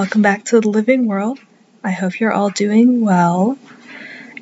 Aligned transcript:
Welcome 0.00 0.22
back 0.22 0.46
to 0.46 0.62
the 0.62 0.70
living 0.70 1.06
world. 1.06 1.38
I 1.84 1.90
hope 1.90 2.20
you're 2.20 2.32
all 2.32 2.48
doing 2.48 3.02
well. 3.02 3.58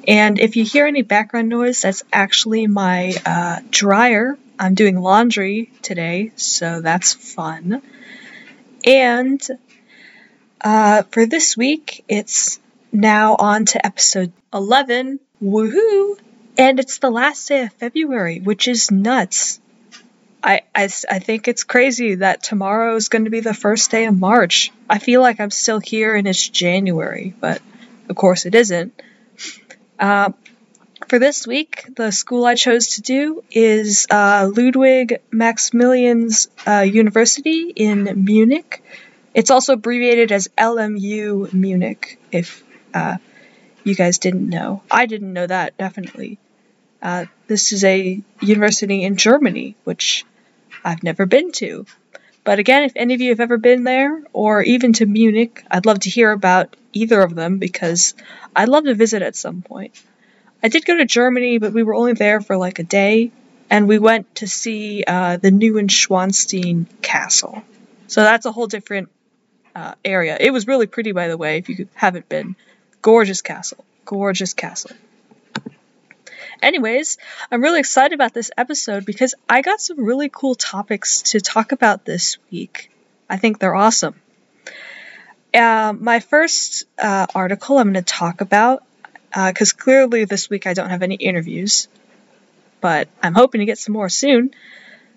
And 0.07 0.39
if 0.39 0.55
you 0.55 0.65
hear 0.65 0.87
any 0.87 1.03
background 1.03 1.49
noise, 1.49 1.83
that's 1.83 2.05
actually 2.13 2.69
my 2.69 3.13
uh, 3.27 3.59
dryer. 3.69 4.39
I'm 4.57 4.77
doing 4.77 5.01
laundry 5.01 5.73
today, 5.83 6.31
so 6.37 6.81
that's 6.81 7.13
fun. 7.13 7.83
And 8.87 9.45
uh, 10.61 11.03
for 11.11 11.27
this 11.27 11.57
week, 11.57 12.05
it's 12.07 12.61
now 12.93 13.35
on 13.35 13.65
to 13.65 13.85
episode 13.85 14.33
11. 14.55 15.19
Woohoo! 15.43 16.21
And 16.57 16.79
it's 16.79 16.99
the 16.99 17.11
last 17.11 17.49
day 17.49 17.63
of 17.63 17.73
February, 17.73 18.39
which 18.39 18.69
is 18.69 18.93
nuts. 18.93 19.59
I, 20.43 20.63
I, 20.75 20.85
I 20.85 21.19
think 21.19 21.49
it's 21.49 21.65
crazy 21.65 22.17
that 22.17 22.43
tomorrow 22.43 22.95
is 22.95 23.09
going 23.09 23.25
to 23.25 23.31
be 23.31 23.41
the 23.41 23.55
first 23.55 23.91
day 23.91 24.07
of 24.07 24.19
March. 24.19 24.73
I 24.89 24.99
feel 24.99 25.21
like 25.21 25.41
I'm 25.41 25.51
still 25.51 25.81
here 25.81 26.15
and 26.15 26.29
it's 26.29 26.49
January, 26.49 27.35
but 27.41 27.61
of 28.09 28.17
course 28.17 28.47
it 28.47 28.55
isn't. 28.55 29.01
Uh, 29.99 30.31
for 31.09 31.19
this 31.19 31.47
week, 31.47 31.87
the 31.97 32.11
school 32.11 32.45
I 32.45 32.55
chose 32.55 32.89
to 32.97 33.03
do 33.03 33.43
is 33.51 34.07
uh, 34.11 34.51
Ludwig 34.55 35.21
Maximilians 35.33 36.49
uh, 36.67 36.83
University 36.83 37.71
in 37.71 38.25
Munich. 38.25 38.83
It's 39.35 39.51
also 39.51 39.75
abbreviated 39.75 40.33
as 40.33 40.49
LMU 40.59 41.53
Munich, 41.53 42.19
if 42.31 42.63
uh, 42.95 43.17
you 43.85 43.95
guys 43.95 44.19
didn't 44.19 44.49
know. 44.49 44.83
I 44.91 45.07
didn't 45.07 45.33
know 45.33 45.47
that, 45.47 45.77
definitely. 45.79 46.39
Uh, 47.01 47.27
this 47.47 47.73
is 47.73 47.85
a 47.85 48.21
university 48.41 49.05
in 49.05 49.17
Germany, 49.17 49.77
which 49.85 50.25
I've 50.89 51.03
never 51.03 51.27
been 51.27 51.53
to. 51.53 51.85
But 52.45 52.59
again, 52.59 52.85
if 52.85 52.93
any 52.97 53.13
of 53.13 53.21
you 53.21 53.29
have 53.29 53.41
ever 53.41 53.59
been 53.59 53.85
there, 53.85 54.23
or 54.33 54.63
even 54.63 54.95
to 54.95 55.05
Munich, 55.05 55.63
I'd 55.71 55.85
love 55.85 56.01
to 56.01 56.11
hear 56.11 56.33
about 56.33 56.75
either 56.95 57.21
of 57.21 57.35
them 57.35 57.59
because 57.59 58.15
I'd 58.57 58.71
love 58.71 58.85
to 58.85 58.95
visit 58.95 59.21
at 59.21 59.37
some 59.37 59.61
point. 59.61 60.01
I 60.63 60.69
did 60.69 60.87
go 60.87 60.97
to 60.97 61.05
Germany, 61.05 61.59
but 61.59 61.75
we 61.75 61.83
were 61.83 61.95
only 61.95 62.15
there 62.15 62.41
for 62.41 62.57
like 62.57 62.79
a 62.79 62.85
day, 62.85 63.33
and 63.69 63.87
we 63.87 63.99
went 63.99 64.35
to 64.37 64.47
see 64.47 65.05
uh, 65.07 65.37
the 65.37 65.51
Neuschwanstein 65.51 66.87
Castle. 67.03 67.63
So 68.07 68.23
that's 68.23 68.47
a 68.47 68.53
whole 68.53 68.67
different 68.67 69.11
uh, 69.77 69.93
area. 70.03 70.39
It 70.41 70.53
was 70.53 70.67
really 70.67 70.87
pretty, 70.87 71.13
by 71.13 71.29
the 71.29 71.37
way, 71.37 71.59
if 71.59 71.69
you 71.69 71.87
haven't 71.93 72.31
been. 72.31 72.57
Gorgeous 73.03 73.43
castle. 73.43 73.85
Gorgeous 74.07 74.55
castle. 74.55 74.93
Anyways, 76.63 77.19
I'm 77.51 77.63
really 77.63 77.81
excited 77.81 78.15
about 78.15 78.35
this 78.35 78.51
episode 78.57 79.05
because 79.05 79.35
I 79.49 79.63
got 79.63 79.81
some 79.81 80.05
really 80.05 80.29
cool 80.29 80.55
topics 80.55 81.23
to 81.33 81.41
talk 81.41 81.73
about 81.73 82.05
this 82.05 82.39
week. 82.51 82.91
I 83.31 83.37
think 83.37 83.59
they're 83.59 83.75
awesome. 83.75 84.15
Uh, 85.55 85.95
my 85.99 86.21
first 86.21 86.85
uh, 86.99 87.27
article 87.35 87.79
I'm 87.79 87.93
going 87.93 88.03
to 88.05 88.15
talk 88.15 88.41
about, 88.41 88.83
because 89.31 89.73
uh, 89.73 89.77
clearly 89.77 90.25
this 90.25 90.51
week 90.51 90.67
I 90.67 90.75
don't 90.75 90.91
have 90.91 91.03
any 91.03 91.15
interviews, 91.15 91.89
but 92.81 93.09
I'm 93.23 93.35
hoping 93.35 93.61
to 93.61 93.65
get 93.65 93.79
some 93.79 93.93
more 93.93 94.09
soon. 94.09 94.51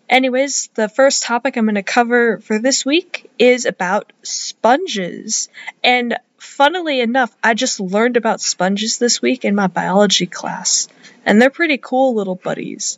Anyways, 0.10 0.70
the 0.76 0.90
first 0.90 1.24
topic 1.24 1.56
I'm 1.56 1.66
going 1.66 1.76
to 1.76 1.84
cover 1.84 2.40
for 2.40 2.60
this 2.60 2.86
week 2.86 3.32
is 3.40 3.66
about 3.66 4.12
sponges. 4.24 5.48
And 5.84 6.18
funnily 6.42 7.02
enough, 7.02 7.36
I 7.44 7.54
just 7.54 7.80
learned 7.80 8.18
about 8.18 8.42
sponges 8.42 8.98
this 8.98 9.22
week 9.22 9.46
in 9.46 9.54
my 9.54 9.68
biology 9.68 10.26
class 10.26 10.88
and 11.24 11.40
they're 11.40 11.52
pretty 11.52 11.78
cool 11.78 12.16
little 12.16 12.36
buddies. 12.36 12.98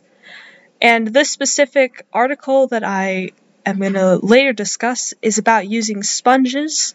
And 0.80 1.06
this 1.06 1.30
specific 1.30 2.06
article 2.10 2.68
that 2.68 2.84
I 2.84 3.32
am 3.66 3.78
going 3.78 3.92
to 3.92 4.16
later 4.16 4.54
discuss 4.54 5.12
is 5.20 5.36
about 5.36 5.68
using 5.68 6.02
sponges 6.02 6.94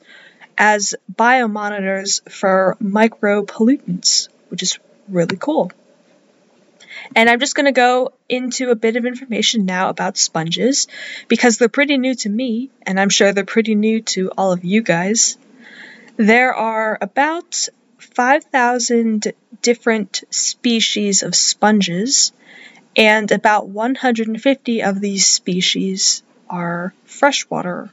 as 0.57 0.95
biomonitors 1.13 2.27
for 2.31 2.77
micropollutants, 2.81 4.27
which 4.49 4.63
is 4.63 4.79
really 5.07 5.37
cool. 5.37 5.71
And 7.15 7.29
I'm 7.29 7.39
just 7.39 7.55
going 7.55 7.67
to 7.67 7.71
go 7.71 8.13
into 8.27 8.71
a 8.71 8.75
bit 8.75 8.95
of 8.95 9.05
information 9.05 9.65
now 9.65 9.89
about 9.89 10.17
sponges 10.17 10.87
because 11.27 11.59
they're 11.59 11.69
pretty 11.69 11.97
new 11.97 12.15
to 12.15 12.29
me, 12.29 12.71
and 12.81 12.99
I'm 12.99 13.09
sure 13.09 13.33
they're 13.33 13.45
pretty 13.45 13.75
new 13.75 14.01
to 14.13 14.31
all 14.35 14.51
of 14.51 14.65
you 14.65 14.81
guys. 14.81 15.37
There 16.19 16.53
are 16.53 16.97
about 16.99 17.69
5,000 17.97 19.31
different 19.61 20.23
species 20.29 21.23
of 21.23 21.33
sponges, 21.33 22.33
and 22.97 23.31
about 23.31 23.69
150 23.69 24.83
of 24.83 24.99
these 24.99 25.25
species 25.25 26.21
are 26.49 26.93
freshwater 27.05 27.89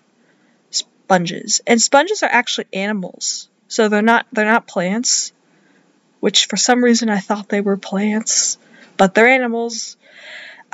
sponges. 0.70 1.60
And 1.68 1.80
sponges 1.80 2.24
are 2.24 2.28
actually 2.28 2.66
animals, 2.72 3.48
so 3.68 3.88
they're 3.88 4.02
not 4.02 4.26
they're 4.32 4.44
not 4.44 4.66
plants, 4.66 5.32
which 6.18 6.46
for 6.46 6.56
some 6.56 6.82
reason 6.82 7.08
I 7.08 7.20
thought 7.20 7.48
they 7.48 7.60
were 7.60 7.76
plants, 7.76 8.58
but 8.96 9.14
they're 9.14 9.28
animals. 9.28 9.96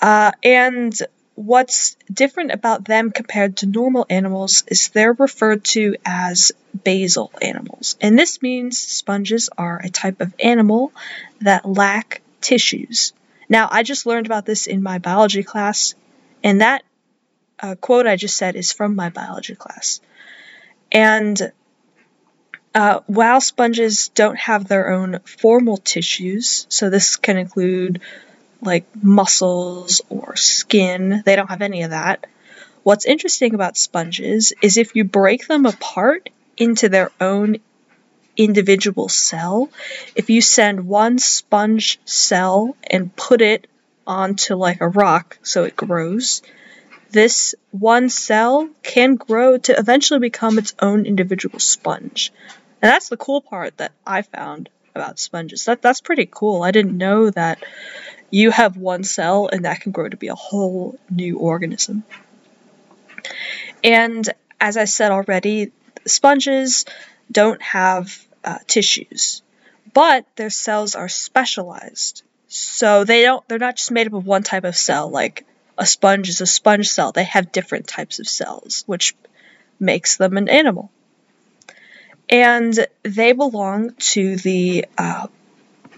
Uh, 0.00 0.32
and 0.42 0.98
what's 1.44 1.96
different 2.12 2.52
about 2.52 2.84
them 2.84 3.10
compared 3.10 3.58
to 3.58 3.66
normal 3.66 4.06
animals 4.08 4.64
is 4.68 4.88
they're 4.88 5.12
referred 5.12 5.64
to 5.64 5.96
as 6.04 6.52
basal 6.84 7.32
animals. 7.40 7.96
And 8.00 8.18
this 8.18 8.42
means 8.42 8.78
sponges 8.78 9.50
are 9.56 9.80
a 9.82 9.90
type 9.90 10.20
of 10.20 10.34
animal 10.38 10.92
that 11.40 11.68
lack 11.68 12.22
tissues. 12.40 13.12
Now, 13.48 13.68
I 13.70 13.82
just 13.82 14.06
learned 14.06 14.26
about 14.26 14.46
this 14.46 14.66
in 14.66 14.82
my 14.82 14.98
biology 14.98 15.42
class, 15.42 15.94
and 16.42 16.60
that 16.60 16.82
uh, 17.60 17.74
quote 17.76 18.06
I 18.06 18.16
just 18.16 18.36
said 18.36 18.56
is 18.56 18.72
from 18.72 18.96
my 18.96 19.10
biology 19.10 19.54
class. 19.54 20.00
And 20.90 21.52
uh, 22.74 23.00
while 23.06 23.40
sponges 23.40 24.08
don't 24.08 24.38
have 24.38 24.66
their 24.66 24.90
own 24.92 25.20
formal 25.24 25.76
tissues, 25.76 26.66
so 26.68 26.88
this 26.88 27.16
can 27.16 27.36
include 27.36 28.00
like 28.62 28.86
muscles 29.02 30.00
or 30.08 30.36
skin. 30.36 31.22
They 31.24 31.36
don't 31.36 31.50
have 31.50 31.62
any 31.62 31.82
of 31.82 31.90
that. 31.90 32.26
What's 32.84 33.04
interesting 33.04 33.54
about 33.54 33.76
sponges 33.76 34.52
is 34.62 34.76
if 34.76 34.96
you 34.96 35.04
break 35.04 35.46
them 35.46 35.66
apart 35.66 36.30
into 36.56 36.88
their 36.88 37.10
own 37.20 37.58
individual 38.36 39.08
cell, 39.08 39.70
if 40.16 40.30
you 40.30 40.40
send 40.40 40.86
one 40.86 41.18
sponge 41.18 42.00
cell 42.04 42.76
and 42.88 43.14
put 43.14 43.40
it 43.40 43.66
onto 44.06 44.54
like 44.54 44.80
a 44.80 44.88
rock 44.88 45.38
so 45.42 45.64
it 45.64 45.76
grows, 45.76 46.42
this 47.10 47.54
one 47.70 48.08
cell 48.08 48.68
can 48.82 49.16
grow 49.16 49.58
to 49.58 49.78
eventually 49.78 50.20
become 50.20 50.58
its 50.58 50.74
own 50.80 51.04
individual 51.04 51.58
sponge. 51.58 52.32
And 52.80 52.90
that's 52.90 53.10
the 53.10 53.16
cool 53.16 53.40
part 53.40 53.76
that 53.76 53.92
I 54.06 54.22
found 54.22 54.70
about 54.94 55.18
sponges. 55.18 55.66
That 55.66 55.82
that's 55.82 56.00
pretty 56.00 56.28
cool. 56.30 56.62
I 56.62 56.70
didn't 56.70 56.96
know 56.96 57.30
that 57.30 57.62
you 58.32 58.50
have 58.50 58.78
one 58.78 59.04
cell 59.04 59.48
and 59.52 59.66
that 59.66 59.82
can 59.82 59.92
grow 59.92 60.08
to 60.08 60.16
be 60.16 60.28
a 60.28 60.34
whole 60.34 60.98
new 61.10 61.38
organism. 61.38 62.02
And 63.84 64.28
as 64.58 64.76
I 64.78 64.86
said 64.86 65.12
already, 65.12 65.70
sponges 66.06 66.86
don't 67.30 67.60
have 67.62 68.26
uh, 68.42 68.58
tissues, 68.66 69.42
but 69.92 70.26
their 70.36 70.50
cells 70.50 70.94
are 70.94 71.08
specialized. 71.08 72.22
So 72.48 73.04
they 73.04 73.22
don't 73.22 73.46
they're 73.48 73.58
not 73.58 73.76
just 73.76 73.90
made 73.90 74.06
up 74.06 74.14
of 74.14 74.26
one 74.26 74.42
type 74.42 74.64
of 74.64 74.76
cell 74.76 75.08
like 75.10 75.44
a 75.76 75.86
sponge 75.86 76.28
is 76.28 76.40
a 76.40 76.46
sponge 76.46 76.88
cell. 76.88 77.12
They 77.12 77.24
have 77.24 77.52
different 77.52 77.86
types 77.86 78.18
of 78.18 78.26
cells, 78.26 78.82
which 78.86 79.14
makes 79.78 80.16
them 80.16 80.36
an 80.36 80.48
animal. 80.48 80.90
And 82.28 82.86
they 83.02 83.32
belong 83.32 83.94
to 83.94 84.36
the 84.36 84.86
uh, 84.96 85.26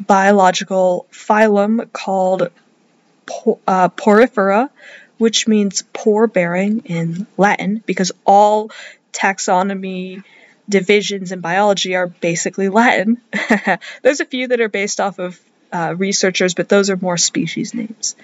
biological 0.01 1.07
phylum 1.13 1.93
called 1.93 2.43
uh, 2.43 3.89
Porifera, 3.91 4.71
which 5.19 5.47
means 5.47 5.83
pore 5.93 6.27
bearing 6.27 6.81
in 6.87 7.27
Latin, 7.37 7.83
because 7.87 8.13
all 8.25 8.71
taxonomy 9.13 10.23
divisions 10.69 11.33
in 11.33 11.41
biology 11.41 11.95
are 11.95 12.07
basically 12.07 12.69
Latin. 12.69 13.21
There's 14.03 14.21
a 14.21 14.27
few 14.27 14.49
that 14.49 14.61
are 14.61 14.69
based 14.69 15.01
off 15.01 15.19
of 15.19 15.39
uh, 15.73 15.95
researchers, 15.97 16.55
but 16.55 16.69
those 16.69 16.91
are 16.91 16.97
more 16.97 17.17
species 17.17 17.75
names. 17.75 18.17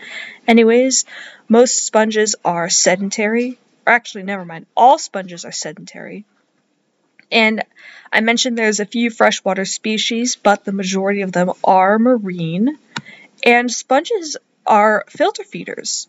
Anyways, 0.47 1.05
most 1.49 1.85
sponges 1.85 2.37
are 2.45 2.71
sedentary, 2.71 3.59
or 3.87 3.93
actually, 3.93 4.23
never 4.23 4.45
mind, 4.45 4.67
all 4.77 4.99
sponges 4.99 5.45
are 5.45 5.53
sedentary. 5.53 6.25
And 7.31 7.63
I 8.13 8.21
mentioned 8.21 8.59
there's 8.59 8.81
a 8.81 8.87
few 8.87 9.11
freshwater 9.11 9.65
species, 9.65 10.37
but 10.37 10.65
the 10.65 10.73
majority 10.73 11.23
of 11.23 11.33
them 11.33 11.53
are 11.63 11.99
marine. 11.99 12.79
And 13.45 13.71
sponges 13.71 14.37
are 14.67 15.05
filter 15.09 15.45
feeders. 15.45 16.09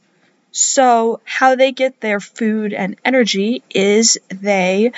So, 0.52 1.22
how 1.24 1.56
they 1.56 1.72
get 1.72 2.02
their 2.02 2.20
food 2.20 2.74
and 2.74 2.98
energy 3.06 3.64
is 3.70 4.20
they 4.28 4.92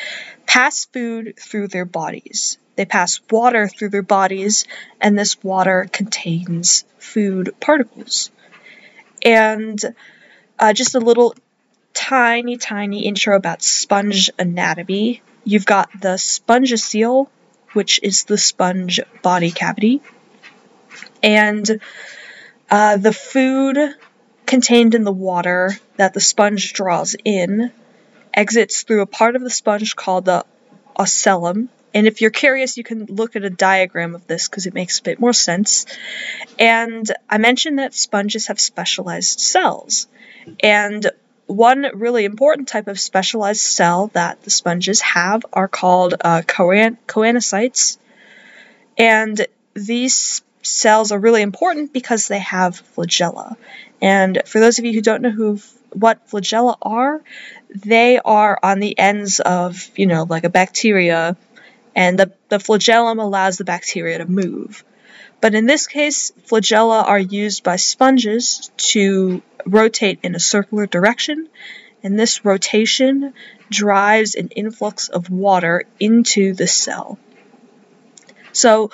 pass 0.47 0.85
food 0.85 1.35
through 1.39 1.67
their 1.67 1.85
bodies. 1.85 2.57
They 2.75 2.85
pass 2.85 3.21
water 3.29 3.67
through 3.67 3.89
their 3.89 4.01
bodies, 4.01 4.65
and 4.99 5.17
this 5.17 5.43
water 5.43 5.87
contains 5.91 6.85
food 6.97 7.53
particles. 7.59 8.31
And 9.23 9.79
uh, 10.57 10.73
just 10.73 10.95
a 10.95 10.99
little 10.99 11.35
tiny, 11.93 12.57
tiny 12.57 13.05
intro 13.05 13.35
about 13.35 13.61
sponge 13.61 14.31
anatomy 14.39 15.21
you've 15.43 15.65
got 15.65 15.89
the 15.99 16.15
spongocoel, 16.15 17.27
which 17.73 17.99
is 18.03 18.23
the 18.25 18.37
sponge 18.37 18.99
body 19.21 19.51
cavity, 19.51 20.01
and 21.21 21.81
uh, 22.69 22.97
the 22.97 23.13
food 23.13 23.77
contained 24.45 24.95
in 24.95 25.03
the 25.03 25.11
water 25.11 25.71
that 25.97 26.13
the 26.13 26.19
sponge 26.19 26.73
draws 26.73 27.15
in 27.23 27.71
exits 28.33 28.83
through 28.83 29.01
a 29.01 29.05
part 29.05 29.35
of 29.35 29.41
the 29.41 29.49
sponge 29.49 29.95
called 29.95 30.25
the 30.25 30.45
osculum. 30.97 31.69
And 31.93 32.07
if 32.07 32.21
you're 32.21 32.31
curious, 32.31 32.77
you 32.77 32.83
can 32.83 33.05
look 33.05 33.35
at 33.35 33.43
a 33.43 33.49
diagram 33.49 34.15
of 34.15 34.25
this 34.25 34.47
because 34.47 34.65
it 34.65 34.73
makes 34.73 34.99
a 34.99 35.03
bit 35.03 35.19
more 35.19 35.33
sense. 35.33 35.85
And 36.57 37.09
I 37.29 37.37
mentioned 37.37 37.79
that 37.79 37.93
sponges 37.93 38.47
have 38.47 38.59
specialized 38.59 39.39
cells. 39.39 40.07
And 40.61 41.09
one 41.53 41.85
really 41.93 42.25
important 42.25 42.67
type 42.67 42.87
of 42.87 42.99
specialized 42.99 43.61
cell 43.61 44.07
that 44.13 44.41
the 44.43 44.49
sponges 44.49 45.01
have 45.01 45.45
are 45.53 45.67
called 45.67 46.15
uh, 46.19 46.41
choanocytes. 46.41 47.97
And 48.97 49.45
these 49.73 50.41
cells 50.61 51.11
are 51.11 51.19
really 51.19 51.41
important 51.41 51.93
because 51.93 52.27
they 52.27 52.39
have 52.39 52.81
flagella. 52.95 53.55
And 54.01 54.41
for 54.45 54.59
those 54.59 54.79
of 54.79 54.85
you 54.85 54.93
who 54.93 55.01
don't 55.01 55.21
know 55.21 55.29
who 55.29 55.59
what 55.91 56.27
flagella 56.27 56.77
are, 56.81 57.21
they 57.69 58.19
are 58.19 58.59
on 58.61 58.79
the 58.79 58.97
ends 58.97 59.39
of, 59.39 59.89
you 59.95 60.07
know, 60.07 60.23
like 60.23 60.43
a 60.43 60.49
bacteria, 60.49 61.37
and 61.95 62.17
the, 62.17 62.31
the 62.49 62.59
flagellum 62.59 63.19
allows 63.19 63.57
the 63.57 63.63
bacteria 63.63 64.17
to 64.17 64.25
move. 64.25 64.83
But 65.43 65.55
in 65.55 65.65
this 65.65 65.87
case, 65.87 66.31
flagella 66.47 67.05
are 67.05 67.19
used 67.19 67.63
by 67.63 67.75
sponges 67.75 68.71
to 68.77 69.41
rotate 69.65 70.19
in 70.23 70.35
a 70.35 70.39
circular 70.39 70.87
direction, 70.87 71.49
and 72.01 72.17
this 72.17 72.45
rotation 72.45 73.33
drives 73.69 74.35
an 74.35 74.47
influx 74.55 75.09
of 75.09 75.29
water 75.29 75.83
into 75.99 76.53
the 76.53 76.65
cell. 76.65 77.19
So 78.53 78.91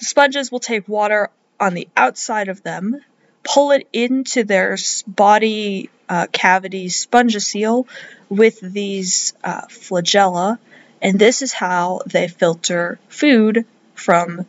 sponges 0.00 0.50
will 0.50 0.58
take 0.58 0.88
water 0.88 1.28
on 1.60 1.74
the 1.74 1.86
outside 1.94 2.48
of 2.48 2.62
them, 2.62 3.02
pull 3.42 3.72
it 3.72 3.86
into 3.92 4.42
their 4.42 4.78
body 5.06 5.90
uh, 6.08 6.28
cavity 6.32 6.86
spongocoel 6.86 7.86
with 8.30 8.58
these 8.58 9.34
uh, 9.44 9.66
flagella, 9.66 10.58
and 11.02 11.18
this 11.18 11.42
is 11.42 11.52
how 11.52 12.00
they 12.06 12.26
filter 12.26 12.98
food 13.10 13.66
from 13.94 14.46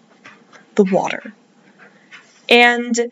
the 0.75 0.83
water. 0.83 1.33
And 2.49 3.11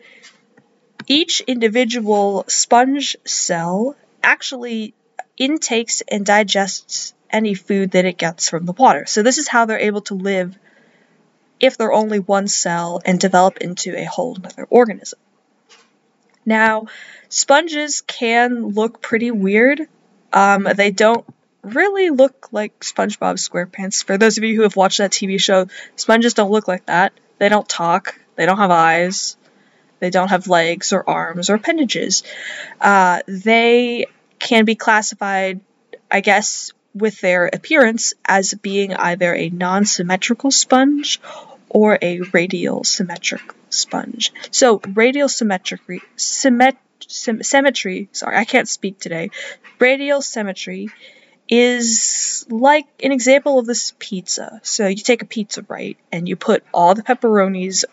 each 1.06 1.40
individual 1.40 2.44
sponge 2.48 3.16
cell 3.24 3.96
actually 4.22 4.94
intakes 5.36 6.02
and 6.08 6.24
digests 6.24 7.14
any 7.30 7.54
food 7.54 7.90
that 7.92 8.04
it 8.04 8.16
gets 8.16 8.48
from 8.48 8.64
the 8.64 8.72
water. 8.72 9.06
So, 9.06 9.22
this 9.22 9.38
is 9.38 9.48
how 9.48 9.66
they're 9.66 9.78
able 9.78 10.02
to 10.02 10.14
live 10.14 10.56
if 11.60 11.76
they're 11.76 11.92
only 11.92 12.18
one 12.18 12.48
cell 12.48 13.00
and 13.04 13.18
develop 13.18 13.58
into 13.58 13.96
a 13.98 14.04
whole 14.04 14.36
other 14.44 14.66
organism. 14.70 15.18
Now, 16.46 16.86
sponges 17.28 18.02
can 18.02 18.68
look 18.68 19.00
pretty 19.00 19.30
weird. 19.30 19.80
Um, 20.32 20.68
they 20.76 20.90
don't 20.90 21.24
really 21.62 22.10
look 22.10 22.48
like 22.52 22.80
SpongeBob 22.80 23.36
SquarePants. 23.36 24.04
For 24.04 24.18
those 24.18 24.36
of 24.36 24.44
you 24.44 24.54
who 24.54 24.62
have 24.62 24.76
watched 24.76 24.98
that 24.98 25.12
TV 25.12 25.40
show, 25.40 25.68
sponges 25.96 26.34
don't 26.34 26.50
look 26.50 26.68
like 26.68 26.86
that. 26.86 27.12
They 27.38 27.48
don't 27.48 27.68
talk. 27.68 28.18
They 28.36 28.46
don't 28.46 28.58
have 28.58 28.70
eyes. 28.70 29.36
They 30.00 30.10
don't 30.10 30.28
have 30.28 30.48
legs 30.48 30.92
or 30.92 31.08
arms 31.08 31.50
or 31.50 31.54
appendages. 31.54 32.22
Uh, 32.80 33.20
they 33.26 34.06
can 34.38 34.64
be 34.64 34.74
classified, 34.74 35.60
I 36.10 36.20
guess, 36.20 36.72
with 36.94 37.20
their 37.20 37.46
appearance 37.46 38.14
as 38.24 38.54
being 38.54 38.94
either 38.94 39.34
a 39.34 39.48
non 39.48 39.84
symmetrical 39.84 40.50
sponge 40.50 41.20
or 41.68 41.98
a 42.00 42.20
radial 42.32 42.84
symmetric 42.84 43.42
sponge. 43.70 44.32
So 44.50 44.80
radial 44.94 45.28
symmetry, 45.28 46.02
symmet, 46.16 46.76
symmetry, 47.08 48.08
sorry, 48.12 48.36
I 48.36 48.44
can't 48.44 48.68
speak 48.68 49.00
today. 49.00 49.30
Radial 49.80 50.22
symmetry 50.22 50.90
is 51.48 52.46
like 52.48 52.86
an 53.02 53.12
example 53.12 53.58
of 53.58 53.66
this 53.66 53.92
pizza. 53.98 54.60
So 54.62 54.86
you 54.86 54.96
take 54.96 55.22
a 55.22 55.26
pizza, 55.26 55.64
right, 55.68 55.96
and 56.10 56.28
you 56.28 56.36
put 56.36 56.64
all 56.72 56.94
the 56.94 57.02
pepperonis 57.02 57.84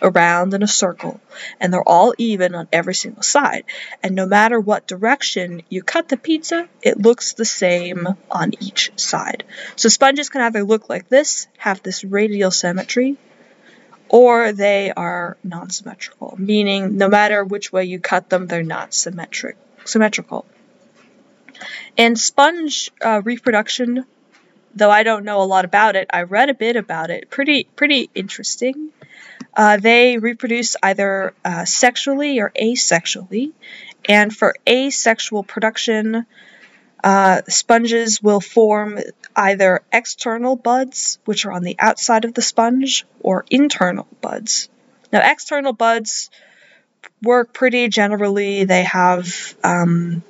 around 0.00 0.54
in 0.54 0.62
a 0.62 0.68
circle, 0.68 1.20
and 1.60 1.72
they're 1.72 1.82
all 1.88 2.14
even 2.18 2.54
on 2.54 2.68
every 2.72 2.94
single 2.94 3.22
side. 3.22 3.64
And 4.02 4.14
no 4.14 4.26
matter 4.26 4.60
what 4.60 4.86
direction 4.86 5.62
you 5.68 5.82
cut 5.82 6.08
the 6.08 6.16
pizza, 6.16 6.68
it 6.82 7.00
looks 7.00 7.32
the 7.32 7.44
same 7.44 8.06
on 8.30 8.52
each 8.60 8.92
side. 8.96 9.44
So 9.76 9.88
sponges 9.88 10.28
can 10.28 10.42
either 10.42 10.62
look 10.62 10.88
like 10.88 11.08
this, 11.08 11.48
have 11.56 11.82
this 11.82 12.04
radial 12.04 12.50
symmetry, 12.50 13.16
or 14.08 14.52
they 14.52 14.92
are 14.92 15.36
non-symmetrical, 15.44 16.36
meaning 16.38 16.96
no 16.96 17.08
matter 17.08 17.44
which 17.44 17.72
way 17.72 17.84
you 17.84 17.98
cut 18.00 18.30
them, 18.30 18.46
they're 18.46 18.62
not 18.62 18.94
symmetric 18.94 19.56
symmetrical. 19.84 20.44
And 21.96 22.18
sponge 22.18 22.90
uh, 23.04 23.22
reproduction, 23.24 24.04
though 24.74 24.90
I 24.90 25.02
don't 25.02 25.24
know 25.24 25.42
a 25.42 25.44
lot 25.44 25.64
about 25.64 25.96
it, 25.96 26.08
I 26.12 26.22
read 26.22 26.48
a 26.48 26.54
bit 26.54 26.76
about 26.76 27.10
it. 27.10 27.30
Pretty 27.30 27.64
pretty 27.64 28.10
interesting. 28.14 28.90
Uh, 29.56 29.76
they 29.76 30.18
reproduce 30.18 30.76
either 30.82 31.34
uh, 31.44 31.64
sexually 31.64 32.40
or 32.40 32.50
asexually, 32.50 33.52
and 34.04 34.34
for 34.34 34.54
asexual 34.68 35.42
production, 35.42 36.26
uh, 37.02 37.42
sponges 37.48 38.22
will 38.22 38.40
form 38.40 38.98
either 39.34 39.82
external 39.92 40.56
buds, 40.56 41.18
which 41.24 41.44
are 41.46 41.52
on 41.52 41.62
the 41.62 41.76
outside 41.78 42.24
of 42.24 42.34
the 42.34 42.42
sponge, 42.42 43.04
or 43.20 43.44
internal 43.50 44.06
buds. 44.20 44.68
Now, 45.12 45.20
external 45.28 45.72
buds 45.72 46.30
work 47.22 47.52
pretty 47.52 47.88
generally. 47.88 48.64
They 48.64 48.82
have 48.82 49.56
um, 49.64 50.22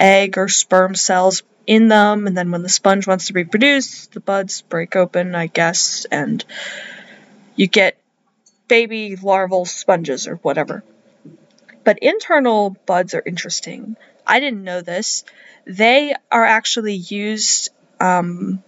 egg 0.00 0.38
or 0.38 0.48
sperm 0.48 0.94
cells 0.94 1.42
in 1.66 1.88
them, 1.88 2.26
and 2.26 2.36
then 2.36 2.50
when 2.50 2.62
the 2.62 2.68
sponge 2.68 3.06
wants 3.06 3.26
to 3.26 3.34
reproduce, 3.34 4.06
the 4.08 4.20
buds 4.20 4.62
break 4.62 4.96
open, 4.96 5.34
I 5.34 5.46
guess, 5.46 6.06
and 6.10 6.44
you 7.54 7.66
get 7.66 7.96
baby 8.66 9.16
larval 9.16 9.66
sponges 9.66 10.26
or 10.26 10.36
whatever. 10.36 10.82
But 11.84 11.98
internal 12.00 12.76
buds 12.86 13.14
are 13.14 13.22
interesting. 13.24 13.96
I 14.26 14.40
didn't 14.40 14.64
know 14.64 14.80
this. 14.80 15.24
They 15.66 16.14
are 16.30 16.44
actually 16.44 16.94
used 16.94 17.70
um, 18.00 18.62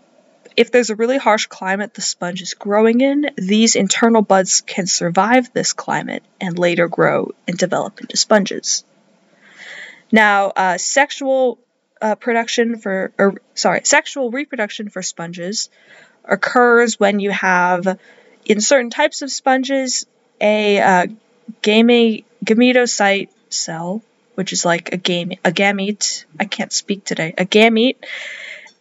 if 0.57 0.71
there's 0.71 0.91
a 0.91 0.97
really 0.97 1.19
harsh 1.19 1.47
climate 1.47 1.95
the 1.95 2.03
sponge 2.03 2.43
is 2.43 2.55
growing 2.55 3.01
in, 3.01 3.31
these 3.37 3.77
internal 3.77 4.23
buds 4.23 4.61
can 4.61 4.87
survive 4.87 5.53
this 5.53 5.73
climate 5.73 6.23
and 6.41 6.59
later 6.59 6.89
grow 6.89 7.33
and 7.47 7.57
develop 7.57 8.01
into 8.01 8.17
sponges. 8.17 8.85
Now, 10.13 10.51
uh, 10.51 10.79
sexual 10.79 11.59
uh, 12.01 12.15
production 12.15 12.79
for, 12.79 13.13
or 13.19 13.35
sorry, 13.55 13.81
sexual 13.85 14.31
reproduction 14.31 14.89
for 14.89 15.03
sponges 15.03 15.71
occurs 16.25 17.01
when 17.01 17.19
you 17.19 17.31
have, 17.31 17.99
in 18.45 18.61
certain 18.61 18.91
types 18.91 19.23
of 19.23 19.31
sponges, 19.31 20.07
a 20.41 20.81
uh, 20.81 21.07
game- 21.63 22.25
gametocyte 22.45 23.31
cell 23.49 24.03
which 24.35 24.53
is 24.53 24.65
like 24.65 24.93
a 24.93 24.97
game 24.97 25.33
a 25.45 25.51
gamete. 25.51 26.25
I 26.39 26.45
can't 26.45 26.73
speak 26.73 27.05
today. 27.05 27.35
A 27.37 27.45
gamete. 27.45 27.97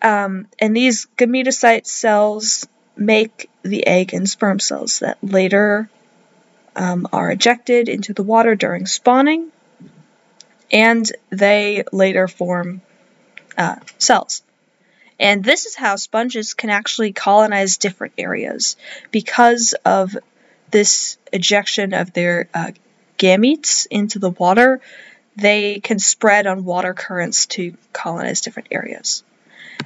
Um, 0.02 0.48
and 0.60 0.76
these 0.76 1.08
gametocyte 1.18 1.86
cells 1.86 2.68
make 2.96 3.50
the 3.64 3.86
egg 3.86 4.14
and 4.14 4.30
sperm 4.30 4.60
cells 4.60 5.00
that 5.00 5.18
later 5.22 5.90
um, 6.76 7.08
are 7.12 7.32
ejected 7.32 7.90
into 7.90 8.14
the 8.14 8.24
water 8.24 8.56
during 8.56 8.86
spawning, 8.86 9.52
and 10.72 11.10
they 11.30 11.84
later 11.92 12.28
form 12.28 12.82
uh, 13.58 13.76
cells. 13.98 14.44
And 15.20 15.44
this 15.44 15.66
is 15.66 15.76
how 15.76 15.98
sponges 15.98 16.54
can 16.54 16.70
actually 16.70 17.14
colonize 17.14 17.78
different 17.78 18.14
areas 18.18 18.76
because 19.12 19.76
of 19.86 20.18
this 20.72 21.18
ejection 21.32 21.94
of 21.94 22.14
their 22.14 22.50
uh, 22.54 22.72
gametes 23.20 23.86
into 23.92 24.18
the 24.18 24.32
water 24.32 24.82
they 25.36 25.80
can 25.80 26.00
spread 26.00 26.48
on 26.48 26.66
water 26.66 26.94
currents 26.94 27.46
to 27.46 27.76
colonize 27.94 28.42
different 28.42 28.70
areas. 28.72 29.24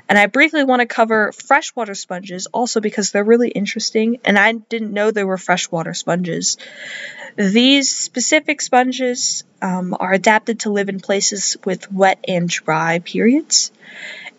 And 0.07 0.17
I 0.17 0.27
briefly 0.27 0.63
want 0.63 0.81
to 0.81 0.85
cover 0.85 1.31
freshwater 1.31 1.95
sponges 1.95 2.47
also 2.47 2.79
because 2.79 3.11
they're 3.11 3.23
really 3.23 3.49
interesting, 3.49 4.19
and 4.23 4.37
I 4.37 4.53
didn't 4.53 4.93
know 4.93 5.11
they 5.11 5.23
were 5.23 5.37
freshwater 5.37 5.93
sponges. 5.93 6.57
These 7.35 7.95
specific 7.95 8.61
sponges 8.61 9.43
um, 9.61 9.95
are 9.99 10.13
adapted 10.13 10.61
to 10.61 10.71
live 10.71 10.89
in 10.89 10.99
places 10.99 11.57
with 11.65 11.91
wet 11.91 12.19
and 12.27 12.47
dry 12.47 12.99
periods. 12.99 13.71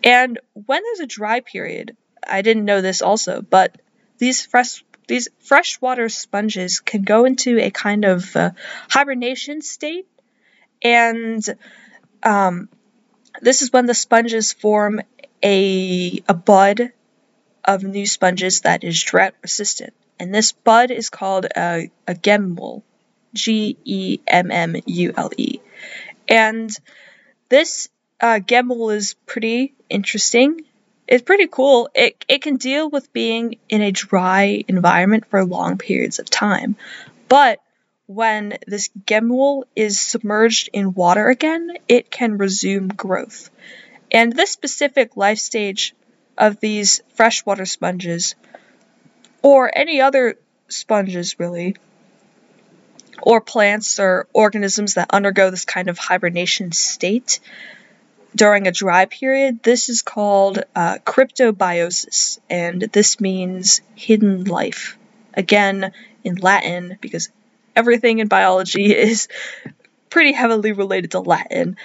And 0.03 0.39
when 0.53 0.83
there's 0.83 1.01
a 1.01 1.07
dry 1.07 1.41
period, 1.41 1.95
I 2.25 2.41
didn't 2.41 2.65
know 2.65 2.81
this 2.81 3.01
also, 3.01 3.41
but 3.41 3.75
these 4.17 4.45
fresh 4.45 4.83
these 5.07 5.29
freshwater 5.39 6.09
sponges 6.09 6.81
can 6.81 7.03
go 7.03 7.23
into 7.23 7.59
a 7.59 7.71
kind 7.71 8.03
of 8.03 8.35
uh, 8.35 8.51
hibernation 8.89 9.61
state 9.61 10.05
and 10.81 11.43
um, 12.23 12.67
this 13.41 13.61
is 13.61 13.71
when 13.71 13.85
the 13.85 13.93
sponges 13.93 14.51
form 14.51 15.01
a, 15.43 16.23
a 16.27 16.33
bud 16.33 16.91
of 17.63 17.83
new 17.83 18.05
sponges 18.05 18.61
that 18.61 18.83
is 18.83 19.01
drought 19.01 19.33
resistant. 19.41 19.93
And 20.19 20.33
this 20.33 20.51
bud 20.51 20.91
is 20.91 21.09
called 21.09 21.45
a, 21.45 21.91
a 22.07 22.15
gemmule, 22.15 22.81
G 23.33 23.77
E 23.83 24.19
M 24.25 24.51
M 24.51 24.75
U 24.85 25.13
L 25.15 25.31
E. 25.37 25.59
And 26.27 26.71
this 27.49 27.89
uh, 28.19 28.39
gemmule 28.39 28.95
is 28.95 29.15
pretty 29.25 29.75
interesting. 29.89 30.61
It's 31.07 31.23
pretty 31.23 31.47
cool. 31.47 31.89
It, 31.93 32.25
it 32.27 32.41
can 32.41 32.57
deal 32.57 32.89
with 32.89 33.13
being 33.13 33.57
in 33.69 33.81
a 33.81 33.91
dry 33.91 34.63
environment 34.67 35.25
for 35.29 35.45
long 35.45 35.77
periods 35.77 36.19
of 36.19 36.29
time. 36.29 36.75
But 37.29 37.59
when 38.07 38.57
this 38.65 38.89
gemmule 39.05 39.63
is 39.75 39.99
submerged 39.99 40.69
in 40.73 40.93
water 40.93 41.27
again, 41.27 41.71
it 41.87 42.09
can 42.09 42.37
resume 42.37 42.87
growth. 42.87 43.49
And 44.11 44.33
this 44.33 44.51
specific 44.51 45.17
life 45.17 45.39
stage 45.39 45.93
of 46.37 46.59
these 46.59 47.01
freshwater 47.15 47.65
sponges, 47.65 48.35
or 49.41 49.71
any 49.73 50.01
other 50.01 50.35
sponges 50.69 51.39
really, 51.39 51.75
or 53.21 53.41
plants 53.41 53.99
or 53.99 54.27
organisms 54.33 54.93
that 54.93 55.09
undergo 55.11 55.49
this 55.49 55.65
kind 55.65 55.89
of 55.89 55.97
hibernation 55.97 56.71
state 56.71 57.39
during 58.35 58.67
a 58.67 58.71
dry 58.71 59.05
period, 59.05 59.63
this 59.63 59.89
is 59.89 60.01
called 60.01 60.63
uh, 60.75 60.99
cryptobiosis, 61.05 62.39
and 62.49 62.81
this 62.81 63.19
means 63.19 63.81
hidden 63.95 64.43
life. 64.43 64.97
Again, 65.33 65.91
in 66.23 66.35
Latin, 66.35 66.97
because 67.01 67.29
everything 67.75 68.19
in 68.19 68.27
biology 68.27 68.95
is 68.95 69.27
pretty 70.09 70.33
heavily 70.33 70.71
related 70.71 71.11
to 71.11 71.19
Latin. 71.19 71.77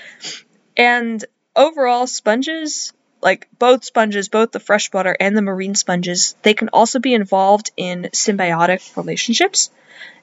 And 0.76 1.25
overall, 1.54 2.06
sponges, 2.06 2.92
like 3.21 3.49
both 3.59 3.85
sponges, 3.85 4.28
both 4.28 4.52
the 4.52 4.61
freshwater 4.61 5.16
and 5.18 5.37
the 5.37 5.42
marine 5.42 5.75
sponges, 5.75 6.35
they 6.42 6.54
can 6.54 6.68
also 6.71 6.99
be 6.99 7.14
involved 7.14 7.71
in 7.76 8.09
symbiotic 8.12 8.97
relationships. 8.97 9.71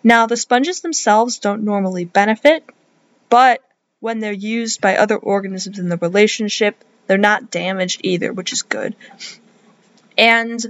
Now, 0.04 0.28
the 0.28 0.38
sponges 0.38 0.82
themselves 0.82 1.40
don't 1.40 1.64
normally 1.64 2.06
benefit, 2.06 2.64
but 3.30 3.62
when 4.00 4.20
they're 4.20 4.32
used 4.32 4.82
by 4.82 4.98
other 4.98 5.18
organisms 5.18 5.80
in 5.80 5.90
the 5.90 5.98
relationship, 5.98 6.84
they're 7.08 7.18
not 7.18 7.52
damaged 7.52 8.02
either, 8.04 8.32
which 8.32 8.54
is 8.54 8.62
good. 8.62 8.96
And 10.18 10.64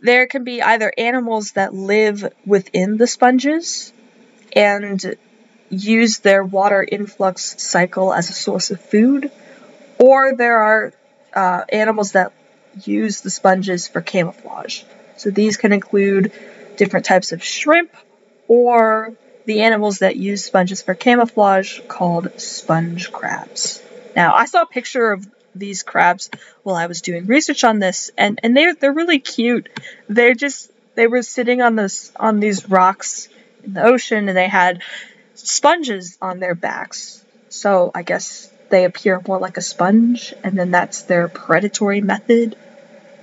there 0.00 0.26
can 0.26 0.44
be 0.44 0.62
either 0.62 0.92
animals 0.96 1.52
that 1.52 1.74
live 1.74 2.32
within 2.44 2.96
the 2.96 3.06
sponges 3.06 3.92
and 4.52 5.16
use 5.70 6.18
their 6.18 6.44
water 6.44 6.86
influx 6.86 7.62
cycle 7.62 8.12
as 8.12 8.30
a 8.30 8.34
source 8.34 8.70
of 8.70 8.80
food, 8.80 9.30
or 9.98 10.34
there 10.34 10.58
are 10.58 10.92
uh, 11.34 11.64
animals 11.68 12.12
that 12.12 12.32
use 12.84 13.20
the 13.20 13.30
sponges 13.30 13.88
for 13.88 14.00
camouflage. 14.00 14.82
So 15.16 15.30
these 15.30 15.56
can 15.56 15.72
include 15.72 16.32
different 16.76 17.06
types 17.06 17.32
of 17.32 17.42
shrimp 17.42 17.90
or 18.48 19.14
the 19.46 19.62
animals 19.62 20.00
that 20.00 20.16
use 20.16 20.44
sponges 20.44 20.82
for 20.82 20.94
camouflage 20.94 21.80
called 21.88 22.40
sponge 22.40 23.12
crabs. 23.12 23.82
Now, 24.14 24.34
I 24.34 24.46
saw 24.46 24.62
a 24.62 24.66
picture 24.66 25.12
of 25.12 25.26
these 25.54 25.82
crabs 25.82 26.30
while 26.62 26.76
I 26.76 26.86
was 26.86 27.00
doing 27.00 27.26
research 27.26 27.64
on 27.64 27.78
this, 27.78 28.10
and, 28.18 28.38
and 28.42 28.56
they're 28.56 28.74
they're 28.74 28.92
really 28.92 29.20
cute. 29.20 29.68
They're 30.08 30.34
just 30.34 30.70
they 30.94 31.06
were 31.06 31.22
sitting 31.22 31.62
on 31.62 31.76
this 31.76 32.12
on 32.16 32.40
these 32.40 32.68
rocks 32.68 33.28
in 33.64 33.72
the 33.74 33.84
ocean, 33.84 34.28
and 34.28 34.36
they 34.36 34.48
had 34.48 34.82
sponges 35.34 36.18
on 36.20 36.40
their 36.40 36.54
backs. 36.54 37.24
So 37.48 37.90
I 37.94 38.02
guess 38.02 38.50
they 38.68 38.84
appear 38.84 39.20
more 39.26 39.38
like 39.38 39.56
a 39.56 39.62
sponge, 39.62 40.34
and 40.42 40.58
then 40.58 40.70
that's 40.70 41.02
their 41.02 41.28
predatory 41.28 42.00
method. 42.00 42.56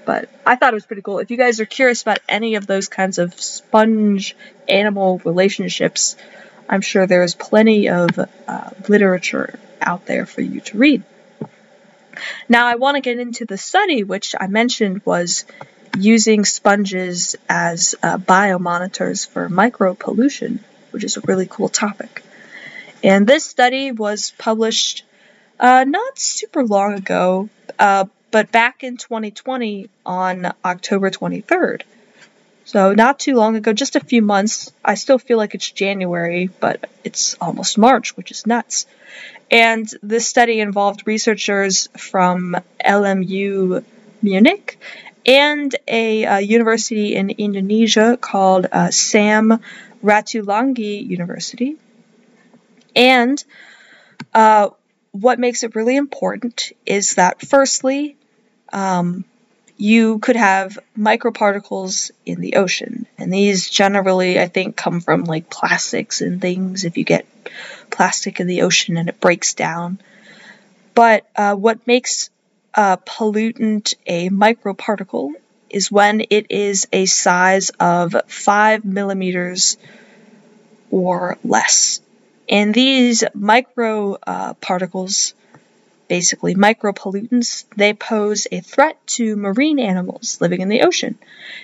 But 0.05 0.29
I 0.45 0.55
thought 0.55 0.73
it 0.73 0.75
was 0.75 0.85
pretty 0.85 1.01
cool. 1.01 1.19
If 1.19 1.31
you 1.31 1.37
guys 1.37 1.59
are 1.59 1.65
curious 1.65 2.01
about 2.01 2.19
any 2.27 2.55
of 2.55 2.67
those 2.67 2.87
kinds 2.87 3.19
of 3.19 3.39
sponge 3.39 4.35
animal 4.67 5.21
relationships, 5.23 6.15
I'm 6.67 6.81
sure 6.81 7.07
there 7.07 7.23
is 7.23 7.35
plenty 7.35 7.89
of 7.89 8.19
uh, 8.19 8.69
literature 8.87 9.59
out 9.81 10.05
there 10.05 10.25
for 10.25 10.41
you 10.41 10.61
to 10.61 10.77
read. 10.77 11.03
Now, 12.47 12.67
I 12.67 12.75
want 12.75 12.95
to 12.95 13.01
get 13.01 13.19
into 13.19 13.45
the 13.45 13.57
study, 13.57 14.03
which 14.03 14.35
I 14.39 14.47
mentioned 14.47 15.01
was 15.05 15.45
using 15.97 16.45
sponges 16.45 17.35
as 17.47 17.95
uh, 18.01 18.17
biomonitors 18.17 19.27
for 19.27 19.49
micropollution, 19.49 20.59
which 20.91 21.03
is 21.03 21.17
a 21.17 21.21
really 21.21 21.47
cool 21.49 21.69
topic. 21.69 22.23
And 23.03 23.27
this 23.27 23.45
study 23.45 23.91
was 23.91 24.31
published 24.37 25.03
uh, 25.59 25.83
not 25.85 26.17
super 26.19 26.63
long 26.63 26.93
ago, 26.93 27.49
uh, 27.79 28.05
but 28.31 28.51
back 28.51 28.83
in 28.83 28.97
2020 28.97 29.89
on 30.05 30.53
October 30.65 31.11
23rd. 31.11 31.83
So, 32.65 32.93
not 32.93 33.19
too 33.19 33.35
long 33.35 33.55
ago, 33.55 33.73
just 33.73 33.95
a 33.95 33.99
few 33.99 34.21
months. 34.21 34.71
I 34.83 34.95
still 34.95 35.19
feel 35.19 35.37
like 35.37 35.53
it's 35.53 35.69
January, 35.69 36.49
but 36.59 36.89
it's 37.03 37.35
almost 37.41 37.77
March, 37.77 38.15
which 38.15 38.31
is 38.31 38.47
nuts. 38.47 38.85
And 39.51 39.87
this 40.01 40.27
study 40.27 40.59
involved 40.59 41.05
researchers 41.05 41.89
from 41.97 42.57
LMU 42.83 43.83
Munich 44.21 44.79
and 45.25 45.75
a 45.87 46.25
uh, 46.25 46.37
university 46.37 47.15
in 47.15 47.29
Indonesia 47.29 48.17
called 48.19 48.67
uh, 48.71 48.91
Sam 48.91 49.59
Ratulangi 50.03 51.05
University. 51.05 51.75
And 52.95 53.43
uh, 54.33 54.69
what 55.13 55.39
makes 55.39 55.63
it 55.63 55.75
really 55.75 55.95
important 55.95 56.71
is 56.87 57.15
that, 57.15 57.39
firstly, 57.39 58.17
um, 58.73 59.23
you 59.77 60.17
could 60.19 60.35
have 60.35 60.79
microparticles 60.97 62.09
in 62.25 62.41
the 62.41 62.55
ocean. 62.55 63.05
And 63.17 63.31
these 63.31 63.69
generally, 63.69 64.39
I 64.39 64.47
think, 64.47 64.75
come 64.75 65.01
from 65.01 65.23
like 65.25 65.51
plastics 65.51 66.21
and 66.21 66.41
things 66.41 66.83
if 66.83 66.97
you 66.97 67.03
get 67.03 67.27
plastic 67.91 68.39
in 68.39 68.47
the 68.47 68.63
ocean 68.63 68.97
and 68.97 69.07
it 69.07 69.19
breaks 69.21 69.53
down. 69.53 69.99
But 70.95 71.27
uh, 71.35 71.55
what 71.55 71.85
makes 71.85 72.31
a 72.73 72.97
pollutant 72.97 73.93
a 74.07 74.29
microparticle 74.29 75.33
is 75.69 75.91
when 75.91 76.21
it 76.29 76.47
is 76.49 76.87
a 76.91 77.05
size 77.05 77.69
of 77.79 78.15
5 78.27 78.83
millimeters 78.83 79.77
or 80.89 81.37
less. 81.43 81.99
And 82.49 82.73
these 82.73 83.23
microparticles, 83.35 85.33
uh, 85.33 85.35
basically 86.07 86.55
micropollutants, 86.55 87.65
they 87.75 87.93
pose 87.93 88.47
a 88.51 88.59
threat 88.59 88.97
to 89.07 89.35
marine 89.35 89.79
animals 89.79 90.39
living 90.41 90.61
in 90.61 90.69
the 90.69 90.81
ocean. 90.81 91.17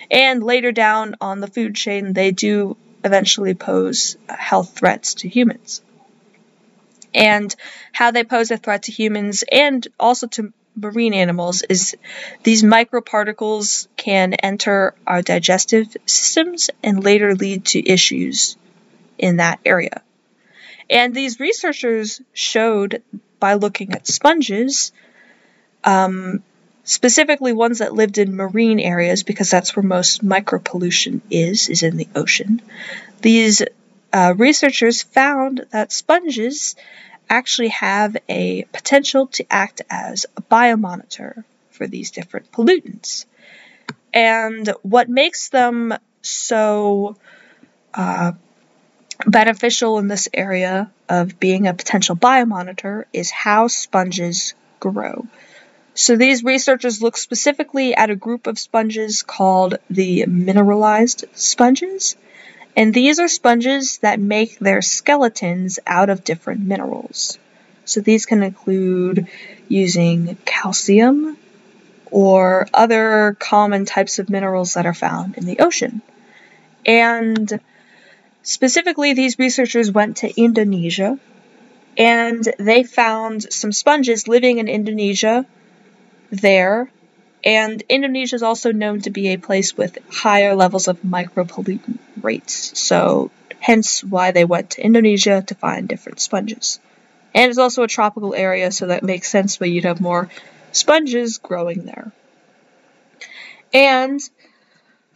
And 0.09 0.43
later 0.43 0.71
down 0.71 1.15
on 1.21 1.39
the 1.41 1.48
food 1.48 1.75
chain, 1.75 2.13
they 2.13 2.31
do 2.31 2.77
eventually 3.03 3.53
pose 3.53 4.17
health 4.27 4.77
threats 4.77 5.15
to 5.15 5.29
humans. 5.29 5.81
And 7.13 7.53
how 7.91 8.12
they 8.12 8.24
pose 8.24 8.51
a 8.51 8.57
threat 8.57 8.83
to 8.83 8.91
humans 8.91 9.43
and 9.51 9.86
also 10.00 10.27
to 10.27 10.53
marine 10.75 11.13
animals 11.13 11.63
is 11.63 11.95
these 12.43 12.63
microparticles 12.63 13.88
can 13.98 14.33
enter 14.33 14.93
our 15.05 15.21
digestive 15.21 15.95
systems 16.05 16.69
and 16.83 17.03
later 17.03 17.36
lead 17.36 17.65
to 17.65 17.88
issues 17.88 18.57
in 19.17 19.38
that 19.38 19.59
area. 19.65 20.01
And 20.89 21.13
these 21.13 21.39
researchers 21.39 22.22
showed 22.34 23.03
by 23.39 23.53
looking 23.53 23.93
at 23.93 24.08
sponges, 24.08 24.91
um, 25.84 26.43
specifically 26.84 27.53
ones 27.53 27.79
that 27.79 27.93
lived 27.93 28.17
in 28.17 28.36
marine 28.36 28.79
areas, 28.79 29.24
because 29.24 29.50
that's 29.50 29.75
where 29.75 29.84
most 29.84 30.25
micropollution 30.25 31.22
is, 31.29 31.69
is 31.69 31.84
in 31.84 31.98
the 31.98 32.08
ocean. 32.15 32.62
These 33.22 33.63
uh, 34.12 34.34
researchers 34.36 35.03
found 35.03 35.65
that 35.72 35.91
sponges 35.91 36.75
actually 37.29 37.67
have 37.69 38.17
a 38.27 38.63
potential 38.74 39.27
to 39.27 39.46
act 39.51 39.81
as 39.89 40.25
a 40.36 40.41
biomonitor 40.41 41.43
for 41.69 41.86
these 41.86 42.12
different 42.12 42.51
pollutants. 42.51 43.25
And 44.13 44.67
what 44.81 45.08
makes 45.08 45.50
them 45.50 45.93
so 46.24 47.15
uh, 47.93 48.31
beneficial 49.26 50.00
in 50.00 50.08
this 50.08 50.30
area 50.34 50.92
of 51.08 51.40
being 51.40 51.68
a 51.68 51.74
potential 51.74 52.16
biomonitor 52.16 53.06
is 53.14 53.32
how 53.32 53.68
sponges 53.68 54.54
grow. 54.80 55.26
So 55.94 56.16
these 56.16 56.44
researchers 56.44 57.02
look 57.02 57.18
specifically 57.18 57.94
at 57.94 58.10
a 58.10 58.16
group 58.16 58.48
of 58.48 58.58
sponges 58.58 59.22
called 59.22 59.76
the 59.90 60.26
mineralized 60.26 61.26
sponges. 61.34 62.16
And 62.76 62.94
these 62.94 63.20
are 63.20 63.28
sponges 63.28 63.98
that 63.98 64.20
make 64.20 64.58
their 64.60 64.82
skeletons 64.82 65.80
out 65.86 66.10
of 66.10 66.24
different 66.24 66.62
minerals. 66.62 67.38
So 67.84 68.00
these 68.00 68.26
can 68.26 68.44
include 68.44 69.28
using 69.68 70.38
calcium 70.46 71.38
or 72.12 72.68
other 72.74 73.36
common 73.40 73.86
types 73.86 74.20
of 74.20 74.30
minerals 74.30 74.76
that 74.76 74.86
are 74.86 74.94
found 74.94 75.38
in 75.38 75.46
the 75.46 75.60
ocean. 75.60 76.02
And 76.86 77.60
specifically, 78.50 79.13
these 79.13 79.38
researchers 79.39 79.91
went 79.91 80.18
to 80.18 80.34
Indonesia 80.41 81.20
and 81.98 82.44
they 82.60 82.84
found 82.84 83.51
some 83.53 83.72
sponges 83.72 84.27
living 84.27 84.58
in 84.60 84.68
Indonesia 84.68 85.46
there 86.32 86.89
And 87.44 87.82
Indonesia 87.89 88.36
is 88.36 88.44
also 88.44 88.72
known 88.72 89.01
to 89.01 89.12
be 89.12 89.29
a 89.29 89.38
place 89.38 89.77
with 89.77 89.98
higher 90.12 90.56
levels 90.56 90.88
of 90.88 91.01
micropollutant 91.01 92.00
rates. 92.22 92.77
So, 92.79 93.32
hence 93.60 94.03
why 94.03 94.32
they 94.32 94.46
went 94.46 94.72
to 94.72 94.84
Indonesia 94.84 95.44
to 95.48 95.56
find 95.56 95.88
different 95.88 96.20
sponges. 96.20 96.79
And 97.34 97.50
it's 97.50 97.60
also 97.60 97.84
a 97.84 97.88
tropical 97.88 98.36
area, 98.36 98.72
so 98.72 98.88
that 98.88 99.03
makes 99.03 99.29
sense 99.29 99.60
why 99.60 99.68
you'd 99.68 99.86
have 99.86 100.01
more 100.01 100.29
sponges 100.72 101.38
growing 101.38 101.86
there. 101.86 102.12
And 103.74 104.20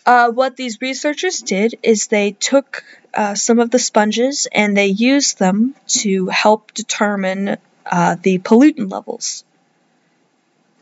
uh, 0.05 0.31
what 0.31 0.55
these 0.55 0.81
researchers 0.81 1.41
did 1.41 1.79
is 1.83 2.07
they 2.07 2.31
took 2.31 2.83
uh, 3.13 3.35
some 3.35 3.59
of 3.59 3.69
the 3.69 3.79
sponges 3.79 4.47
and 4.51 4.75
they 4.75 4.87
used 4.87 5.39
them 5.39 5.75
to 5.87 6.27
help 6.27 6.73
determine 6.73 7.57
uh, 7.85 8.15
the 8.21 8.39
pollutant 8.39 8.91
levels. 8.91 9.43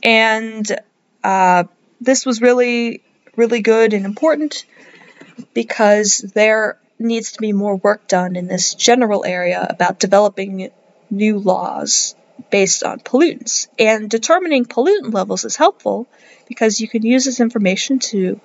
And 0.04 0.68
uh, 1.24 1.66
this 2.00 2.26
was 2.26 2.42
really, 2.42 3.04
really 3.36 3.62
good 3.62 3.94
and 3.94 4.06
important 4.06 4.66
because 5.54 6.18
there 6.18 6.80
needs 6.98 7.34
to 7.34 7.40
be 7.40 7.54
more 7.54 7.76
work 7.76 8.08
done 8.08 8.36
in 8.36 8.48
this 8.48 8.74
general 8.74 9.26
area 9.26 9.66
about 9.70 10.00
developing 10.00 10.72
new 11.10 11.40
laws 11.40 12.16
based 12.50 12.84
on 12.84 13.00
pollutants. 13.00 13.68
And 13.78 14.10
determining 14.10 14.66
pollutant 14.66 15.14
levels 15.14 15.46
is 15.46 15.56
helpful 15.56 16.08
because 16.48 16.80
you 16.80 16.88
can 16.88 17.04
use 17.04 17.26
this 17.26 17.40
information 17.40 18.00
to 18.00 18.40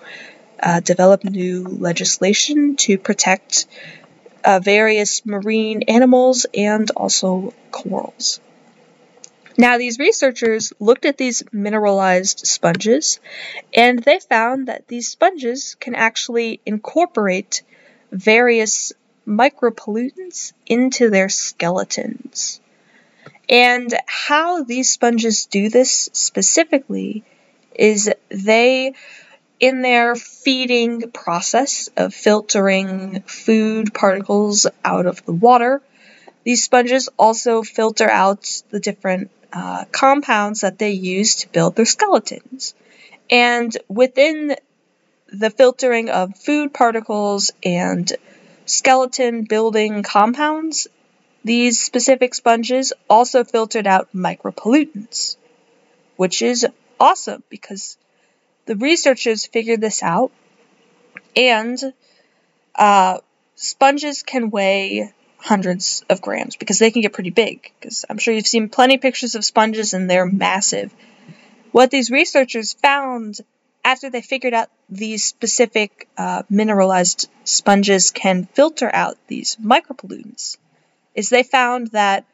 uh, 0.63 0.81
develop 0.81 1.25
new 1.25 1.65
legislation 1.65 2.77
to 2.77 2.99
protect 2.99 3.67
uh, 4.45 4.61
various 4.61 5.27
marine 5.27 5.83
animals 5.83 6.47
and 6.55 6.91
also 6.91 7.53
corals. 7.71 8.41
Now, 9.59 9.79
these 9.79 9.99
researchers 9.99 10.73
looked 10.79 11.07
at 11.07 11.17
these 11.17 11.43
mineralized 11.51 12.47
sponges 12.47 13.21
and 13.75 13.99
they 13.99 14.19
found 14.19 14.69
that 14.69 14.87
these 14.87 15.09
sponges 15.09 15.77
can 15.81 15.95
actually 15.95 16.61
incorporate 16.67 17.63
various 18.13 18.93
micropollutants 19.27 20.53
into 20.67 21.11
their 21.11 21.29
skeletons. 21.29 22.61
And 23.49 23.95
how 24.07 24.63
these 24.63 24.91
sponges 24.91 25.47
do 25.47 25.69
this 25.69 26.11
specifically 26.13 27.25
is 27.75 28.11
they, 28.29 28.95
in 29.59 29.83
their 29.83 30.15
feeding 30.15 31.11
process 31.11 31.89
of 31.97 32.15
filtering 32.15 33.23
food 33.23 33.95
particles 33.95 34.67
out 34.85 35.07
of 35.07 35.25
the 35.25 35.33
water, 35.33 35.81
these 36.45 36.65
sponges 36.65 37.09
also 37.19 37.63
filter 37.63 38.09
out 38.09 38.63
the 38.71 38.81
different 38.81 39.31
uh, 39.53 39.85
compounds 39.91 40.61
that 40.61 40.79
they 40.79 40.91
use 40.91 41.37
to 41.37 41.49
build 41.49 41.77
their 41.77 41.87
skeletons. 41.87 42.75
And 43.31 43.77
within 43.89 44.57
the 45.33 45.51
filtering 45.51 46.11
of 46.11 46.37
food 46.37 46.73
particles 46.73 47.53
and 47.65 48.13
skeleton 48.67 49.45
building 49.45 50.03
compounds, 50.03 50.89
these 51.45 51.81
specific 51.83 52.35
sponges 52.35 52.93
also 53.09 53.45
filtered 53.45 53.87
out 53.87 54.09
micropollutants, 54.15 55.37
which 56.17 56.43
is 56.43 56.67
awesome 57.01 57.43
because 57.49 57.97
the 58.67 58.77
researchers 58.77 59.47
figured 59.47 59.81
this 59.81 60.03
out 60.03 60.33
and 61.35 61.79
uh, 62.75 63.19
sponges 63.55 64.23
can 64.23 64.51
weigh 64.51 65.13
hundreds 65.39 66.05
of 66.11 66.21
grams 66.21 66.57
because 66.57 66.79
they 66.79 66.91
can 66.91 67.03
get 67.03 67.13
pretty 67.13 67.31
big. 67.31 67.73
Because 67.79 68.05
I'm 68.09 68.19
sure 68.19 68.35
you've 68.35 68.47
seen 68.47 68.69
plenty 68.69 68.97
of 68.97 69.01
pictures 69.01 69.35
of 69.35 69.45
sponges 69.45 69.95
and 69.95 70.11
they're 70.11 70.27
massive. 70.27 70.93
What 71.73 71.91
these 71.91 72.11
researchers 72.11 72.73
found 72.75 73.39
after 73.85 74.11
they 74.11 74.23
figured 74.23 74.55
out 74.55 74.69
these 74.89 75.25
specific 75.25 76.09
uh, 76.17 76.43
mineralized 76.51 77.29
sponges 77.45 78.11
can 78.11 78.45
filter 78.45 78.91
out 78.93 79.17
these 79.29 79.57
micropollutants 79.57 80.57
is 81.15 81.29
they 81.29 81.45
found 81.45 81.89
that 81.89 82.25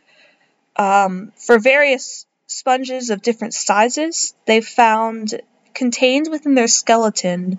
um, 0.77 1.33
for 1.37 1.59
various 1.59 2.25
sponges 2.47 3.11
of 3.11 3.21
different 3.21 3.55
sizes, 3.55 4.35
they 4.47 4.61
found 4.61 5.41
contained 5.75 6.29
within 6.31 6.55
their 6.55 6.69
skeleton 6.69 7.59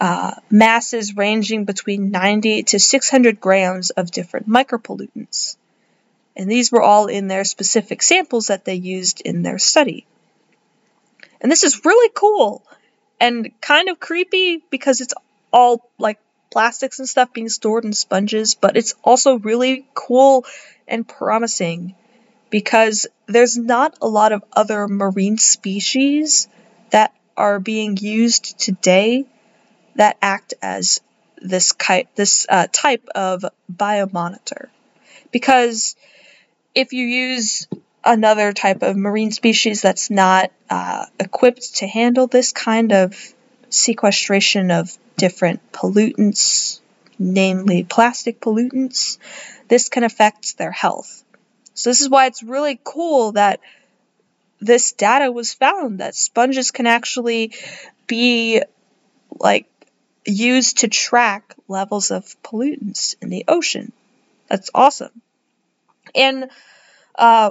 uh, 0.00 0.34
masses 0.50 1.16
ranging 1.16 1.64
between 1.64 2.10
90 2.10 2.64
to 2.64 2.78
600 2.78 3.40
grams 3.40 3.90
of 3.90 4.10
different 4.10 4.48
micropollutants. 4.48 5.56
And 6.36 6.50
these 6.50 6.72
were 6.72 6.82
all 6.82 7.06
in 7.06 7.28
their 7.28 7.44
specific 7.44 8.02
samples 8.02 8.48
that 8.48 8.64
they 8.64 8.74
used 8.74 9.20
in 9.20 9.42
their 9.42 9.58
study. 9.58 10.06
And 11.40 11.52
this 11.52 11.62
is 11.62 11.84
really 11.84 12.10
cool 12.14 12.64
and 13.20 13.52
kind 13.60 13.88
of 13.88 14.00
creepy 14.00 14.62
because 14.70 15.00
it's 15.00 15.14
all 15.52 15.88
like 15.98 16.18
plastics 16.50 16.98
and 16.98 17.08
stuff 17.08 17.32
being 17.32 17.48
stored 17.48 17.84
in 17.84 17.92
sponges, 17.92 18.54
but 18.54 18.76
it's 18.76 18.94
also 19.04 19.38
really 19.38 19.86
cool 19.94 20.44
and 20.88 21.06
promising 21.06 21.94
because 22.50 23.06
there's 23.26 23.56
not 23.56 23.96
a 24.02 24.08
lot 24.08 24.32
of 24.32 24.42
other 24.52 24.88
marine 24.88 25.38
species 25.38 26.48
are 27.36 27.60
being 27.60 27.96
used 27.96 28.58
today 28.58 29.24
that 29.96 30.16
act 30.22 30.54
as 30.62 31.00
this 31.40 31.72
ki- 31.72 32.08
this 32.14 32.46
uh, 32.48 32.66
type 32.72 33.08
of 33.14 33.44
biomonitor. 33.72 34.68
Because 35.30 35.96
if 36.74 36.92
you 36.92 37.04
use 37.06 37.66
another 38.04 38.52
type 38.52 38.82
of 38.82 38.96
marine 38.96 39.30
species 39.30 39.82
that's 39.82 40.10
not 40.10 40.50
uh, 40.70 41.06
equipped 41.20 41.76
to 41.76 41.86
handle 41.86 42.26
this 42.26 42.52
kind 42.52 42.92
of 42.92 43.16
sequestration 43.70 44.70
of 44.70 44.96
different 45.16 45.72
pollutants, 45.72 46.80
namely 47.18 47.84
plastic 47.84 48.40
pollutants, 48.40 49.18
this 49.68 49.88
can 49.88 50.04
affect 50.04 50.58
their 50.58 50.72
health. 50.72 51.24
So, 51.74 51.90
this 51.90 52.00
is 52.00 52.08
why 52.10 52.26
it's 52.26 52.42
really 52.42 52.78
cool 52.82 53.32
that 53.32 53.60
this 54.62 54.92
data 54.92 55.30
was 55.30 55.52
found 55.52 55.98
that 55.98 56.14
sponges 56.14 56.70
can 56.70 56.86
actually 56.86 57.52
be 58.06 58.62
like 59.38 59.66
used 60.24 60.78
to 60.78 60.88
track 60.88 61.54
levels 61.66 62.10
of 62.10 62.24
pollutants 62.42 63.16
in 63.20 63.28
the 63.28 63.44
ocean. 63.48 63.92
That's 64.48 64.70
awesome. 64.74 65.20
And 66.14 66.48
uh, 67.16 67.50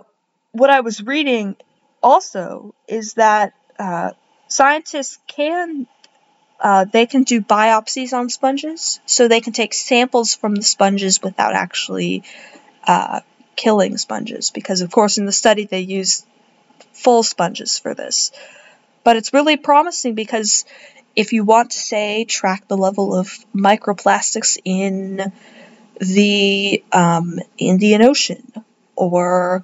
what 0.53 0.69
I 0.69 0.79
was 0.81 1.03
reading 1.03 1.57
also 2.01 2.73
is 2.87 3.15
that 3.15 3.53
uh, 3.77 4.11
scientists 4.47 5.19
can 5.27 5.87
uh, 6.59 6.85
they 6.85 7.07
can 7.07 7.23
do 7.23 7.41
biopsies 7.41 8.13
on 8.13 8.29
sponges, 8.29 8.99
so 9.07 9.27
they 9.27 9.41
can 9.41 9.51
take 9.51 9.73
samples 9.73 10.35
from 10.35 10.53
the 10.53 10.61
sponges 10.61 11.21
without 11.21 11.55
actually 11.55 12.23
uh, 12.83 13.21
killing 13.55 13.97
sponges. 13.97 14.51
Because 14.51 14.81
of 14.81 14.91
course, 14.91 15.17
in 15.17 15.25
the 15.25 15.31
study 15.31 15.65
they 15.65 15.79
use 15.79 16.23
full 16.93 17.23
sponges 17.23 17.79
for 17.79 17.93
this. 17.93 18.31
But 19.03 19.17
it's 19.17 19.33
really 19.33 19.57
promising 19.57 20.15
because 20.15 20.65
if 21.15 21.33
you 21.33 21.43
want 21.43 21.71
to 21.71 21.79
say 21.79 22.25
track 22.25 22.67
the 22.67 22.77
level 22.77 23.15
of 23.15 23.37
microplastics 23.53 24.57
in 24.63 25.31
the 25.99 26.83
um, 26.91 27.39
Indian 27.57 28.01
Ocean 28.01 28.53
or 28.95 29.63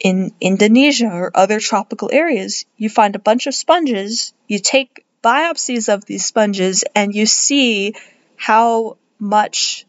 in 0.00 0.32
Indonesia 0.40 1.06
or 1.06 1.30
other 1.34 1.60
tropical 1.60 2.10
areas, 2.12 2.66
you 2.76 2.90
find 2.90 3.16
a 3.16 3.18
bunch 3.18 3.46
of 3.46 3.54
sponges, 3.54 4.34
you 4.46 4.58
take 4.58 5.04
biopsies 5.22 5.92
of 5.92 6.04
these 6.04 6.26
sponges, 6.26 6.84
and 6.94 7.14
you 7.14 7.24
see 7.24 7.94
how 8.36 8.98
much 9.18 9.86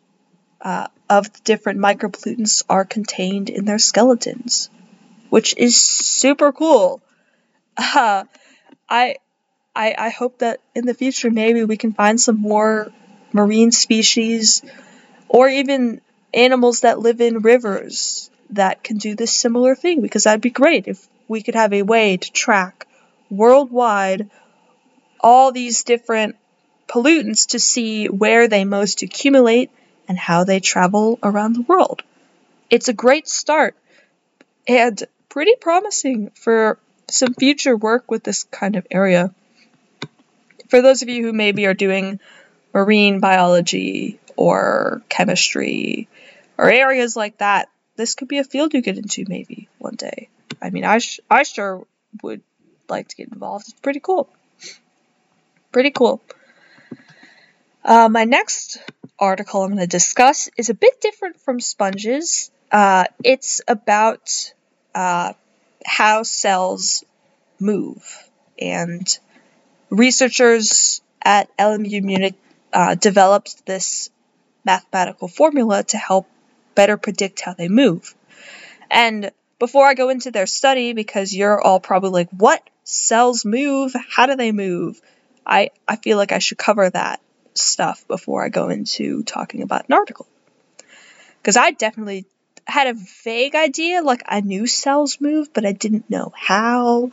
uh, 0.62 0.88
of 1.10 1.32
the 1.32 1.40
different 1.44 1.80
micropollutants 1.80 2.64
are 2.70 2.86
contained 2.86 3.50
in 3.50 3.66
their 3.66 3.78
skeletons, 3.78 4.70
which 5.36 5.54
is 5.58 5.76
super 5.76 6.54
cool. 6.54 7.02
Uh, 7.76 8.24
I 8.88 9.18
I, 9.76 9.94
I 9.98 10.10
hope 10.10 10.38
that 10.38 10.62
in 10.74 10.86
the 10.86 10.94
future 10.94 11.30
maybe 11.30 11.66
we 11.66 11.76
can 11.76 11.92
find 11.92 12.18
some 12.18 12.40
more 12.40 12.94
marine 13.34 13.74
species 13.74 14.64
or 15.28 15.50
even 15.50 16.00
animals 16.34 16.80
that 16.82 17.00
live 17.00 17.20
in 17.20 17.40
rivers 17.40 18.30
that 18.52 18.82
can 18.82 18.96
do 18.96 19.14
this 19.14 19.34
similar 19.34 19.76
thing 19.76 20.00
because 20.00 20.24
that'd 20.24 20.40
be 20.40 20.62
great 20.62 20.88
if 20.88 21.06
we 21.28 21.44
could 21.44 21.56
have 21.56 21.74
a 21.74 21.82
way 21.82 22.16
to 22.16 22.32
track 22.32 22.88
worldwide 23.30 24.30
all 25.20 25.52
these 25.52 25.84
different 25.84 26.38
pollutants 26.88 27.48
to 27.48 27.60
see 27.60 28.08
where 28.08 28.48
they 28.48 28.64
most 28.64 29.02
accumulate 29.02 29.70
and 30.08 30.18
how 30.18 30.46
they 30.46 30.62
travel 30.62 31.20
around 31.22 31.58
the 31.58 31.68
world. 31.74 32.04
It's 32.70 32.88
a 32.88 32.94
great 32.94 33.28
start 33.28 33.76
and 34.66 35.04
pretty 35.36 35.56
promising 35.60 36.32
for 36.32 36.80
some 37.10 37.34
future 37.34 37.76
work 37.76 38.10
with 38.10 38.24
this 38.24 38.46
kind 38.46 38.78
of 38.78 38.88
area 38.90 39.34
for 40.70 40.82
those 40.82 41.02
of 41.02 41.10
you 41.10 41.24
who 41.24 41.34
maybe 41.34 41.66
are 41.66 41.74
doing 41.74 42.20
marine 42.74 43.20
biology 43.20 44.20
or 44.36 45.02
chemistry 45.10 46.08
or 46.58 46.70
areas 46.70 47.16
like 47.16 47.38
that, 47.40 47.70
this 47.96 48.16
could 48.16 48.28
be 48.28 48.40
a 48.40 48.44
field 48.44 48.74
you 48.74 48.82
get 48.82 48.98
into 48.98 49.26
maybe 49.28 49.70
one 49.78 49.96
day. 49.96 50.30
I 50.62 50.70
mean, 50.70 50.86
I, 50.86 51.00
sh- 51.00 51.20
I 51.30 51.44
sure 51.44 51.86
would 52.24 52.42
like 52.90 53.08
to 53.10 53.16
get 53.16 53.30
involved. 53.30 53.70
It's 53.70 53.80
pretty 53.80 54.00
cool. 54.00 54.30
Pretty 55.72 55.92
cool. 55.92 56.22
Uh, 57.84 58.10
my 58.10 58.24
next 58.24 58.80
article 59.20 59.64
I'm 59.64 59.72
going 59.72 59.80
to 59.80 59.88
discuss 59.88 60.50
is 60.58 60.70
a 60.70 60.74
bit 60.74 61.00
different 61.02 61.40
from 61.40 61.60
sponges. 61.60 62.50
Uh, 62.72 63.06
it's 63.24 63.62
about 63.68 64.54
uh, 64.96 65.34
how 65.86 66.24
cells 66.24 67.04
move, 67.60 68.04
and 68.58 69.20
researchers 69.90 71.02
at 71.22 71.56
LMU 71.58 72.02
Munich 72.02 72.36
uh, 72.74 72.96
developed 72.96 73.66
this 73.66 74.10
mathematical 74.64 75.28
formula 75.28 75.84
to 75.84 75.98
help 75.98 76.28
better 76.74 76.98
predict 76.98 77.42
how 77.42 77.54
they 77.54 77.70
move. 77.70 78.16
And 78.90 79.32
before 79.60 79.88
I 79.88 79.94
go 79.94 80.10
into 80.10 80.32
their 80.32 80.48
study, 80.48 80.94
because 80.94 81.34
you're 81.34 81.62
all 81.62 81.80
probably 81.80 82.12
like, 82.12 82.30
what? 82.32 82.68
Cells 82.84 83.46
move? 83.46 83.94
How 84.10 84.26
do 84.28 84.36
they 84.36 84.52
move? 84.52 85.02
I, 85.46 85.72
I 85.88 85.96
feel 85.96 86.18
like 86.18 86.32
I 86.32 86.40
should 86.40 86.58
cover 86.58 86.90
that 86.90 87.20
stuff 87.54 88.08
before 88.08 88.44
I 88.44 88.50
go 88.50 88.70
into 88.70 89.24
talking 89.24 89.62
about 89.62 89.88
an 89.88 89.94
article. 89.94 90.28
Because 91.42 91.58
I 91.58 91.72
definitely 91.72 92.26
had 92.68 92.88
a 92.88 93.00
vague 93.24 93.56
idea, 93.56 94.02
like 94.02 94.24
I 94.28 94.42
knew 94.42 94.68
cells 94.68 95.20
move, 95.22 95.54
but 95.54 95.66
I 95.66 95.72
didn't 95.72 96.10
know 96.10 96.34
how. 96.36 97.12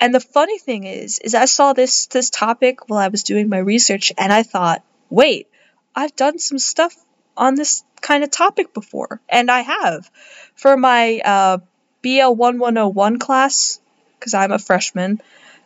And 0.00 0.14
the 0.14 0.20
funny 0.20 0.58
thing 0.58 0.84
is, 0.84 1.18
is 1.18 1.34
I 1.34 1.46
saw 1.46 1.72
this 1.72 2.06
this 2.06 2.30
topic 2.30 2.88
while 2.88 3.00
I 3.00 3.08
was 3.08 3.22
doing 3.22 3.48
my 3.48 3.58
research, 3.58 4.12
and 4.16 4.32
I 4.32 4.42
thought, 4.42 4.82
wait, 5.10 5.48
I've 5.94 6.14
done 6.14 6.38
some 6.38 6.58
stuff 6.58 6.94
on 7.36 7.54
this 7.54 7.84
kind 8.00 8.22
of 8.24 8.30
topic 8.30 8.74
before, 8.74 9.20
and 9.28 9.50
I 9.50 9.60
have 9.60 10.10
for 10.54 10.76
my 10.76 11.20
uh, 11.24 11.58
BL 12.02 12.34
one 12.34 12.58
one 12.58 12.74
zero 12.74 12.88
one 12.88 13.18
class 13.18 13.80
because 14.18 14.34
I'm 14.34 14.52
a 14.52 14.58
freshman. 14.58 15.20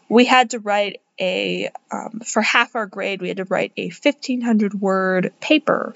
We 0.09 0.25
had 0.25 0.51
to 0.51 0.59
write 0.59 1.01
a 1.21 1.71
um, 1.91 2.21
for 2.25 2.41
half 2.41 2.75
our 2.75 2.87
grade 2.87 3.21
we 3.21 3.29
had 3.29 3.37
to 3.37 3.45
write 3.45 3.73
a 3.77 3.89
1500 3.89 4.81
word 4.81 5.33
paper 5.41 5.95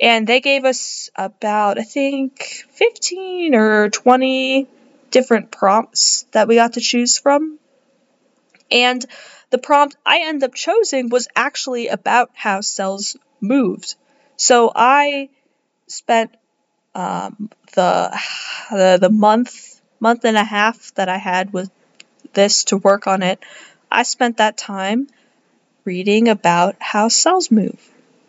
and 0.00 0.26
they 0.26 0.40
gave 0.40 0.64
us 0.64 1.10
about 1.16 1.78
i 1.78 1.82
think 1.82 2.64
15 2.70 3.54
or 3.54 3.90
20 3.90 4.66
different 5.10 5.50
prompts 5.50 6.26
that 6.32 6.48
we 6.48 6.56
got 6.56 6.74
to 6.74 6.80
choose 6.80 7.18
from 7.18 7.58
and 8.70 9.04
the 9.50 9.58
prompt 9.58 9.96
i 10.04 10.20
ended 10.24 10.44
up 10.44 10.54
choosing 10.54 11.08
was 11.08 11.28
actually 11.34 11.88
about 11.88 12.30
how 12.34 12.60
cells 12.60 13.16
moved 13.40 13.94
so 14.36 14.70
i 14.74 15.28
spent 15.86 16.34
um, 16.94 17.50
the, 17.74 18.18
the 18.70 18.98
the 19.00 19.10
month 19.10 19.80
month 20.00 20.24
and 20.24 20.36
a 20.36 20.44
half 20.44 20.94
that 20.94 21.08
i 21.08 21.16
had 21.16 21.52
with 21.52 21.70
this 22.34 22.64
to 22.64 22.76
work 22.76 23.06
on 23.06 23.22
it 23.22 23.42
I 23.90 24.02
spent 24.02 24.36
that 24.36 24.56
time 24.56 25.08
reading 25.84 26.28
about 26.28 26.76
how 26.78 27.08
cells 27.08 27.50
move. 27.50 27.78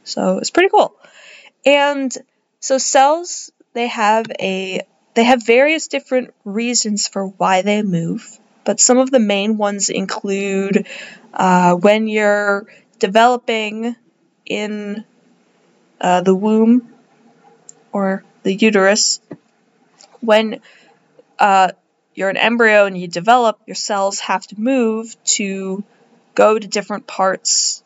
So 0.04 0.38
it's 0.38 0.50
pretty 0.52 0.70
cool. 0.70 0.94
And 1.66 2.16
so 2.60 2.78
cells, 2.78 3.52
they 3.74 3.88
have 3.88 4.26
a 4.40 4.82
they 5.14 5.24
have 5.24 5.46
various 5.46 5.88
different 5.88 6.34
reasons 6.46 7.08
for 7.08 7.28
why 7.28 7.62
they 7.62 7.82
move, 7.82 8.40
but 8.64 8.80
some 8.80 8.98
of 8.98 9.12
the 9.12 9.20
main 9.20 9.58
ones 9.58 9.90
include 9.90 10.88
uh, 11.34 11.76
when 11.76 12.08
you're 12.08 12.68
developing 13.00 13.96
in 14.46 15.04
uh, 16.00 16.22
the 16.22 16.36
womb 16.36 16.94
or 17.92 18.24
the 18.44 18.54
uterus, 18.54 19.20
when 20.22 20.62
uh, 21.40 21.72
you're 22.14 22.30
an 22.30 22.38
embryo 22.38 22.86
and 22.86 22.98
you 22.98 23.08
develop, 23.08 23.60
your 23.66 23.76
cells 23.76 24.20
have 24.20 24.46
to 24.48 24.60
move 24.60 25.16
to 25.24 25.84
go 26.36 26.58
to 26.58 26.68
different 26.68 27.08
parts 27.08 27.84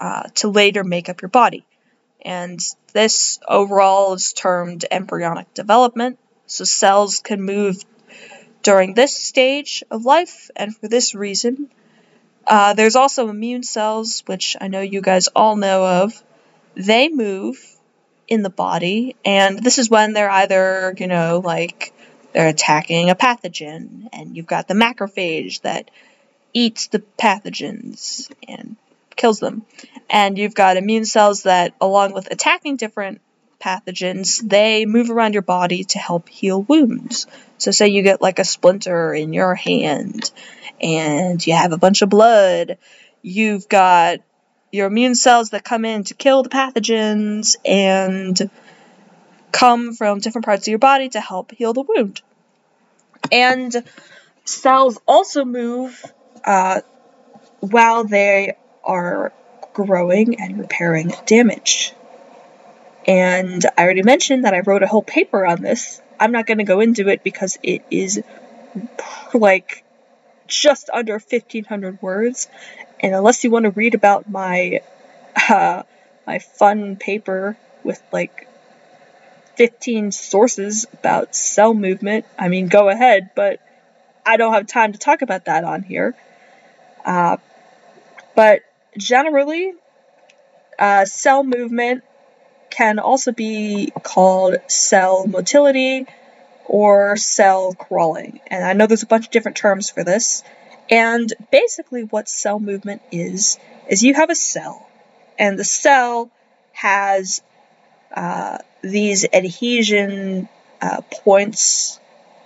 uh, 0.00 0.24
to 0.34 0.48
later 0.48 0.84
make 0.84 1.08
up 1.08 1.22
your 1.22 1.28
body. 1.28 1.66
And 2.24 2.60
this 2.92 3.38
overall 3.46 4.14
is 4.14 4.32
termed 4.32 4.84
embryonic 4.90 5.52
development. 5.54 6.18
So 6.46 6.64
cells 6.64 7.20
can 7.20 7.42
move 7.42 7.84
during 8.62 8.94
this 8.94 9.16
stage 9.16 9.84
of 9.90 10.04
life, 10.04 10.50
and 10.56 10.74
for 10.76 10.88
this 10.88 11.14
reason, 11.14 11.70
uh, 12.46 12.74
there's 12.74 12.96
also 12.96 13.28
immune 13.28 13.62
cells, 13.62 14.22
which 14.26 14.56
I 14.60 14.68
know 14.68 14.80
you 14.80 15.00
guys 15.00 15.28
all 15.28 15.56
know 15.56 15.86
of. 15.86 16.22
They 16.74 17.08
move 17.08 17.56
in 18.26 18.42
the 18.42 18.50
body, 18.50 19.16
and 19.24 19.62
this 19.62 19.78
is 19.78 19.90
when 19.90 20.12
they're 20.12 20.30
either, 20.30 20.94
you 20.98 21.06
know, 21.06 21.40
like 21.44 21.92
they're 22.32 22.48
attacking 22.48 23.10
a 23.10 23.14
pathogen, 23.14 24.08
and 24.12 24.36
you've 24.36 24.46
got 24.46 24.66
the 24.66 24.74
macrophage 24.74 25.60
that 25.60 25.90
eats 26.52 26.88
the 26.88 27.02
pathogens 27.18 28.30
and 28.48 28.76
kills 29.16 29.40
them. 29.40 29.64
And 30.10 30.38
you've 30.38 30.54
got 30.54 30.76
immune 30.76 31.04
cells 31.04 31.44
that, 31.44 31.74
along 31.80 32.12
with 32.12 32.30
attacking 32.30 32.76
different 32.76 33.20
pathogens, 33.60 34.46
they 34.46 34.84
move 34.86 35.10
around 35.10 35.32
your 35.32 35.42
body 35.42 35.84
to 35.84 35.98
help 35.98 36.28
heal 36.28 36.62
wounds. 36.62 37.26
So, 37.58 37.70
say 37.70 37.88
you 37.88 38.02
get 38.02 38.20
like 38.20 38.38
a 38.38 38.44
splinter 38.44 39.14
in 39.14 39.32
your 39.32 39.54
hand 39.54 40.30
and 40.80 41.44
you 41.46 41.54
have 41.54 41.72
a 41.72 41.78
bunch 41.78 42.02
of 42.02 42.10
blood, 42.10 42.78
you've 43.22 43.68
got 43.68 44.18
your 44.70 44.88
immune 44.88 45.14
cells 45.14 45.50
that 45.50 45.64
come 45.64 45.84
in 45.84 46.04
to 46.04 46.14
kill 46.14 46.42
the 46.42 46.48
pathogens 46.48 47.56
and 47.64 48.50
come 49.52 49.94
from 49.94 50.18
different 50.18 50.44
parts 50.44 50.66
of 50.66 50.70
your 50.70 50.80
body 50.80 51.08
to 51.08 51.20
help 51.20 51.52
heal 51.52 51.72
the 51.72 51.82
wound. 51.82 52.20
And 53.30 53.72
cells 54.44 54.98
also 55.06 55.44
move 55.44 56.04
uh, 56.44 56.80
while 57.60 58.04
they 58.04 58.56
are 58.84 59.32
growing 59.72 60.40
and 60.40 60.58
repairing 60.58 61.12
damage. 61.26 61.92
And 63.06 63.64
I 63.76 63.82
already 63.82 64.02
mentioned 64.02 64.44
that 64.44 64.54
I 64.54 64.60
wrote 64.60 64.82
a 64.82 64.86
whole 64.86 65.02
paper 65.02 65.44
on 65.44 65.60
this. 65.60 66.00
I'm 66.18 66.32
not 66.32 66.46
going 66.46 66.58
to 66.58 66.64
go 66.64 66.80
into 66.80 67.08
it 67.08 67.22
because 67.22 67.58
it 67.62 67.84
is 67.90 68.22
like 69.34 69.84
just 70.46 70.90
under 70.90 71.14
1500 71.14 72.00
words. 72.00 72.48
And 73.00 73.14
unless 73.14 73.44
you 73.44 73.50
want 73.50 73.64
to 73.64 73.70
read 73.70 73.94
about 73.94 74.30
my 74.30 74.80
uh, 75.48 75.82
my 76.26 76.38
fun 76.38 76.96
paper 76.96 77.56
with 77.82 78.02
like 78.12 78.48
15 79.56 80.12
sources 80.12 80.86
about 80.92 81.34
cell 81.34 81.74
movement. 81.74 82.24
I 82.38 82.48
mean, 82.48 82.68
go 82.68 82.88
ahead, 82.88 83.30
but 83.34 83.60
I 84.24 84.36
don't 84.36 84.52
have 84.54 84.66
time 84.66 84.92
to 84.92 84.98
talk 84.98 85.22
about 85.22 85.44
that 85.46 85.64
on 85.64 85.82
here. 85.82 86.14
Uh, 87.04 87.36
but 88.34 88.62
generally, 88.96 89.72
uh, 90.78 91.04
cell 91.04 91.44
movement 91.44 92.02
can 92.70 92.98
also 92.98 93.32
be 93.32 93.92
called 94.02 94.56
cell 94.66 95.26
motility 95.26 96.06
or 96.66 97.16
cell 97.16 97.72
crawling. 97.74 98.40
And 98.48 98.64
I 98.64 98.72
know 98.72 98.86
there's 98.86 99.02
a 99.02 99.06
bunch 99.06 99.26
of 99.26 99.30
different 99.30 99.56
terms 99.56 99.90
for 99.90 100.02
this. 100.02 100.42
And 100.90 101.32
basically, 101.50 102.04
what 102.04 102.28
cell 102.28 102.58
movement 102.58 103.02
is, 103.10 103.58
is 103.88 104.02
you 104.02 104.14
have 104.14 104.30
a 104.30 104.34
cell, 104.34 104.86
and 105.38 105.58
the 105.58 105.64
cell 105.64 106.30
has 106.72 107.42
uh, 108.14 108.58
these 108.82 109.24
adhesion 109.32 110.48
uh, 110.82 111.00
points 111.10 111.98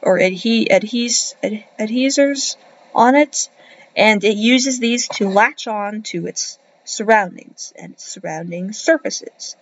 or 0.02 0.18
adhe- 0.18 0.68
adhes- 0.70 1.34
ad- 1.42 1.64
adhesors 1.78 2.56
on 2.94 3.16
it, 3.16 3.48
and 3.98 4.22
it 4.22 4.36
uses 4.36 4.78
these 4.78 5.08
to 5.08 5.28
latch 5.28 5.66
on 5.66 6.02
to 6.02 6.28
its 6.28 6.56
surroundings 6.84 7.72
and 7.76 7.98
surrounding 7.98 8.72
surfaces. 8.72 9.56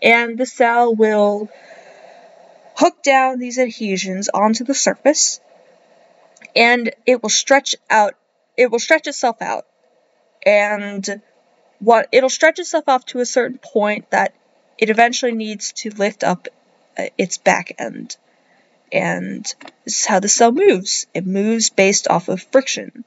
And 0.00 0.38
the 0.38 0.46
cell 0.46 0.94
will 0.94 1.50
hook 2.76 3.02
down 3.02 3.40
these 3.40 3.58
adhesions 3.58 4.28
onto 4.32 4.62
the 4.62 4.74
surface, 4.74 5.40
and 6.54 6.94
it 7.06 7.22
will 7.22 7.28
stretch 7.28 7.74
out. 7.90 8.14
It 8.56 8.70
will 8.70 8.78
stretch 8.78 9.08
itself 9.08 9.42
out, 9.42 9.66
and 10.46 11.20
what 11.80 12.08
it'll 12.12 12.30
stretch 12.30 12.60
itself 12.60 12.84
off 12.86 13.04
to 13.06 13.18
a 13.18 13.26
certain 13.26 13.58
point 13.58 14.10
that 14.10 14.32
it 14.78 14.90
eventually 14.90 15.32
needs 15.32 15.72
to 15.72 15.90
lift 15.90 16.22
up 16.22 16.46
uh, 16.96 17.06
its 17.18 17.36
back 17.38 17.74
end. 17.78 18.16
And 18.92 19.44
this 19.84 20.00
is 20.00 20.06
how 20.06 20.20
the 20.20 20.28
cell 20.28 20.52
moves. 20.52 21.06
It 21.14 21.26
moves 21.26 21.70
based 21.70 22.06
off 22.08 22.28
of 22.28 22.42
friction. 22.42 23.04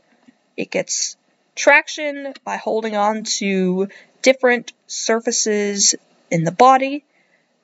It 0.57 0.71
gets 0.71 1.17
traction 1.55 2.33
by 2.43 2.57
holding 2.57 2.95
on 2.95 3.23
to 3.23 3.87
different 4.21 4.73
surfaces 4.87 5.95
in 6.29 6.43
the 6.43 6.51
body. 6.51 7.03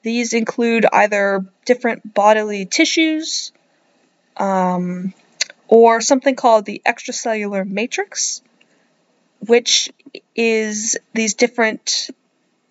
These 0.04 0.34
include 0.34 0.86
either 0.92 1.46
different 1.66 2.14
bodily 2.14 2.66
tissues 2.66 3.52
um, 4.38 5.14
or 5.68 6.02
something 6.02 6.36
called 6.36 6.66
the 6.66 6.82
extracellular 6.86 7.68
matrix, 7.68 8.42
which 9.40 9.92
is 10.36 10.98
these 11.14 11.36
different 11.36 12.10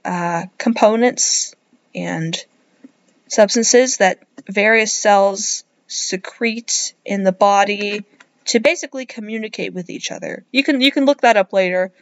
uh, 0.04 0.46
components 0.58 1.54
and 1.94 2.36
substances 3.28 3.98
that 3.98 4.18
various 4.48 4.92
cells 4.92 5.64
secrete 5.86 6.94
in 7.04 7.22
the 7.22 7.32
body 7.32 8.04
to 8.50 8.58
basically 8.58 9.06
communicate 9.06 9.72
with 9.72 9.90
each 9.90 10.10
other. 10.10 10.44
You 10.50 10.64
can 10.64 10.80
you 10.80 10.90
can 10.90 11.04
look 11.04 11.20
that 11.20 11.36
up 11.36 11.52
later. 11.52 11.92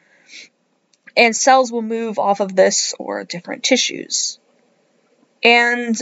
And 1.15 1.37
cells 1.37 1.71
will 1.71 1.83
move 1.83 2.19
off 2.19 2.41
of 2.41 2.55
this 2.57 2.95
or 2.99 3.25
different 3.25 3.65
tissues. 3.65 4.39
And 5.43 5.97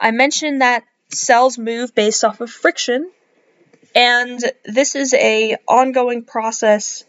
I 0.00 0.10
mentioned 0.10 0.62
that 0.62 0.84
cells 1.10 1.58
move 1.58 1.94
based 1.94 2.24
off 2.24 2.40
of 2.40 2.50
friction, 2.50 3.10
and 3.94 4.40
this 4.64 4.96
is 4.96 5.14
a 5.14 5.56
ongoing 5.68 6.24
process 6.24 7.04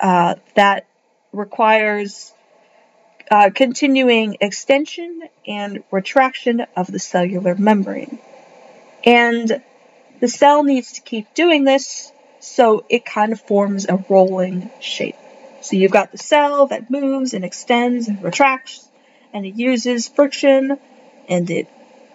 uh, 0.00 0.36
that 0.56 0.88
requires 1.32 2.32
uh, 3.30 3.50
continuing 3.54 4.38
extension 4.40 5.22
and 5.46 5.84
retraction 5.92 6.66
of 6.74 6.90
the 6.90 6.98
cellular 6.98 7.54
membrane. 7.54 8.18
And 9.04 9.62
the 10.20 10.28
cell 10.28 10.64
needs 10.64 10.92
to 10.92 11.00
keep 11.00 11.32
doing 11.34 11.64
this 11.64 12.12
so 12.40 12.84
it 12.88 13.04
kind 13.04 13.32
of 13.32 13.40
forms 13.40 13.86
a 13.88 14.02
rolling 14.08 14.70
shape. 14.80 15.16
So 15.60 15.76
you've 15.76 15.92
got 15.92 16.12
the 16.12 16.18
cell 16.18 16.66
that 16.68 16.90
moves 16.90 17.34
and 17.34 17.44
extends 17.44 18.08
and 18.08 18.22
retracts, 18.22 18.86
and 19.32 19.44
it 19.44 19.54
uses 19.54 20.08
friction 20.08 20.78
and 21.28 21.50
it 21.50 21.68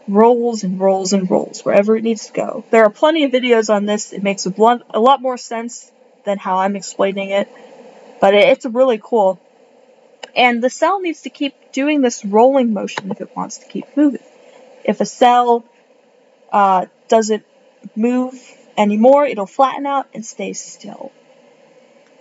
rolls 0.08 0.64
and 0.64 0.80
rolls 0.80 1.14
and 1.14 1.30
rolls 1.30 1.64
wherever 1.64 1.96
it 1.96 2.04
needs 2.04 2.28
to 2.28 2.34
go. 2.34 2.66
There 2.72 2.84
are 2.84 2.90
plenty 2.90 3.24
of 3.24 3.32
videos 3.32 3.74
on 3.74 3.86
this. 3.86 4.12
It 4.14 4.24
makes 4.24 4.46
a, 4.46 4.50
lot 4.50 5.22
more 5.22 5.38
sense 5.38 5.92
than 6.26 6.38
how 6.38 6.60
I'm 6.60 6.76
explaining 6.76 7.30
it, 7.30 7.50
but 8.20 8.34
it's 8.34 8.66
really 8.66 9.00
cool. 9.02 9.40
And 10.36 10.64
the 10.64 10.70
cell 10.70 11.00
needs 11.00 11.22
to 11.22 11.30
keep 11.30 11.54
doing 11.74 12.02
this 12.02 12.26
rolling 12.26 12.74
motion 12.74 13.12
if 13.12 13.22
it 13.22 13.36
wants 13.36 13.60
to 13.60 13.68
keep 13.68 13.86
moving. 13.96 14.24
If 14.84 15.00
a 15.00 15.06
cell 15.06 15.64
uh, 16.52 16.88
doesn't 17.08 17.46
move 17.96 18.34
anymore, 18.78 19.26
it'll 19.26 19.46
flatten 19.46 19.86
out 19.86 20.08
and 20.14 20.26
stay 20.26 20.54
still. 20.54 21.12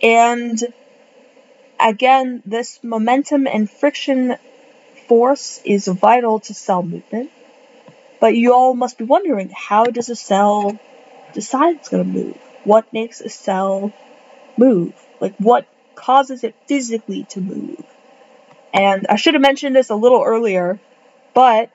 And 0.03 0.61
again, 1.79 2.43
this 2.45 2.81
momentum 2.83 3.47
and 3.47 3.71
friction 3.71 4.37
force 5.09 5.61
is 5.65 5.87
vital 5.87 6.41
to 6.41 6.55
cell 6.55 6.83
movement. 6.83 7.31
But 8.21 8.37
you 8.37 8.55
all 8.55 8.75
must 8.75 8.99
be 8.99 9.05
wondering 9.05 9.51
how 9.55 9.85
does 9.85 10.09
a 10.09 10.17
cell 10.17 10.79
decide 11.33 11.77
it's 11.77 11.89
going 11.89 12.05
to 12.05 12.09
move? 12.09 12.37
What 12.65 12.93
makes 12.93 13.21
a 13.21 13.29
cell 13.29 13.93
move? 14.57 14.95
Like, 15.21 15.35
what 15.39 15.67
causes 15.95 16.45
it 16.45 16.55
physically 16.67 17.25
to 17.31 17.41
move? 17.41 17.85
And 18.73 19.07
I 19.09 19.17
should 19.17 19.35
have 19.35 19.43
mentioned 19.43 19.75
this 19.77 19.91
a 19.91 19.95
little 19.95 20.23
earlier, 20.23 20.81
but 21.35 21.71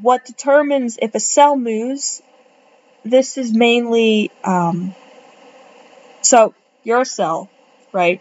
what 0.00 0.24
determines 0.24 0.98
if 1.00 1.14
a 1.14 1.20
cell 1.20 1.56
moves, 1.56 2.22
this 3.04 3.38
is 3.38 3.52
mainly, 3.52 4.30
um, 4.44 4.94
so 6.22 6.54
you're 6.82 7.02
a 7.02 7.06
cell, 7.06 7.50
right? 7.92 8.20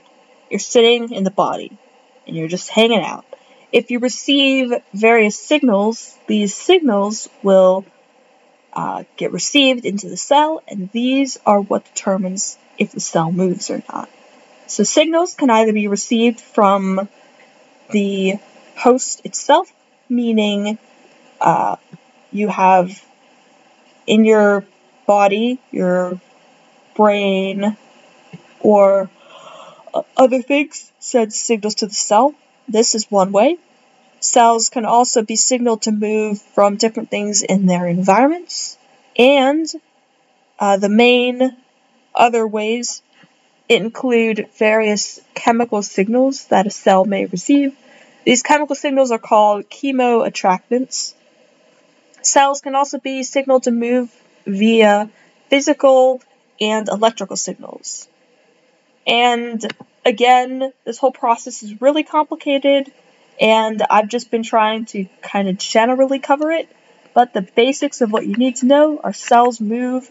You're 0.49 0.59
sitting 0.59 1.11
in 1.11 1.23
the 1.23 1.31
body 1.31 1.77
and 2.25 2.35
you're 2.35 2.47
just 2.47 2.69
hanging 2.69 3.01
out. 3.01 3.25
If 3.71 3.91
you 3.91 3.99
receive 3.99 4.73
various 4.93 5.39
signals, 5.39 6.17
these 6.27 6.55
signals 6.55 7.29
will 7.43 7.85
uh, 8.73 9.03
get 9.17 9.31
received 9.31 9.85
into 9.85 10.09
the 10.09 10.17
cell, 10.17 10.61
and 10.67 10.91
these 10.91 11.37
are 11.45 11.59
what 11.59 11.85
determines 11.85 12.57
if 12.77 12.91
the 12.91 12.99
cell 12.99 13.31
moves 13.31 13.69
or 13.69 13.83
not. 13.91 14.09
So 14.67 14.83
signals 14.83 15.33
can 15.33 15.49
either 15.49 15.73
be 15.73 15.87
received 15.87 16.39
from 16.39 17.09
the 17.91 18.35
host 18.75 19.25
itself, 19.25 19.71
meaning 20.07 20.77
uh, 21.41 21.75
you 22.31 22.47
have 22.47 23.03
in 24.09 24.25
your 24.25 24.65
body, 25.05 25.59
your 25.71 26.19
brain, 26.95 27.77
or 28.59 29.09
uh, 29.93 30.01
other 30.17 30.41
things 30.41 30.91
send 30.99 31.31
signals 31.31 31.75
to 31.75 31.85
the 31.85 31.93
cell. 31.93 32.33
This 32.67 32.95
is 32.95 33.09
one 33.09 33.31
way. 33.31 33.57
Cells 34.19 34.69
can 34.69 34.85
also 34.85 35.21
be 35.21 35.35
signaled 35.35 35.83
to 35.83 35.91
move 35.91 36.41
from 36.41 36.75
different 36.75 37.09
things 37.09 37.43
in 37.43 37.67
their 37.67 37.85
environments. 37.87 38.77
And 39.17 39.67
uh, 40.57 40.77
the 40.77 40.89
main 40.89 41.55
other 42.13 42.45
ways 42.45 43.03
include 43.69 44.49
various 44.57 45.21
chemical 45.35 45.83
signals 45.83 46.45
that 46.45 46.65
a 46.65 46.71
cell 46.71 47.05
may 47.05 47.27
receive. 47.27 47.77
These 48.25 48.41
chemical 48.41 48.75
signals 48.75 49.11
are 49.11 49.19
called 49.19 49.69
chemoattractants. 49.69 51.13
Cells 52.21 52.61
can 52.61 52.75
also 52.75 52.99
be 52.99 53.23
signaled 53.23 53.63
to 53.63 53.71
move 53.71 54.11
via 54.45 55.09
physical 55.49 56.21
and 56.59 56.87
electrical 56.87 57.35
signals. 57.35 58.07
And 59.07 59.65
again, 60.05 60.73
this 60.85 60.97
whole 60.97 61.11
process 61.11 61.63
is 61.63 61.81
really 61.81 62.03
complicated, 62.03 62.91
and 63.39 63.81
I've 63.89 64.09
just 64.09 64.31
been 64.31 64.43
trying 64.43 64.85
to 64.85 65.07
kind 65.21 65.47
of 65.47 65.57
generally 65.57 66.19
cover 66.19 66.51
it. 66.51 66.69
But 67.13 67.33
the 67.33 67.41
basics 67.41 68.01
of 68.01 68.11
what 68.11 68.27
you 68.27 68.35
need 68.35 68.57
to 68.57 68.65
know 68.65 68.99
are 69.03 69.13
cells 69.13 69.59
move 69.59 70.09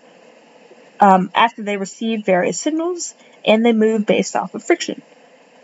um, 1.00 1.30
after 1.34 1.62
they 1.62 1.76
receive 1.76 2.24
various 2.24 2.58
signals, 2.58 3.14
and 3.44 3.64
they 3.64 3.72
move 3.72 4.04
based 4.04 4.34
off 4.34 4.54
of 4.54 4.64
friction. 4.64 5.00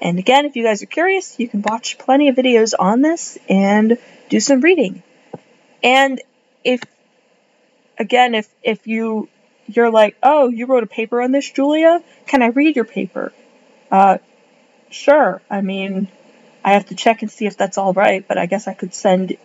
And 0.00 0.18
again, 0.18 0.44
if 0.44 0.54
you 0.54 0.62
guys 0.62 0.82
are 0.82 0.86
curious, 0.86 1.38
you 1.40 1.48
can 1.48 1.62
watch 1.62 1.98
plenty 1.98 2.28
of 2.28 2.36
videos 2.36 2.72
on 2.78 3.00
this 3.00 3.38
and 3.48 3.98
do 4.28 4.38
some 4.38 4.60
reading. 4.60 5.02
And 5.82 6.20
if, 6.64 6.82
again, 7.98 8.34
if 8.34 8.48
if 8.62 8.86
you 8.86 9.28
you're 9.66 9.90
like, 9.90 10.16
oh, 10.22 10.48
you 10.48 10.66
wrote 10.66 10.82
a 10.82 10.88
paper 10.88 11.22
on 11.22 11.32
this, 11.32 11.50
Julia? 11.50 12.02
Can 12.26 12.42
I 12.42 12.48
read 12.48 12.76
your 12.76 12.84
paper? 12.84 13.32
Uh, 13.90 14.18
sure. 14.90 15.40
I 15.48 15.60
mean, 15.60 16.08
I 16.64 16.72
have 16.72 16.86
to 16.86 16.94
check 16.94 17.22
and 17.22 17.30
see 17.30 17.46
if 17.46 17.56
that's 17.56 17.78
all 17.78 17.92
right, 17.92 18.26
but 18.26 18.38
I 18.38 18.46
guess 18.46 18.68
I 18.68 18.74
could 18.74 18.94
send 18.94 19.36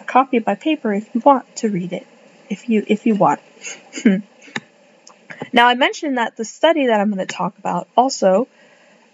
a 0.00 0.04
copy 0.04 0.36
of 0.36 0.46
my 0.46 0.54
paper 0.54 0.92
if 0.92 1.14
you 1.14 1.20
want 1.24 1.56
to 1.56 1.68
read 1.68 1.92
it. 1.92 2.06
If 2.48 2.68
you 2.68 2.84
if 2.86 3.06
you 3.06 3.14
want. 3.14 3.40
now 5.52 5.66
I 5.68 5.74
mentioned 5.74 6.18
that 6.18 6.36
the 6.36 6.44
study 6.44 6.86
that 6.86 7.00
I'm 7.00 7.12
going 7.12 7.26
to 7.26 7.32
talk 7.32 7.58
about 7.58 7.88
also 7.96 8.48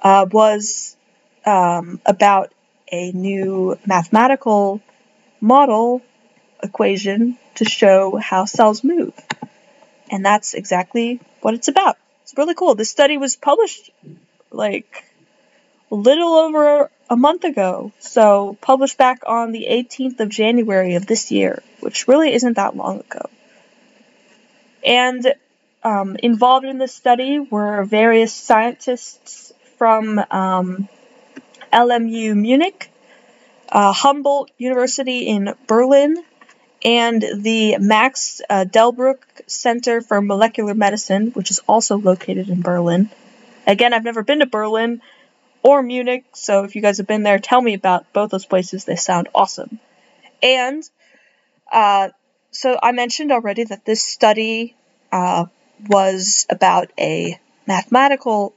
uh, 0.03 0.27
was 0.31 0.97
um, 1.45 2.01
about 2.07 2.53
a 2.93 3.13
new 3.13 3.79
mathematical 3.87 4.81
model 5.41 6.03
equation 6.63 7.39
to 7.57 7.65
show 7.65 8.17
how 8.17 8.45
cells 8.45 8.83
move. 8.85 9.15
And 10.11 10.25
that's 10.25 10.55
exactly 10.55 11.21
what 11.41 11.55
it's 11.55 11.69
about. 11.69 11.97
It's 12.23 12.37
really 12.37 12.55
cool. 12.55 12.75
This 12.75 12.91
study 12.91 13.19
was 13.19 13.37
published 13.37 13.91
like 14.51 15.05
a 15.91 15.95
little 15.95 16.35
over 16.35 16.91
a 17.11 17.17
month 17.17 17.45
ago. 17.45 17.93
So, 17.99 18.57
published 18.61 18.99
back 18.99 19.23
on 19.27 19.53
the 19.53 19.67
18th 19.71 20.21
of 20.21 20.29
January 20.29 20.95
of 20.95 21.07
this 21.07 21.31
year, 21.31 21.63
which 21.81 22.09
really 22.09 22.33
isn't 22.33 22.55
that 22.55 22.77
long 22.77 23.01
ago. 23.01 23.29
And 24.85 25.35
um, 25.83 26.17
involved 26.17 26.67
in 26.67 26.79
this 26.79 26.95
study 26.95 27.39
were 27.39 27.85
various 27.85 28.33
scientists 28.33 29.53
from 29.77 30.19
um, 30.31 30.89
LMU 31.73 32.37
Munich, 32.37 32.91
uh, 33.69 33.93
Humboldt 33.93 34.51
University 34.59 35.27
in 35.27 35.55
Berlin, 35.67 36.17
and 36.85 37.25
the 37.37 37.79
Max 37.79 38.43
uh, 38.51 38.65
Delbruck 38.69 39.19
Center 39.47 40.01
for 40.01 40.21
Molecular 40.21 40.75
Medicine, 40.75 41.31
which 41.31 41.51
is 41.51 41.61
also 41.67 41.97
located 41.97 42.49
in 42.51 42.61
Berlin. 42.61 43.09
Again, 43.67 43.95
I've 43.95 44.05
never 44.05 44.23
been 44.23 44.41
to 44.41 44.47
Berlin 44.47 45.01
or 45.63 45.83
Munich, 45.83 46.25
so 46.35 46.65
if 46.65 46.77
you 46.77 46.83
guys 46.83 46.99
have 46.99 47.07
been 47.07 47.23
there, 47.23 47.39
tell 47.39 47.61
me 47.61 47.73
about 47.73 48.13
both 48.13 48.31
those 48.31 48.45
places. 48.45 48.85
They 48.85 48.97
sound 48.97 49.29
awesome. 49.35 49.81
And 50.43 50.83
uh, 51.73 52.11
so 52.51 52.79
I 52.83 52.93
mentioned 52.93 53.33
already 53.33 53.65
that 53.65 53.87
this 53.87 54.03
study 54.03 54.77
uh, 55.11 55.47
was 55.89 56.47
about 56.51 56.93
a 56.99 57.41
mathematical 57.67 58.55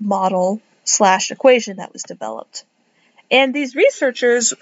model 0.00 0.60
slash 0.82 1.30
equation 1.30 1.76
that 1.76 1.92
was 1.92 2.02
developed. 2.02 2.64
And 3.30 3.54
these 3.54 3.76
researchers, 3.76 4.54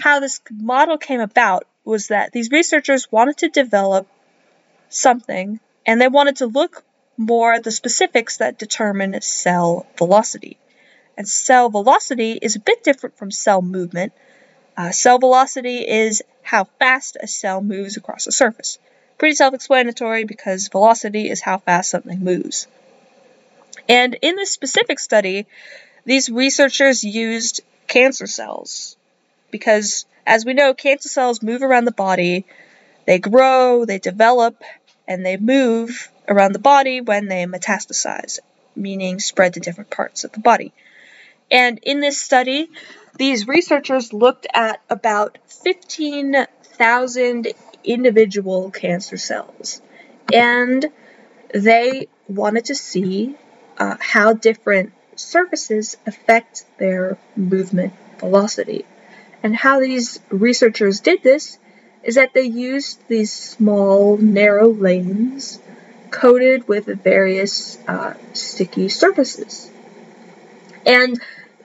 how 0.00 0.20
this 0.20 0.40
model 0.50 0.98
came 0.98 1.20
about 1.20 1.66
was 1.90 2.08
that 2.08 2.32
these 2.32 2.50
researchers 2.50 3.10
wanted 3.12 3.38
to 3.38 3.48
develop 3.48 4.08
something 4.88 5.60
and 5.84 6.00
they 6.00 6.08
wanted 6.08 6.36
to 6.36 6.46
look 6.46 6.84
more 7.16 7.52
at 7.52 7.64
the 7.64 7.70
specifics 7.70 8.38
that 8.38 8.58
determine 8.58 9.20
cell 9.20 9.86
velocity. 9.98 10.56
And 11.18 11.28
cell 11.28 11.68
velocity 11.68 12.38
is 12.40 12.56
a 12.56 12.60
bit 12.60 12.82
different 12.82 13.18
from 13.18 13.30
cell 13.30 13.60
movement. 13.60 14.12
Uh, 14.76 14.90
cell 14.90 15.18
velocity 15.18 15.86
is 15.86 16.22
how 16.42 16.64
fast 16.78 17.18
a 17.20 17.26
cell 17.26 17.60
moves 17.60 17.98
across 17.98 18.26
a 18.26 18.32
surface. 18.32 18.78
Pretty 19.18 19.34
self 19.34 19.52
explanatory 19.52 20.24
because 20.24 20.68
velocity 20.68 21.28
is 21.28 21.42
how 21.42 21.58
fast 21.58 21.90
something 21.90 22.20
moves. 22.20 22.66
And 23.88 24.16
in 24.22 24.36
this 24.36 24.50
specific 24.50 24.98
study, 24.98 25.46
these 26.06 26.30
researchers 26.30 27.04
used 27.04 27.60
cancer 27.86 28.26
cells 28.26 28.96
because 29.50 30.06
as 30.26 30.44
we 30.44 30.54
know, 30.54 30.74
cancer 30.74 31.08
cells 31.08 31.42
move 31.42 31.62
around 31.62 31.84
the 31.84 31.92
body, 31.92 32.46
they 33.06 33.18
grow, 33.18 33.84
they 33.84 33.98
develop, 33.98 34.62
and 35.08 35.24
they 35.24 35.36
move 35.36 36.10
around 36.28 36.52
the 36.52 36.58
body 36.58 37.00
when 37.00 37.26
they 37.26 37.44
metastasize, 37.46 38.38
meaning 38.76 39.18
spread 39.18 39.54
to 39.54 39.60
different 39.60 39.90
parts 39.90 40.24
of 40.24 40.32
the 40.32 40.40
body. 40.40 40.72
And 41.50 41.80
in 41.82 42.00
this 42.00 42.20
study, 42.20 42.70
these 43.16 43.48
researchers 43.48 44.12
looked 44.12 44.46
at 44.54 44.80
about 44.88 45.38
15,000 45.46 47.48
individual 47.82 48.70
cancer 48.70 49.16
cells. 49.16 49.82
And 50.32 50.86
they 51.52 52.08
wanted 52.28 52.66
to 52.66 52.74
see 52.74 53.34
uh, 53.78 53.96
how 53.98 54.34
different 54.34 54.92
surfaces 55.16 55.96
affect 56.06 56.64
their 56.78 57.18
movement 57.36 57.92
velocity. 58.18 58.84
And 59.42 59.56
how 59.56 59.80
these 59.80 60.20
researchers 60.30 61.00
did 61.00 61.22
this 61.22 61.58
is 62.02 62.14
that 62.14 62.34
they 62.34 62.42
used 62.42 63.06
these 63.08 63.32
small, 63.32 64.16
narrow 64.16 64.68
lanes 64.68 65.58
coated 66.10 66.66
with 66.68 66.86
various 66.86 67.78
uh, 67.86 68.14
sticky 68.32 68.88
surfaces. 68.88 69.70
And 70.86 71.20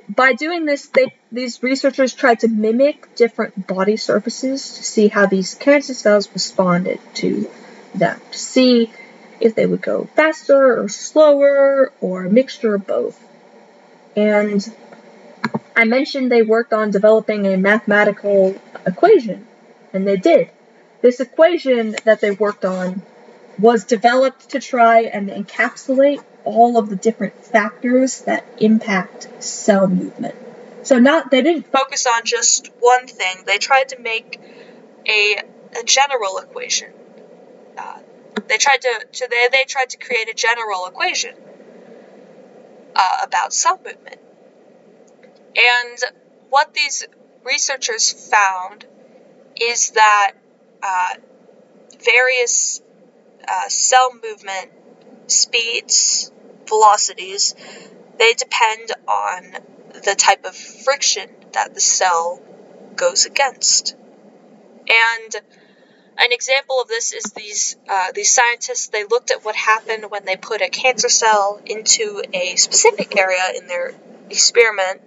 by 0.07 0.33
doing 0.33 0.65
this, 0.65 0.87
they, 0.87 1.15
these 1.31 1.63
researchers 1.63 2.13
tried 2.13 2.41
to 2.41 2.47
mimic 2.47 3.15
different 3.15 3.67
body 3.67 3.97
surfaces 3.97 4.75
to 4.75 4.83
see 4.83 5.07
how 5.07 5.25
these 5.25 5.55
cancer 5.55 5.93
cells 5.93 6.29
responded 6.31 6.99
to 7.15 7.49
them, 7.93 8.19
to 8.31 8.37
see 8.37 8.91
if 9.39 9.55
they 9.55 9.65
would 9.65 9.81
go 9.81 10.05
faster 10.15 10.81
or 10.81 10.89
slower 10.89 11.91
or 12.01 12.25
a 12.25 12.29
mixture 12.29 12.75
of 12.75 12.85
both. 12.85 13.21
And 14.15 14.63
I 15.75 15.85
mentioned 15.85 16.31
they 16.31 16.41
worked 16.41 16.73
on 16.73 16.91
developing 16.91 17.45
a 17.45 17.57
mathematical 17.57 18.55
equation, 18.85 19.45
and 19.93 20.07
they 20.07 20.17
did. 20.17 20.49
This 21.01 21.19
equation 21.19 21.95
that 22.05 22.21
they 22.21 22.31
worked 22.31 22.65
on 22.65 23.01
was 23.59 23.83
developed 23.85 24.51
to 24.51 24.59
try 24.59 25.01
and 25.01 25.29
encapsulate 25.29 26.23
all 26.43 26.77
of 26.77 26.89
the 26.89 26.95
different 26.95 27.43
factors 27.43 28.21
that 28.21 28.45
impact 28.57 29.43
cell 29.43 29.87
movement. 29.87 30.35
So 30.83 30.99
not 30.99 31.31
they 31.31 31.41
didn't 31.41 31.71
focus 31.71 32.05
on 32.05 32.21
just 32.25 32.69
one 32.79 33.07
thing. 33.07 33.43
They 33.45 33.57
tried 33.57 33.89
to 33.89 33.99
make 33.99 34.39
a, 35.07 35.41
a 35.79 35.83
general 35.83 36.37
equation. 36.37 36.91
Uh, 37.77 37.99
they 38.47 38.57
tried 38.57 38.81
to, 38.81 39.05
to 39.11 39.27
they, 39.29 39.47
they 39.51 39.65
tried 39.65 39.89
to 39.89 39.97
create 39.97 40.29
a 40.29 40.35
general 40.35 40.85
equation 40.85 41.35
uh, 42.95 43.17
about 43.23 43.53
cell 43.53 43.79
movement. 43.83 44.19
And 45.55 45.97
what 46.49 46.73
these 46.73 47.07
researchers 47.43 48.11
found 48.29 48.85
is 49.59 49.91
that 49.91 50.33
uh, 50.83 51.15
various 52.03 52.81
uh, 53.47 53.69
cell 53.69 54.11
movement 54.13 54.71
speeds, 55.27 56.31
velocities, 56.67 57.55
they 58.17 58.33
depend 58.33 58.91
on 59.07 59.43
the 59.93 60.15
type 60.17 60.45
of 60.45 60.55
friction 60.55 61.29
that 61.53 61.73
the 61.73 61.81
cell 61.81 62.41
goes 62.95 63.25
against. 63.25 63.95
And 64.87 65.35
an 66.17 66.31
example 66.31 66.79
of 66.81 66.87
this 66.87 67.11
is 67.13 67.23
these 67.35 67.75
uh, 67.89 68.11
these 68.13 68.31
scientists. 68.31 68.87
They 68.87 69.03
looked 69.03 69.31
at 69.31 69.43
what 69.43 69.55
happened 69.55 70.05
when 70.09 70.25
they 70.25 70.37
put 70.37 70.61
a 70.61 70.69
cancer 70.69 71.09
cell 71.09 71.59
into 71.65 72.23
a 72.33 72.55
specific 72.55 73.17
area 73.17 73.51
in 73.57 73.67
their 73.67 73.93
experiment, 74.29 75.01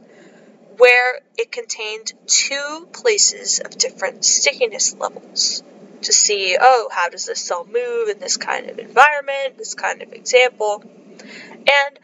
where 0.78 1.20
it 1.36 1.52
contained 1.52 2.12
two 2.26 2.88
places 2.92 3.60
of 3.60 3.76
different 3.76 4.24
stickiness 4.24 4.94
levels 4.94 5.62
to 6.02 6.12
see, 6.12 6.56
oh, 6.60 6.88
how 6.92 7.08
does 7.08 7.26
this 7.26 7.40
cell 7.40 7.66
move 7.66 8.08
in 8.08 8.18
this 8.20 8.36
kind 8.36 8.70
of 8.70 8.78
environment, 8.78 9.58
this 9.58 9.74
kind 9.74 10.02
of 10.02 10.12
example. 10.12 10.82
And 10.82 11.98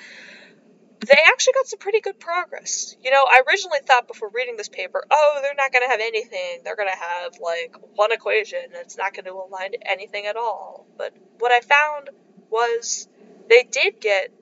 they 1.01 1.19
actually 1.29 1.53
got 1.53 1.67
some 1.67 1.79
pretty 1.79 2.01
good 2.01 2.19
progress. 2.19 2.97
You 3.03 3.11
know, 3.11 3.25
I 3.25 3.43
originally 3.47 3.79
thought 3.87 4.09
before 4.09 4.31
reading 4.33 4.57
this 4.57 4.69
paper, 4.69 5.05
oh, 5.11 5.39
they're 5.43 5.55
not 5.55 5.73
going 5.73 5.85
to 5.85 5.91
have 5.91 6.01
anything. 6.01 6.63
They're 6.65 6.77
going 6.77 6.89
to 6.89 6.99
have 6.99 7.35
like 7.41 7.77
one 7.95 8.13
equation 8.13 8.59
that's 8.73 8.97
not 8.97 9.13
going 9.13 9.27
to 9.27 9.33
align 9.33 9.73
to 9.73 9.91
anything 9.91 10.27
at 10.27 10.37
all. 10.37 10.87
But 10.97 11.15
what 11.39 11.53
I 11.53 11.61
found 11.61 12.11
was 12.51 13.09
they 13.49 13.63
did 13.71 14.01
get 14.01 14.33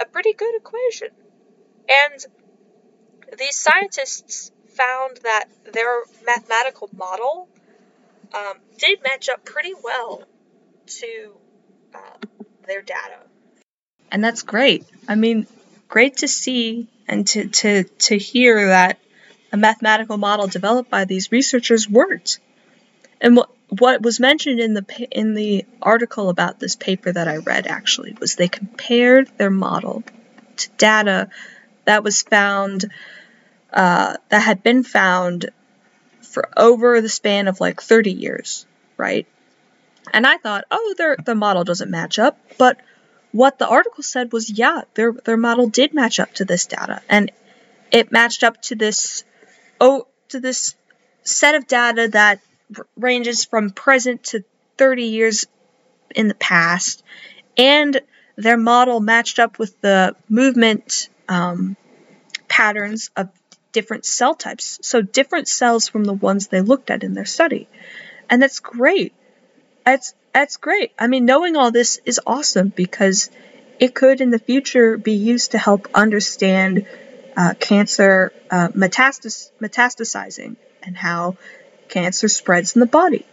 a 0.00 0.06
pretty 0.06 0.32
good 0.32 0.56
equation. 0.56 1.08
And 1.88 2.24
these 3.38 3.58
scientists 3.58 4.50
found 4.68 5.18
that 5.22 5.46
their 5.72 6.02
mathematical 6.24 6.88
model 6.96 7.48
um, 8.34 8.54
did 8.78 9.02
match 9.02 9.28
up 9.28 9.44
pretty 9.44 9.72
well 9.82 10.22
to 10.86 11.32
uh, 11.94 12.26
their 12.66 12.82
data. 12.82 13.18
And 14.10 14.22
that's 14.22 14.42
great. 14.42 14.84
I 15.08 15.14
mean, 15.14 15.46
great 15.88 16.18
to 16.18 16.28
see 16.28 16.88
and 17.08 17.26
to, 17.28 17.48
to, 17.48 17.84
to 17.84 18.18
hear 18.18 18.68
that 18.68 18.98
a 19.52 19.56
mathematical 19.56 20.18
model 20.18 20.46
developed 20.46 20.90
by 20.90 21.04
these 21.04 21.32
researchers 21.32 21.88
worked. 21.88 22.40
And 23.20 23.36
what 23.36 23.50
what 23.68 24.00
was 24.00 24.20
mentioned 24.20 24.60
in 24.60 24.74
the 24.74 25.08
in 25.10 25.34
the 25.34 25.66
article 25.82 26.28
about 26.28 26.60
this 26.60 26.76
paper 26.76 27.10
that 27.10 27.26
I 27.26 27.38
read 27.38 27.66
actually 27.66 28.16
was 28.20 28.36
they 28.36 28.48
compared 28.48 29.28
their 29.38 29.50
model 29.50 30.04
to 30.56 30.70
data 30.78 31.30
that 31.84 32.04
was 32.04 32.22
found 32.22 32.84
uh, 33.76 34.16
that 34.30 34.40
had 34.40 34.62
been 34.62 34.82
found 34.82 35.50
for 36.22 36.48
over 36.56 37.00
the 37.02 37.10
span 37.10 37.46
of 37.46 37.60
like 37.60 37.82
30 37.82 38.10
years, 38.10 38.66
right? 38.96 39.26
And 40.12 40.26
I 40.26 40.38
thought, 40.38 40.64
oh, 40.70 40.94
their 40.96 41.16
the 41.16 41.34
model 41.34 41.62
doesn't 41.62 41.90
match 41.90 42.18
up, 42.18 42.38
but 42.58 42.78
what 43.32 43.58
the 43.58 43.68
article 43.68 44.02
said 44.02 44.32
was, 44.32 44.48
yeah, 44.50 44.82
their 44.94 45.12
their 45.12 45.36
model 45.36 45.68
did 45.68 45.92
match 45.92 46.18
up 46.18 46.32
to 46.34 46.44
this 46.44 46.66
data, 46.66 47.02
and 47.08 47.30
it 47.92 48.10
matched 48.10 48.44
up 48.44 48.62
to 48.62 48.76
this 48.76 49.24
oh 49.80 50.06
to 50.28 50.40
this 50.40 50.74
set 51.22 51.54
of 51.54 51.66
data 51.66 52.08
that 52.12 52.40
ranges 52.96 53.44
from 53.44 53.70
present 53.70 54.22
to 54.24 54.44
30 54.78 55.04
years 55.04 55.44
in 56.14 56.28
the 56.28 56.34
past, 56.34 57.04
and 57.58 58.00
their 58.36 58.56
model 58.56 59.00
matched 59.00 59.38
up 59.38 59.58
with 59.58 59.78
the 59.80 60.16
movement 60.28 61.10
um, 61.28 61.76
patterns 62.48 63.10
of 63.16 63.28
different 63.76 64.06
cell 64.06 64.34
types, 64.34 64.78
so 64.80 65.02
different 65.02 65.48
cells 65.48 65.86
from 65.86 66.04
the 66.04 66.14
ones 66.14 66.46
they 66.46 66.62
looked 66.62 66.90
at 66.90 67.04
in 67.04 67.12
their 67.12 67.26
study. 67.26 67.68
And 68.30 68.42
that's 68.42 68.60
great. 68.60 69.12
That's 69.84 70.14
that's 70.32 70.56
great. 70.56 70.92
I 70.98 71.08
mean, 71.08 71.26
knowing 71.26 71.56
all 71.56 71.70
this 71.70 72.00
is 72.06 72.18
awesome 72.26 72.68
because 72.84 73.28
it 73.78 73.94
could 73.94 74.22
in 74.22 74.30
the 74.30 74.38
future 74.38 74.96
be 74.96 75.12
used 75.12 75.50
to 75.50 75.58
help 75.58 75.88
understand 75.92 76.86
uh, 77.36 77.52
cancer 77.60 78.32
uh, 78.50 78.68
metastas- 78.68 79.50
metastasizing 79.60 80.56
and 80.82 80.96
how 80.96 81.36
cancer 81.88 82.28
spreads 82.28 82.76
in 82.76 82.80
the 82.80 82.92
body 83.00 83.26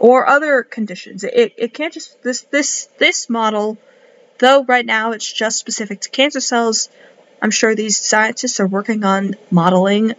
or 0.00 0.28
other 0.28 0.64
conditions. 0.64 1.22
It, 1.22 1.54
it 1.56 1.72
can't 1.72 1.94
just 1.94 2.20
this 2.24 2.42
this 2.56 2.88
this 2.98 3.30
model, 3.30 3.78
though 4.38 4.64
right 4.64 4.86
now 4.86 5.12
it's 5.12 5.32
just 5.32 5.56
specific 5.60 6.00
to 6.00 6.10
cancer 6.10 6.40
cells, 6.40 6.88
I'm 7.42 7.50
sure 7.50 7.74
these 7.74 7.98
scientists 7.98 8.60
are 8.60 8.66
working 8.68 9.02
on 9.04 9.34
modeling 9.50 10.14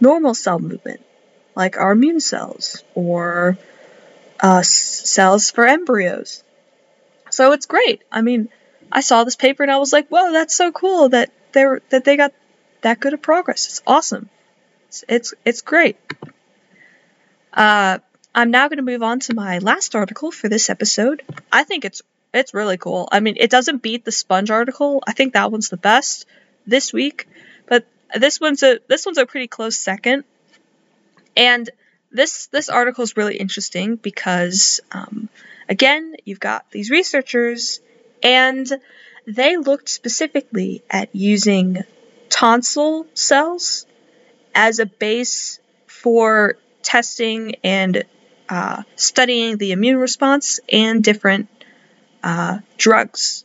normal 0.00 0.34
cell 0.34 0.58
movement, 0.58 1.00
like 1.56 1.78
our 1.78 1.92
immune 1.92 2.20
cells 2.20 2.84
or 2.94 3.56
uh, 4.38 4.62
cells 4.62 5.50
for 5.50 5.66
embryos. 5.66 6.44
So 7.30 7.52
it's 7.52 7.64
great. 7.64 8.04
I 8.12 8.20
mean, 8.20 8.50
I 8.92 9.00
saw 9.00 9.24
this 9.24 9.34
paper 9.34 9.62
and 9.62 9.72
I 9.72 9.78
was 9.78 9.94
like, 9.94 10.08
"Whoa, 10.08 10.32
that's 10.32 10.54
so 10.54 10.70
cool 10.70 11.08
that 11.08 11.32
they 11.52 11.64
that 11.88 12.04
they 12.04 12.18
got 12.18 12.34
that 12.82 13.00
good 13.00 13.14
of 13.14 13.22
progress. 13.22 13.66
It's 13.66 13.82
awesome. 13.86 14.28
It's 14.88 15.04
it's, 15.08 15.34
it's 15.46 15.62
great." 15.62 15.96
Uh, 17.52 17.98
I'm 18.34 18.50
now 18.50 18.68
going 18.68 18.76
to 18.76 18.82
move 18.82 19.02
on 19.02 19.20
to 19.20 19.34
my 19.34 19.58
last 19.58 19.96
article 19.96 20.30
for 20.30 20.50
this 20.50 20.68
episode. 20.68 21.22
I 21.50 21.64
think 21.64 21.86
it's 21.86 22.02
it's 22.34 22.52
really 22.52 22.76
cool. 22.76 23.08
I 23.10 23.20
mean, 23.20 23.36
it 23.38 23.50
doesn't 23.50 23.82
beat 23.82 24.04
the 24.04 24.12
sponge 24.12 24.50
article. 24.50 25.02
I 25.06 25.12
think 25.12 25.32
that 25.32 25.50
one's 25.50 25.70
the 25.70 25.78
best 25.78 26.26
this 26.68 26.92
week, 26.92 27.26
but 27.66 27.86
this 28.14 28.40
one's 28.40 28.62
a 28.62 28.78
this 28.86 29.04
one's 29.04 29.18
a 29.18 29.26
pretty 29.26 29.48
close 29.48 29.76
second. 29.76 30.24
And 31.36 31.68
this 32.12 32.46
this 32.46 32.68
article 32.68 33.02
is 33.04 33.16
really 33.16 33.36
interesting 33.36 33.96
because 33.96 34.80
um, 34.92 35.28
again, 35.68 36.14
you've 36.24 36.40
got 36.40 36.70
these 36.70 36.90
researchers, 36.90 37.80
and 38.22 38.70
they 39.26 39.56
looked 39.56 39.88
specifically 39.88 40.82
at 40.90 41.14
using 41.14 41.84
tonsil 42.28 43.06
cells 43.14 43.86
as 44.54 44.78
a 44.78 44.86
base 44.86 45.60
for 45.86 46.56
testing 46.82 47.56
and 47.64 48.04
uh, 48.48 48.82
studying 48.96 49.58
the 49.58 49.72
immune 49.72 49.98
response 49.98 50.60
and 50.72 51.04
different 51.04 51.48
uh, 52.22 52.58
drugs 52.76 53.44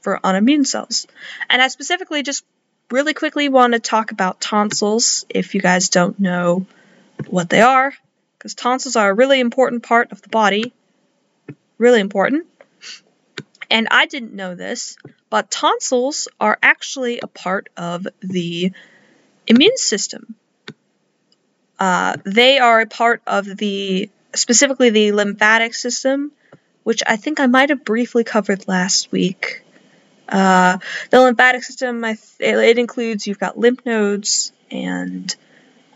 for 0.00 0.20
immune 0.24 0.64
cells. 0.64 1.06
And 1.50 1.60
I 1.60 1.68
specifically 1.68 2.22
just 2.22 2.44
really 2.90 3.14
quickly 3.14 3.48
want 3.48 3.74
to 3.74 3.78
talk 3.78 4.12
about 4.12 4.40
tonsils 4.40 5.26
if 5.28 5.54
you 5.54 5.60
guys 5.60 5.88
don't 5.88 6.18
know 6.18 6.66
what 7.26 7.50
they 7.50 7.60
are, 7.60 7.92
because 8.38 8.54
tonsils 8.54 8.96
are 8.96 9.10
a 9.10 9.14
really 9.14 9.40
important 9.40 9.82
part 9.82 10.12
of 10.12 10.22
the 10.22 10.28
body. 10.28 10.72
Really 11.76 12.00
important. 12.00 12.46
And 13.70 13.88
I 13.90 14.06
didn't 14.06 14.32
know 14.32 14.54
this, 14.54 14.96
but 15.30 15.50
tonsils 15.50 16.28
are 16.40 16.58
actually 16.62 17.20
a 17.20 17.26
part 17.26 17.68
of 17.76 18.06
the 18.20 18.72
immune 19.46 19.76
system. 19.76 20.34
Uh, 21.78 22.16
they 22.24 22.58
are 22.58 22.80
a 22.80 22.86
part 22.86 23.22
of 23.26 23.44
the, 23.44 24.10
specifically 24.34 24.90
the 24.90 25.12
lymphatic 25.12 25.74
system, 25.74 26.32
which 26.82 27.02
I 27.06 27.16
think 27.16 27.38
I 27.38 27.46
might 27.46 27.68
have 27.68 27.84
briefly 27.84 28.24
covered 28.24 28.66
last 28.66 29.12
week. 29.12 29.62
Uh, 30.28 30.78
the 31.10 31.20
lymphatic 31.20 31.64
system, 31.64 32.02
th- 32.02 32.18
it 32.40 32.78
includes 32.78 33.26
you've 33.26 33.38
got 33.38 33.58
lymph 33.58 33.84
nodes 33.86 34.52
and 34.70 35.34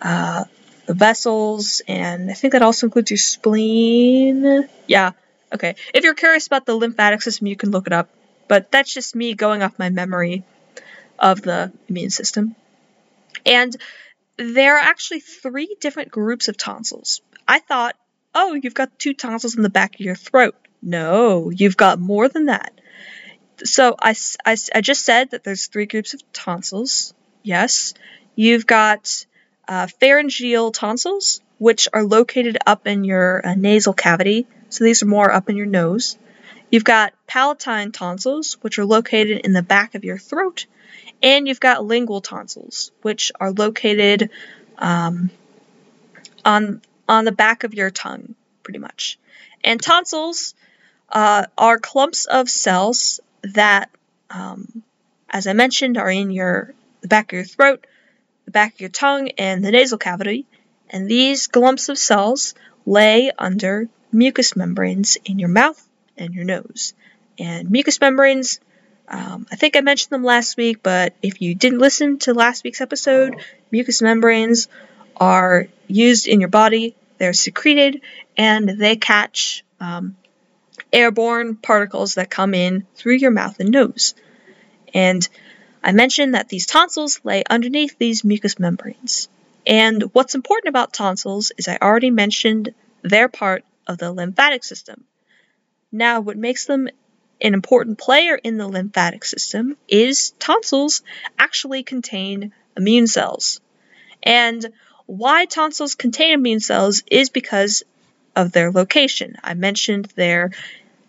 uh, 0.01 0.45
vessels, 0.87 1.83
and 1.87 2.31
I 2.31 2.35
think 2.35 2.53
that 2.53 2.63
also 2.63 2.87
includes 2.87 3.11
your 3.11 3.19
spleen. 3.19 4.69
Yeah, 4.87 5.13
okay. 5.53 5.77
If 5.93 6.05
you're 6.05 6.15
curious 6.15 6.47
about 6.47 6.65
the 6.65 6.75
lymphatic 6.75 7.23
system, 7.23 7.47
you 7.47 7.57
can 7.57 7.71
look 7.71 7.87
it 7.87 7.93
up. 7.93 8.09
But 8.49 8.71
that's 8.71 8.93
just 8.93 9.15
me 9.15 9.35
going 9.35 9.63
off 9.63 9.79
my 9.79 9.89
memory 9.89 10.45
of 11.19 11.41
the 11.43 11.73
immune 11.89 12.11
system. 12.11 12.55
And 13.47 13.75
there 14.37 14.77
are 14.77 14.81
actually 14.81 15.21
three 15.21 15.77
different 15.81 16.11
groups 16.11 16.49
of 16.49 16.57
tonsils. 16.57 17.21
I 17.47 17.61
thought, 17.61 17.97
oh, 18.35 18.55
you've 18.55 18.75
got 18.75 18.99
two 18.99 19.15
tonsils 19.15 19.57
in 19.57 19.63
the 19.63 19.71
back 19.71 19.95
of 19.95 20.01
your 20.01 20.17
throat. 20.17 20.55
No, 20.83 21.51
you've 21.51 21.77
got 21.77 22.01
more 22.01 22.29
than 22.29 22.47
that. 22.47 22.73
So 23.65 23.95
I, 23.99 24.15
I, 24.45 24.57
I 24.75 24.81
just 24.81 25.05
said 25.05 25.31
that 25.31 25.45
there's 25.45 25.67
three 25.67 25.87
groups 25.87 26.15
of 26.15 26.33
tonsils. 26.33 27.15
Yes. 27.43 27.95
You've 28.35 28.67
got 28.67 29.27
uh, 29.69 29.87
pharyngeal 29.87 30.73
tonsils, 30.73 31.41
which 31.59 31.89
are 31.93 32.05
located 32.05 32.59
up 32.67 32.87
in 32.87 33.05
your 33.05 33.47
uh, 33.47 33.55
nasal 33.55 33.93
cavity. 33.93 34.47
So 34.69 34.85
these 34.85 35.03
are 35.03 35.07
more 35.07 35.31
up 35.31 35.49
in 35.49 35.57
your 35.57 35.67
nose. 35.67 36.17
You've 36.71 36.85
got 36.85 37.13
palatine 37.27 37.93
tonsils, 37.93 38.55
which 38.63 38.79
are 38.79 38.85
located 38.85 39.41
in 39.45 39.53
the 39.53 39.63
back 39.63 39.95
of 39.95 40.05
your 40.05 40.19
throat. 40.19 40.67
And 41.23 41.47
you've 41.47 41.61
got 41.61 41.85
lingual 41.85 42.21
tonsils, 42.21 42.91
which 43.03 43.31
are 43.39 43.53
located 43.53 44.31
um, 44.79 45.31
on, 46.45 46.81
on 47.09 47.25
the 47.25 47.33
back 47.33 47.65
of 47.65 47.75
your 47.75 47.91
tongue, 47.91 48.35
pretty 48.63 48.79
much. 48.79 49.19
And 49.63 49.81
tonsils 49.81 50.55
uh, 51.11 51.45
are 51.57 51.79
clumps 51.79 52.25
of 52.25 52.49
cells 52.49 53.21
that, 53.43 53.91
um, 54.31 54.83
as 55.29 55.47
I 55.47 55.53
mentioned, 55.53 55.99
are 55.99 56.11
in 56.11 56.31
your 56.31 56.75
the 57.01 57.09
back 57.09 57.33
of 57.33 57.37
your 57.37 57.45
throat, 57.45 57.87
the 58.45 58.53
back 58.53 58.75
of 58.75 58.81
your 58.81 58.91
tongue, 58.91 59.31
and 59.39 59.65
the 59.65 59.71
nasal 59.71 59.99
cavity. 59.99 60.47
And 60.89 61.09
these 61.09 61.47
clumps 61.47 61.89
of 61.89 61.99
cells 61.99 62.55
lay 62.87 63.31
under 63.37 63.89
mucous 64.13 64.55
membranes 64.55 65.17
in 65.25 65.39
your 65.39 65.49
mouth 65.49 65.89
and 66.17 66.35
your 66.35 66.45
nose. 66.45 66.95
And 67.39 67.71
mucous 67.71 68.01
membranes 68.01 68.61
um, 69.13 69.47
I 69.51 69.57
think 69.57 69.77
I 69.77 69.81
mentioned 69.81 70.11
them 70.11 70.25
last 70.25 70.57
week, 70.57 70.83
but 70.83 71.15
if 71.23 71.43
you 71.43 71.55
didn't 71.55 71.81
listen 71.81 72.19
to 72.21 72.35
last 72.35 72.65
week's 72.65 72.81
episode, 72.81 73.37
mucous 73.71 74.01
membranes 74.01 74.69
are 75.17 75.69
used 75.87 76.27
in 76.27 76.41
your 76.41 76.49
body, 76.49 76.97
they're 77.19 77.35
secreted, 77.35 78.01
and 78.37 78.67
they 78.69 78.97
catch 78.97 79.65
um, 79.81 80.17
airborne 80.93 81.57
particles 81.57 82.15
that 82.15 82.31
come 82.31 82.55
in 82.55 82.87
through 82.95 83.17
your 83.17 83.31
mouth 83.31 83.59
and 83.61 83.71
nose. 83.71 84.15
And 84.93 85.27
I 85.83 85.93
mentioned 85.93 86.35
that 86.35 86.49
these 86.49 86.67
tonsils 86.67 87.21
lay 87.25 87.43
underneath 87.49 87.99
these 87.99 88.25
mucous 88.25 88.59
membranes. 88.59 89.29
And 89.67 90.03
what's 90.13 90.35
important 90.35 90.69
about 90.69 90.93
tonsils 90.93 91.53
is 91.57 91.69
I 91.69 91.79
already 91.81 92.11
mentioned 92.11 92.75
they're 93.03 93.29
part 93.29 93.65
of 93.87 93.99
the 93.99 94.13
lymphatic 94.13 94.65
system. 94.65 95.05
Now, 95.91 96.21
what 96.21 96.37
makes 96.37 96.67
them 96.67 96.89
an 97.41 97.55
important 97.55 97.99
player 97.99 98.37
in 98.37 98.57
the 98.57 98.69
lymphatic 98.69 99.25
system 99.25 99.77
is 99.89 100.31
tonsils 100.39 101.03
actually 101.39 101.83
contain 101.83 102.53
immune 102.77 103.07
cells. 103.07 103.61
And 104.23 104.73
why 105.07 105.47
tonsils 105.47 105.95
contain 105.95 106.35
immune 106.35 106.61
cells 106.61 107.03
is 107.11 107.29
because 107.31 107.83
of 108.37 108.53
their 108.53 108.71
location. 108.71 109.37
I 109.43 109.55
mentioned 109.55 110.13
they're 110.15 110.53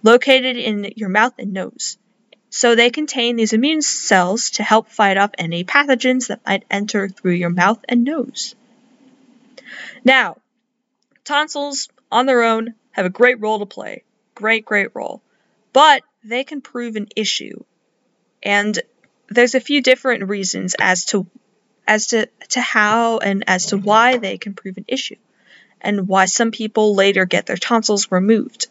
located 0.03 0.57
in 0.57 0.93
your 0.95 1.09
mouth 1.09 1.33
and 1.39 1.53
nose. 1.53 1.97
So 2.49 2.75
they 2.75 2.91
contain 2.91 3.35
these 3.35 3.53
immune 3.53 3.81
cells 3.81 4.51
to 4.51 4.63
help 4.63 4.89
fight 4.89 5.17
off 5.17 5.31
any 5.37 5.63
pathogens 5.63 6.27
that 6.27 6.45
might 6.45 6.65
enter 6.69 7.09
through 7.09 7.33
your 7.33 7.49
mouth 7.49 7.83
and 7.89 8.03
nose. 8.03 8.53
Now, 10.03 10.37
tonsils 11.23 11.89
on 12.11 12.27
their 12.27 12.43
own 12.43 12.75
have 12.91 13.07
a 13.07 13.09
great 13.09 13.41
role 13.41 13.59
to 13.59 13.65
play. 13.65 14.03
Great, 14.35 14.65
great 14.65 14.89
role. 14.93 15.23
But 15.71 16.03
they 16.23 16.43
can 16.43 16.61
prove 16.61 16.95
an 16.95 17.07
issue. 17.15 17.63
And 18.43 18.79
there's 19.29 19.55
a 19.55 19.59
few 19.59 19.81
different 19.81 20.29
reasons 20.29 20.75
as 20.79 21.05
to 21.05 21.25
as 21.87 22.07
to, 22.07 22.27
to 22.49 22.61
how 22.61 23.17
and 23.17 23.43
as 23.47 23.67
to 23.67 23.77
why 23.77 24.17
they 24.17 24.37
can 24.37 24.53
prove 24.53 24.77
an 24.77 24.85
issue 24.87 25.17
and 25.81 26.07
why 26.07 26.25
some 26.25 26.51
people 26.51 26.95
later 26.95 27.25
get 27.25 27.45
their 27.45 27.57
tonsils 27.57 28.09
removed. 28.09 28.67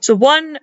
So 0.00 0.14
one 0.14 0.58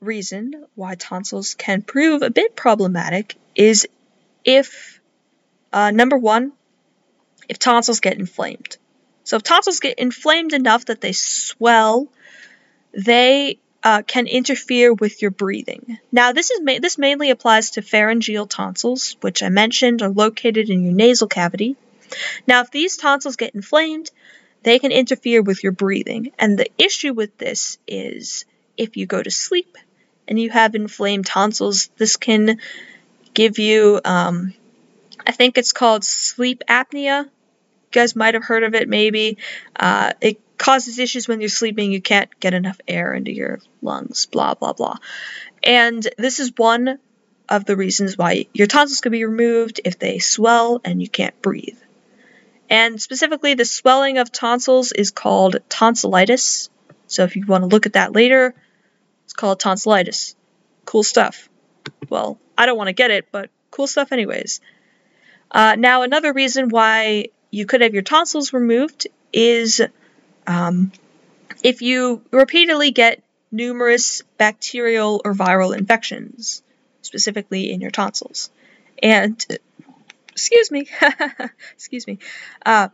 reason 0.00 0.66
why 0.74 0.94
tonsils 0.94 1.54
can 1.54 1.82
prove 1.82 2.22
a 2.22 2.30
bit 2.30 2.54
problematic 2.54 3.36
is 3.54 3.86
if 4.44 5.00
uh, 5.72 5.90
number 5.90 6.16
one, 6.16 6.52
if 7.48 7.58
tonsils 7.58 8.00
get 8.00 8.18
inflamed. 8.18 8.76
So 9.24 9.36
if 9.36 9.42
tonsils 9.42 9.80
get 9.80 9.98
inflamed 9.98 10.52
enough 10.52 10.86
that 10.86 11.00
they 11.00 11.12
swell, 11.12 12.08
they 12.92 13.58
uh, 13.82 14.02
can 14.06 14.26
interfere 14.26 14.92
with 14.92 15.22
your 15.22 15.30
breathing. 15.30 15.98
Now, 16.10 16.32
this 16.32 16.50
is 16.50 16.60
ma- 16.60 16.78
this 16.80 16.98
mainly 16.98 17.30
applies 17.30 17.72
to 17.72 17.82
pharyngeal 17.82 18.46
tonsils, 18.46 19.16
which 19.20 19.42
I 19.42 19.48
mentioned 19.48 20.02
are 20.02 20.08
located 20.08 20.70
in 20.70 20.82
your 20.82 20.92
nasal 20.92 21.28
cavity. 21.28 21.76
Now, 22.46 22.62
if 22.62 22.70
these 22.70 22.96
tonsils 22.96 23.36
get 23.36 23.54
inflamed, 23.54 24.10
they 24.62 24.78
can 24.78 24.92
interfere 24.92 25.42
with 25.42 25.62
your 25.62 25.72
breathing. 25.72 26.32
And 26.38 26.58
the 26.58 26.70
issue 26.78 27.12
with 27.12 27.36
this 27.38 27.78
is 27.86 28.44
if 28.76 28.96
you 28.96 29.06
go 29.06 29.22
to 29.22 29.30
sleep 29.30 29.76
and 30.28 30.38
you 30.38 30.50
have 30.50 30.74
inflamed 30.74 31.26
tonsils, 31.26 31.88
this 31.96 32.16
can 32.16 32.60
give 33.34 33.58
you, 33.58 34.00
um, 34.04 34.54
I 35.26 35.32
think 35.32 35.58
it's 35.58 35.72
called 35.72 36.04
sleep 36.04 36.62
apnea. 36.68 37.24
You 37.24 37.30
guys 37.92 38.16
might 38.16 38.34
have 38.34 38.44
heard 38.44 38.64
of 38.64 38.74
it, 38.74 38.88
maybe. 38.88 39.38
Uh, 39.74 40.12
it 40.20 40.40
causes 40.58 40.98
issues 40.98 41.28
when 41.28 41.40
you're 41.40 41.48
sleeping, 41.48 41.92
you 41.92 42.00
can't 42.00 42.30
get 42.40 42.54
enough 42.54 42.80
air 42.88 43.12
into 43.12 43.32
your 43.32 43.60
lungs, 43.82 44.26
blah, 44.26 44.54
blah, 44.54 44.72
blah. 44.72 44.96
And 45.62 46.06
this 46.18 46.40
is 46.40 46.52
one 46.56 46.98
of 47.48 47.64
the 47.64 47.76
reasons 47.76 48.18
why 48.18 48.46
your 48.52 48.66
tonsils 48.66 49.00
could 49.00 49.12
be 49.12 49.24
removed 49.24 49.80
if 49.84 49.98
they 49.98 50.18
swell 50.18 50.80
and 50.84 51.00
you 51.00 51.08
can't 51.08 51.40
breathe. 51.42 51.78
And 52.68 53.00
specifically, 53.00 53.54
the 53.54 53.64
swelling 53.64 54.18
of 54.18 54.32
tonsils 54.32 54.92
is 54.92 55.10
called 55.10 55.58
tonsillitis. 55.68 56.68
So 57.06 57.22
if 57.22 57.36
you 57.36 57.46
want 57.46 57.62
to 57.62 57.68
look 57.68 57.86
at 57.86 57.92
that 57.92 58.12
later, 58.12 58.54
it's 59.26 59.32
called 59.32 59.58
tonsillitis. 59.58 60.36
Cool 60.84 61.02
stuff. 61.02 61.48
Well, 62.08 62.38
I 62.56 62.64
don't 62.66 62.78
want 62.78 62.86
to 62.86 62.92
get 62.92 63.10
it, 63.10 63.26
but 63.32 63.50
cool 63.72 63.88
stuff, 63.88 64.12
anyways. 64.12 64.60
Uh, 65.50 65.74
now, 65.76 66.02
another 66.02 66.32
reason 66.32 66.68
why 66.68 67.26
you 67.50 67.66
could 67.66 67.80
have 67.80 67.92
your 67.92 68.04
tonsils 68.04 68.52
removed 68.52 69.08
is 69.32 69.82
um, 70.46 70.92
if 71.64 71.82
you 71.82 72.22
repeatedly 72.30 72.92
get 72.92 73.20
numerous 73.50 74.22
bacterial 74.38 75.20
or 75.24 75.34
viral 75.34 75.76
infections, 75.76 76.62
specifically 77.02 77.72
in 77.72 77.80
your 77.80 77.90
tonsils, 77.90 78.50
and 79.02 79.44
excuse 80.28 80.70
me, 80.70 80.86
excuse 81.74 82.06
me, 82.06 82.20
uh, 82.64 82.90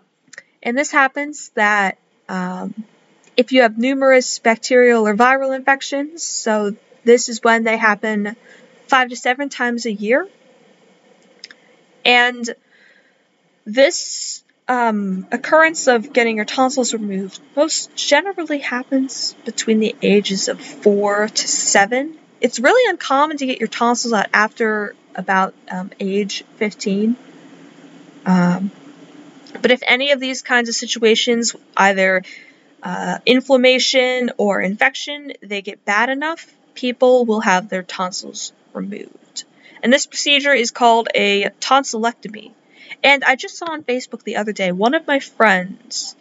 and 0.63 0.79
this 0.79 0.91
happens 0.91 1.51
that 1.51 1.99
um, 2.29 2.73
if 3.37 3.53
you 3.53 3.63
have 3.63 3.79
numerous 3.79 4.39
bacterial 4.39 5.07
or 5.07 5.15
viral 5.15 5.55
infections, 5.55 6.23
so 6.23 6.77
this 7.05 7.29
is 7.29 7.43
when 7.43 7.65
they 7.65 7.77
happen 7.77 8.37
five 8.87 9.09
to 9.09 9.17
seven 9.17 9.49
times 9.49 9.87
a 9.87 9.93
year, 9.93 10.29
and 12.05 12.49
this 13.65 14.43
um, 14.69 15.27
occurrence 15.33 15.87
of 15.89 16.13
getting 16.13 16.37
your 16.37 16.45
tonsils 16.45 16.93
removed 16.93 17.41
most 17.57 17.95
generally 17.97 18.59
happens 18.59 19.35
between 19.45 19.81
the 19.81 19.95
ages 20.03 20.49
of 20.49 20.61
four 20.61 21.29
to 21.29 21.49
seven. 21.49 22.17
It's 22.41 22.59
really 22.59 22.91
uncommon 22.91 23.37
to 23.39 23.47
get 23.47 23.61
your 23.61 23.69
tonsils 23.69 24.13
out 24.13 24.27
after 24.33 24.95
about 25.15 25.55
um, 25.71 25.91
age 26.01 26.45
15. 26.57 27.17
Um, 28.25 28.71
but 29.61 29.71
if 29.71 29.83
any 29.87 30.13
of 30.13 30.21
these 30.21 30.43
kinds 30.43 30.69
of 30.69 30.75
situations, 30.75 31.55
either 31.77 32.23
uh, 32.83 33.19
inflammation 33.27 34.31
or 34.37 34.61
infection, 34.61 35.33
they 35.43 35.63
get 35.63 35.85
bad 35.85 36.09
enough, 36.09 36.53
people 36.75 37.25
will 37.25 37.41
have 37.41 37.69
their 37.69 37.83
tonsils 37.83 38.53
removed. 38.73 39.45
And 39.83 39.93
this 39.93 40.07
procedure 40.07 40.53
is 40.53 40.71
called 40.71 41.09
a 41.15 41.51
tonsillectomy. 41.61 42.53
And 43.03 43.25
I 43.25 43.37
just 43.37 43.57
saw 43.57 43.73
on 43.73 43.83
Facebook 43.83 44.23
the 44.23 44.37
other 44.37 44.53
day 44.53 44.73
one 44.73 44.95
of 44.95 45.07
my 45.07 45.19
friends 45.19 46.15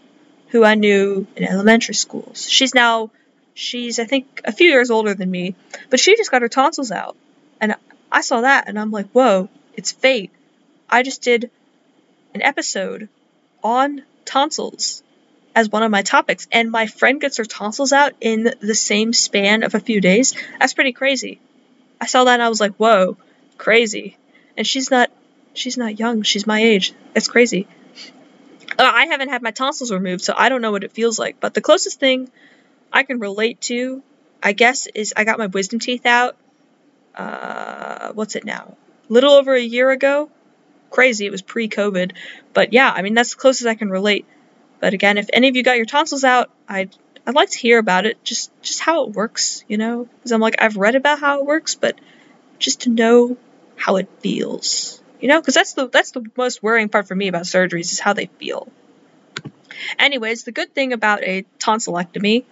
who 0.50 0.64
I 0.64 0.76
knew 0.76 1.28
in 1.36 1.44
elementary 1.44 1.96
schools. 1.96 2.50
She's 2.50 2.74
now 2.74 3.12
She's, 3.54 4.00
I 4.00 4.06
think, 4.06 4.42
a 4.46 4.52
few 4.52 4.70
years 4.70 4.92
older 4.92 5.14
than 5.14 5.30
me, 5.30 5.56
but 5.90 6.00
she 6.00 6.16
just 6.16 6.32
got 6.32 6.42
her 6.42 6.50
tonsils 6.50 6.92
out. 6.92 7.16
And 7.60 7.76
I 8.12 8.22
saw 8.22 8.42
that 8.42 8.68
and 8.68 8.80
I'm 8.80 8.92
like, 8.92 9.10
whoa, 9.10 9.50
it's 9.76 9.92
fate. 9.92 10.32
I 10.90 11.04
just 11.04 11.22
did 11.22 11.52
an 12.34 12.42
episode 12.42 13.10
on 13.64 14.04
tonsils 14.26 15.04
as 15.56 15.70
one 15.70 15.84
of 15.84 15.92
my 15.92 16.02
topics, 16.02 16.48
and 16.52 16.72
my 16.72 16.88
friend 16.88 17.20
gets 17.20 17.38
her 17.38 17.46
tonsils 17.46 17.94
out 17.94 18.14
in 18.22 18.54
the 18.60 18.76
same 18.76 19.14
span 19.14 19.64
of 19.64 19.76
a 19.76 19.80
few 19.80 20.02
days. 20.02 20.34
That's 20.60 20.74
pretty 20.74 20.94
crazy. 20.94 21.40
I 22.00 22.06
saw 22.06 22.24
that 22.24 22.34
and 22.34 22.44
I 22.44 22.50
was 22.50 22.60
like, 22.60 22.76
whoa, 22.76 23.18
crazy. 23.58 24.18
And 24.58 24.66
she's 24.66 24.90
not 24.90 25.12
she's 25.54 25.78
not 25.78 26.00
young, 26.00 26.24
she's 26.24 26.48
my 26.48 26.62
age. 26.62 26.94
That's 27.14 27.28
crazy. 27.28 27.68
Uh, 28.78 28.92
I 28.92 29.06
haven't 29.08 29.30
had 29.30 29.42
my 29.42 29.52
tonsils 29.52 29.92
removed, 29.92 30.24
so 30.24 30.34
I 30.36 30.50
don't 30.50 30.62
know 30.62 30.72
what 30.72 30.84
it 30.84 30.94
feels 30.94 31.20
like. 31.20 31.40
But 31.40 31.54
the 31.54 31.62
closest 31.62 32.00
thing 32.00 32.32
I 32.92 33.04
can 33.04 33.20
relate 33.20 33.62
to, 33.62 34.02
I 34.42 34.54
guess, 34.54 34.88
is 34.88 35.14
I 35.16 35.24
got 35.26 35.38
my 35.38 35.48
wisdom 35.48 35.80
teeth 35.80 36.06
out. 36.06 36.38
Uh, 37.14 38.14
what's 38.14 38.36
it 38.36 38.46
now? 38.46 38.78
Little 39.10 39.34
over 39.34 39.54
a 39.54 39.62
year 39.62 39.92
ago. 39.92 40.30
Crazy, 40.90 41.26
it 41.26 41.32
was 41.32 41.42
pre 41.42 41.68
COVID. 41.68 42.14
But 42.54 42.74
yeah, 42.74 42.90
I 42.90 43.02
mean, 43.02 43.14
that's 43.14 43.32
the 43.32 43.42
closest 43.42 43.68
I 43.68 43.76
can 43.76 43.90
relate. 43.90 44.26
But 44.82 44.94
again, 44.94 45.20
if 45.20 45.30
any 45.32 45.48
of 45.48 45.56
you 45.56 45.64
got 45.64 45.78
your 45.78 45.86
tonsils 45.86 46.26
out, 46.26 46.50
I'd 46.68 46.94
I'd 47.26 47.36
like 47.36 47.52
to 47.52 47.58
hear 47.58 47.78
about 47.78 48.08
it, 48.08 48.22
just 48.24 48.52
just 48.62 48.82
how 48.82 49.06
it 49.06 49.14
works, 49.14 49.64
you 49.68 49.78
know, 49.78 50.06
because 50.06 50.32
I'm 50.32 50.42
like 50.42 50.56
I've 50.60 50.76
read 50.76 50.96
about 50.96 51.20
how 51.20 51.40
it 51.40 51.46
works, 51.46 51.76
but 51.76 52.00
just 52.58 52.82
to 52.82 52.90
know 52.90 53.38
how 53.76 53.98
it 53.98 54.10
feels, 54.20 55.02
you 55.22 55.28
know, 55.28 55.40
because 55.40 55.54
that's 55.54 55.74
the 55.74 55.88
that's 55.88 56.12
the 56.12 56.26
most 56.36 56.64
worrying 56.64 56.90
part 56.90 57.08
for 57.08 57.16
me 57.16 57.28
about 57.28 57.44
surgeries 57.44 57.94
is 57.94 58.00
how 58.00 58.14
they 58.14 58.26
feel. 58.26 58.68
Anyways, 60.00 60.44
the 60.44 60.52
good 60.52 60.74
thing 60.74 60.94
about 60.94 61.24
a 61.24 61.46
tonsillectomy, 61.60 62.44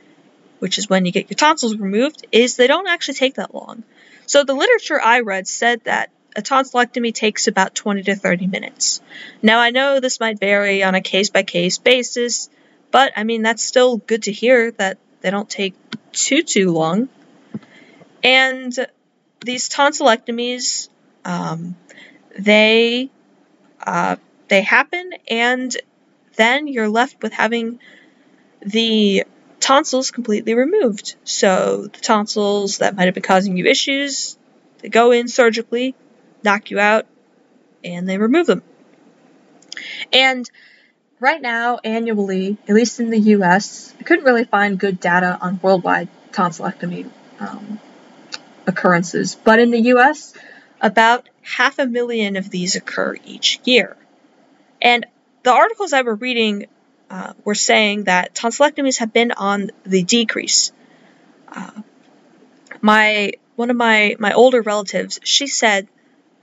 which 0.60 0.78
is 0.78 0.88
when 0.88 1.06
you 1.08 1.12
get 1.12 1.32
your 1.32 1.36
tonsils 1.36 1.78
removed, 1.78 2.28
is 2.32 2.56
they 2.56 2.68
don't 2.68 2.88
actually 2.88 3.16
take 3.16 3.36
that 3.36 3.56
long. 3.56 3.84
So 4.28 4.44
the 4.44 4.54
literature 4.54 5.02
I 5.02 5.22
read 5.22 5.48
said 5.48 5.84
that 5.86 6.12
a 6.36 6.42
tonsillectomy 6.42 7.14
takes 7.14 7.48
about 7.48 7.76
20 7.76 8.04
to 8.04 8.16
30 8.16 8.48
minutes. 8.48 9.02
Now, 9.42 9.60
I 9.60 9.72
know 9.72 10.00
this 10.00 10.20
might 10.20 10.40
vary 10.40 10.84
on 10.84 10.96
a 10.96 11.02
case 11.02 11.30
by 11.30 11.44
case 11.44 11.78
basis, 11.78 12.50
but 12.92 13.14
I 13.16 13.24
mean, 13.24 13.42
that's 13.42 13.64
still 13.64 13.98
good 13.98 14.24
to 14.24 14.32
hear 14.32 14.72
that 14.72 14.98
they 15.22 15.32
don't 15.32 15.50
take 15.50 15.76
too, 16.12 16.44
too 16.44 16.72
long. 16.72 17.10
And 18.24 18.74
these 19.42 19.70
tonsillectomies, 19.70 20.90
um, 21.26 21.76
they, 22.38 23.10
uh, 23.82 24.18
they 24.48 24.62
happen, 24.62 25.12
and 25.30 25.76
then 26.36 26.68
you're 26.68 26.90
left 26.90 27.22
with 27.22 27.34
having 27.34 27.80
the 28.62 29.24
tonsils 29.60 30.12
completely 30.12 30.54
removed. 30.54 31.16
So 31.24 31.88
the 31.88 32.00
tonsils 32.00 32.80
that 32.80 32.96
might 32.96 33.06
have 33.06 33.14
been 33.14 33.24
causing 33.24 33.58
you 33.58 33.66
issues, 33.66 34.38
they 34.80 34.90
go 34.90 35.12
in 35.12 35.28
surgically, 35.28 35.96
knock 36.44 36.72
you 36.72 36.80
out, 36.80 37.06
and 37.84 38.08
they 38.08 38.18
remove 38.18 38.48
them. 38.48 38.64
And 40.12 40.50
right 41.20 41.42
now, 41.42 41.80
annually, 41.84 42.58
at 42.68 42.76
least 42.76 43.00
in 43.00 43.10
the 43.10 43.20
US, 43.20 43.94
I 44.00 44.04
couldn't 44.04 44.26
really 44.26 44.46
find 44.46 44.80
good 44.80 45.00
data 45.00 45.38
on 45.42 45.60
worldwide 45.62 46.10
tonsillectomy 46.32 47.10
um, 47.40 47.80
occurrences, 48.68 49.36
but 49.36 49.60
in 49.60 49.72
the 49.72 49.82
US, 49.94 50.34
about 50.82 51.28
half 51.42 51.80
a 51.80 51.86
million 51.86 52.36
of 52.36 52.50
these 52.50 52.76
occur 52.76 53.16
each 53.26 53.60
year. 53.64 53.98
And 54.82 55.06
the 55.44 55.52
articles 55.52 55.94
I 55.94 56.02
were 56.04 56.16
reading 56.16 56.68
uh, 57.10 57.34
were 57.44 57.56
saying 57.56 58.06
that 58.06 58.36
tonsillectomies 58.36 59.00
have 59.00 59.12
been 59.12 59.32
on 59.32 59.72
the 59.84 60.04
decrease. 60.04 60.72
Uh, 61.52 61.82
my 62.82 63.32
one 63.56 63.70
of 63.70 63.76
my 63.76 64.16
my 64.20 64.34
older 64.34 64.62
relatives, 64.62 65.20
she 65.24 65.48
said 65.48 65.88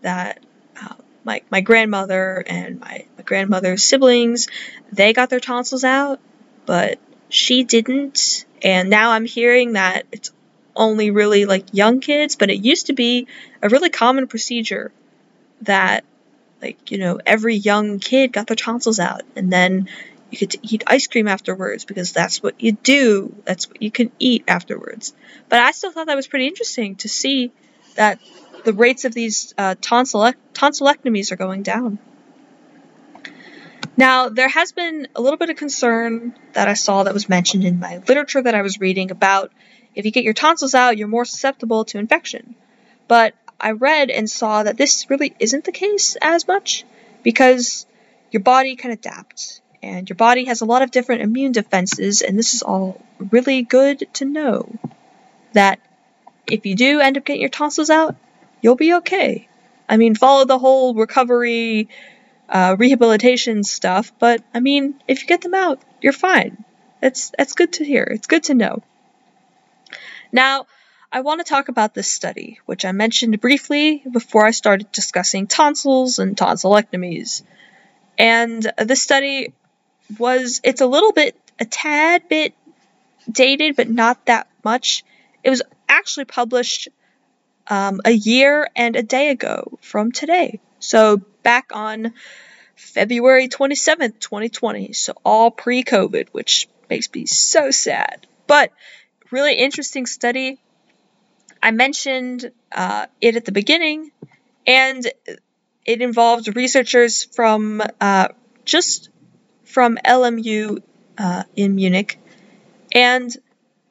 that 0.03 0.43
uh, 0.81 0.95
my, 1.25 1.43
my 1.51 1.61
grandmother 1.61 2.45
and 2.47 2.81
my, 2.81 3.07
my 3.17 3.23
grandmother's 3.25 3.85
siblings, 3.85 4.49
they 4.93 5.13
got 5.13 5.31
their 5.31 5.41
tonsils 5.41 5.85
out, 5.85 6.21
but 6.65 6.99
she 7.29 7.65
didn't. 7.65 8.45
And 8.63 8.91
now 8.91 9.11
I'm 9.11 9.25
hearing 9.25 9.73
that 9.73 10.07
it's 10.13 10.33
only 10.75 11.11
really 11.11 11.47
like 11.47 11.73
young 11.73 12.01
kids, 12.01 12.37
but 12.37 12.51
it 12.51 12.65
used 12.65 12.87
to 12.87 12.93
be 12.93 13.27
a 13.63 13.69
really 13.69 13.91
common 13.91 14.27
procedure 14.27 14.93
that 15.63 16.05
like, 16.63 16.91
you 16.91 16.99
know, 16.99 17.21
every 17.25 17.57
young 17.57 17.99
kid 17.99 18.33
got 18.33 18.47
their 18.47 18.57
tonsils 18.57 18.99
out 18.99 19.23
and 19.35 19.53
then 19.53 19.89
you 20.31 20.47
to 20.47 20.59
eat 20.63 20.85
ice 20.87 21.07
cream 21.07 21.29
afterwards 21.29 21.85
because 21.85 22.13
that's 22.13 22.43
what 22.43 22.61
you 22.61 22.73
do. 22.73 23.35
That's 23.45 23.69
what 23.69 23.81
you 23.81 23.91
can 23.91 24.11
eat 24.19 24.45
afterwards. 24.49 25.15
But 25.49 25.61
I 25.61 25.71
still 25.71 25.93
thought 25.93 26.09
that 26.09 26.17
was 26.17 26.27
pretty 26.27 26.47
interesting 26.47 26.97
to 26.97 27.09
see 27.09 27.53
that 27.95 28.19
the 28.67 28.73
rates 28.73 29.05
of 29.05 29.15
these 29.15 29.55
uh, 29.57 29.77
tonsillectomies 29.77 31.31
are 31.31 31.37
going 31.37 31.63
down. 31.63 32.01
Now, 33.97 34.29
there 34.29 34.49
has 34.49 34.73
been 34.73 35.07
a 35.15 35.21
little 35.21 35.37
bit 35.39 35.51
of 35.51 35.57
concern 35.57 36.35
that 36.53 36.67
I 36.67 36.75
saw 36.75 37.05
that 37.05 37.15
was 37.15 37.29
mentioned 37.29 37.65
in 37.65 37.79
my 37.79 37.99
literature 38.09 38.43
that 38.43 38.57
I 38.57 38.63
was 38.63 38.81
reading 38.81 39.13
about 39.13 39.53
if 39.95 40.05
you 40.05 40.11
get 40.11 40.25
your 40.25 40.35
tonsils 40.35 40.75
out, 40.75 40.99
you're 40.99 41.07
more 41.07 41.25
susceptible 41.25 41.85
to 41.87 41.99
infection. 41.99 42.57
But 43.07 43.35
I 43.61 43.71
read 43.71 44.11
and 44.11 44.29
saw 44.29 44.65
that 44.65 44.77
this 44.77 45.09
really 45.09 45.35
isn't 45.39 45.65
the 45.65 45.73
case 45.73 46.17
as 46.21 46.49
much 46.49 46.85
because 47.23 47.87
your 48.33 48.43
body 48.43 48.75
can 48.75 48.91
adapt 48.91 49.61
and 49.81 50.11
your 50.11 50.17
body 50.17 50.47
has 50.47 50.61
a 50.61 50.67
lot 50.67 50.83
of 50.83 50.91
different 50.91 51.23
immune 51.23 51.53
defenses, 51.53 52.21
and 52.21 52.37
this 52.37 52.53
is 52.55 52.63
all 52.63 53.01
really 53.31 53.63
good 53.63 54.09
to 54.15 54.25
know 54.25 54.69
that 55.53 55.79
if 56.49 56.67
you 56.67 56.75
do 56.75 56.99
end 56.99 57.17
up 57.17 57.25
getting 57.25 57.41
your 57.41 57.49
tonsils 57.49 57.91
out, 57.91 58.17
you'll 58.67 58.75
be 58.75 58.95
okay. 58.95 59.49
I 59.89 59.97
mean, 59.97 60.17
follow 60.17 60.45
the 60.45 60.59
whole 60.59 60.93
recovery, 60.93 61.89
uh, 62.49 62.75
rehabilitation 62.77 63.63
stuff, 63.63 64.13
but 64.19 64.43
I 64.53 64.59
mean, 64.59 65.01
if 65.07 65.23
you 65.23 65.29
get 65.29 65.41
them 65.41 65.55
out, 65.55 65.81
you're 66.03 66.13
fine. 66.13 66.65
That's 67.01 67.31
that's 67.39 67.53
good 67.53 67.75
to 67.75 67.85
hear. 67.85 68.03
It's 68.03 68.27
good 68.27 68.43
to 68.45 68.55
know. 68.55 68.83
Now, 70.33 70.67
I 71.13 71.21
want 71.21 71.39
to 71.39 71.49
talk 71.49 71.69
about 71.69 71.95
this 71.95 72.11
study, 72.11 72.59
which 72.67 72.85
I 72.85 72.91
mentioned 72.91 73.41
briefly 73.41 74.03
before 74.11 74.45
I 74.45 74.51
started 74.51 74.91
discussing 74.91 75.47
tonsils 75.47 76.19
and 76.19 76.37
tonsillectomies. 76.37 77.45
And 78.19 78.61
this 78.79 79.01
study 79.01 79.55
was 80.19 80.61
it's 80.65 80.81
a 80.81 80.87
little 80.87 81.13
bit 81.13 81.37
a 81.61 81.65
tad 81.65 82.29
bit 82.29 82.53
dated, 83.31 83.77
but 83.77 83.89
not 83.89 84.27
that 84.27 84.49
much. 84.65 85.05
It 85.45 85.51
was 85.51 85.63
actually 85.89 86.25
published 86.25 86.89
um, 87.69 88.01
a 88.05 88.11
year 88.11 88.69
and 88.75 88.97
a 88.97 89.03
day 89.03 89.31
ago 89.31 89.79
from 89.83 90.13
today. 90.13 90.61
So 90.79 91.19
back 91.43 91.71
on 91.73 92.15
February 92.77 93.49
27th, 93.49 94.21
2020. 94.21 94.93
So 94.93 95.15
all 95.25 95.51
pre 95.51 95.83
COVID, 95.83 96.29
which 96.33 96.69
makes 96.89 97.13
me 97.13 97.27
so 97.27 97.71
sad. 97.71 98.27
But 98.47 98.73
really 99.31 99.55
interesting 99.55 100.07
study. 100.07 100.59
I 101.63 101.71
mentioned 101.71 102.51
uh, 102.71 103.07
it 103.21 103.37
at 103.37 103.45
the 103.45 103.53
beginning, 103.53 104.13
and 104.67 105.05
it 105.85 106.03
involved 106.03 106.55
researchers 106.55 107.25
from 107.25 107.83
uh, 108.01 108.29
just 108.65 109.09
from 109.65 109.99
LMU 110.05 110.83
uh, 111.19 111.45
in 111.57 111.75
Munich. 111.75 112.19
And 112.93 113.35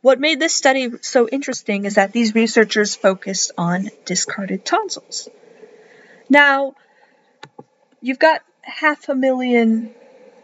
what 0.06 0.20
made 0.20 0.39
this 0.39 0.53
study 0.53 0.91
so 1.01 1.28
interesting 1.28 1.86
is 1.86 1.95
that 1.95 2.12
these 2.12 2.36
researchers 2.36 2.95
focused 2.95 3.51
on 3.58 3.89
discarded 4.06 4.64
tonsils. 4.64 5.28
Now, 6.30 6.76
you've 8.01 8.20
got 8.20 8.43
half 8.62 9.10
a 9.10 9.16
million 9.16 9.95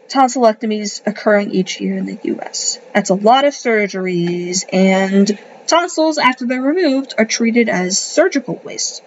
tonsillectomies 0.08 1.06
occurring 1.06 1.52
each 1.52 1.80
year 1.80 1.96
in 1.96 2.06
the 2.06 2.18
US. 2.24 2.80
That's 2.92 3.10
a 3.10 3.14
lot 3.14 3.44
of 3.44 3.54
surgeries, 3.54 4.64
and 4.72 5.38
tonsils, 5.68 6.18
after 6.18 6.44
they're 6.44 6.60
removed, 6.60 7.14
are 7.16 7.24
treated 7.24 7.68
as 7.68 8.00
surgical 8.00 8.60
waste. 8.64 9.00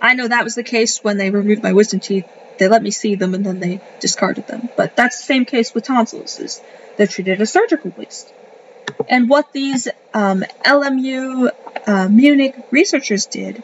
I 0.00 0.14
know 0.14 0.28
that 0.28 0.44
was 0.44 0.54
the 0.54 0.64
case 0.64 1.04
when 1.04 1.18
they 1.18 1.28
removed 1.28 1.62
my 1.62 1.74
wisdom 1.74 2.00
teeth. 2.00 2.26
They 2.56 2.68
let 2.68 2.82
me 2.82 2.90
see 2.90 3.16
them 3.16 3.34
and 3.34 3.44
then 3.44 3.60
they 3.60 3.82
discarded 4.00 4.46
them. 4.46 4.70
But 4.78 4.96
that's 4.96 5.18
the 5.18 5.24
same 5.24 5.44
case 5.44 5.74
with 5.74 5.84
tonsils, 5.84 6.40
is 6.40 6.62
they're 6.96 7.06
treated 7.06 7.42
as 7.42 7.52
surgical 7.52 7.92
waste. 7.98 8.32
And 9.08 9.28
what 9.28 9.52
these 9.52 9.88
um, 10.14 10.44
LMU 10.64 11.50
uh, 11.86 12.08
Munich 12.08 12.56
researchers 12.70 13.26
did 13.26 13.62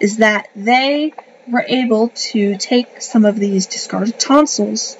is 0.00 0.18
that 0.18 0.48
they 0.54 1.12
were 1.48 1.64
able 1.66 2.08
to 2.08 2.56
take 2.56 3.00
some 3.00 3.24
of 3.24 3.38
these 3.38 3.66
discarded 3.66 4.18
tonsils 4.18 4.96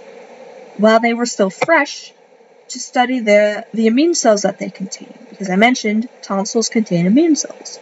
while 0.76 1.00
they 1.00 1.14
were 1.14 1.26
still 1.26 1.50
fresh 1.50 2.12
to 2.68 2.80
study 2.80 3.20
the, 3.20 3.66
the 3.74 3.86
immune 3.86 4.14
cells 4.14 4.42
that 4.42 4.58
they 4.58 4.70
contain. 4.70 5.12
Because 5.28 5.50
I 5.50 5.56
mentioned 5.56 6.08
tonsils 6.22 6.68
contain 6.68 7.06
immune 7.06 7.36
cells. 7.36 7.78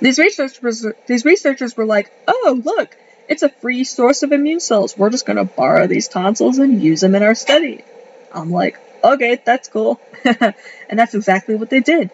These 0.00 0.18
researchers, 0.18 0.86
these 1.06 1.24
researchers 1.24 1.76
were 1.76 1.86
like, 1.86 2.10
oh, 2.26 2.60
look, 2.64 2.96
it's 3.28 3.42
a 3.42 3.48
free 3.48 3.84
source 3.84 4.22
of 4.22 4.32
immune 4.32 4.60
cells. 4.60 4.96
We're 4.96 5.10
just 5.10 5.26
going 5.26 5.36
to 5.36 5.44
borrow 5.44 5.86
these 5.86 6.08
tonsils 6.08 6.58
and 6.58 6.82
use 6.82 7.00
them 7.00 7.14
in 7.14 7.22
our 7.22 7.34
study. 7.34 7.84
I'm 8.32 8.50
like, 8.50 8.78
okay, 9.02 9.40
that's 9.44 9.68
cool. 9.68 10.00
and 10.24 10.98
that's 10.98 11.14
exactly 11.14 11.54
what 11.54 11.70
they 11.70 11.80
did. 11.80 12.10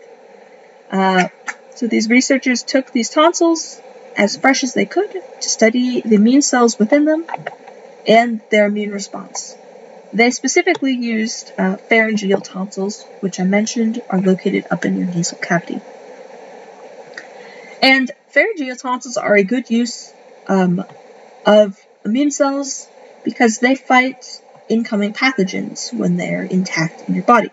Uh, 0.91 1.29
so 1.75 1.87
these 1.87 2.09
researchers 2.09 2.63
took 2.63 2.93
these 2.93 3.11
tonsils 3.11 3.81
as 4.17 4.37
fresh 4.37 4.63
as 4.63 4.75
they 4.75 4.87
could 4.87 5.11
to 5.11 5.49
study 5.49 6.01
the 6.01 6.15
immune 6.15 6.43
cells 6.43 6.79
within 6.79 7.05
them 7.05 7.25
and 8.07 8.41
their 8.51 8.67
immune 8.67 8.93
response. 8.93 9.57
They 10.13 10.31
specifically 10.31 10.93
used 10.93 11.53
uh, 11.59 11.77
pharyngeal 11.77 12.41
tonsils, 12.41 13.03
which 13.21 13.41
I 13.41 13.45
mentioned 13.45 14.01
are 14.09 14.21
located 14.21 14.67
up 14.71 14.85
in 14.85 14.97
your 14.97 15.09
nasal 15.09 15.39
cavity. 15.39 15.81
And 17.83 18.11
pharyngeal 18.29 18.77
tonsils 18.77 19.17
are 19.17 19.35
a 19.35 19.43
good 19.43 19.71
use 19.71 20.13
um, 20.47 20.85
of 21.45 21.85
immune 22.05 22.31
cells 22.31 22.87
because 23.25 23.59
they 23.59 23.75
fight 23.75 24.41
incoming 24.69 25.13
pathogens 25.13 25.93
when 25.93 26.17
they're 26.17 26.45
intact 26.45 27.09
in 27.09 27.15
your 27.15 27.25
body. 27.25 27.51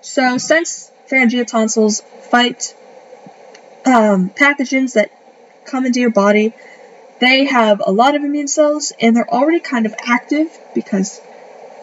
So, 0.00 0.38
since 0.38 0.90
pharyngeal 1.06 1.44
tonsils 1.44 2.00
fight 2.30 2.74
um, 3.84 4.30
pathogens 4.30 4.94
that 4.94 5.10
come 5.66 5.86
into 5.86 6.00
your 6.00 6.10
body, 6.10 6.54
they 7.20 7.44
have 7.44 7.82
a 7.84 7.92
lot 7.92 8.14
of 8.14 8.24
immune 8.24 8.48
cells 8.48 8.92
and 9.00 9.14
they're 9.14 9.28
already 9.28 9.60
kind 9.60 9.86
of 9.86 9.94
active 10.04 10.48
because 10.74 11.20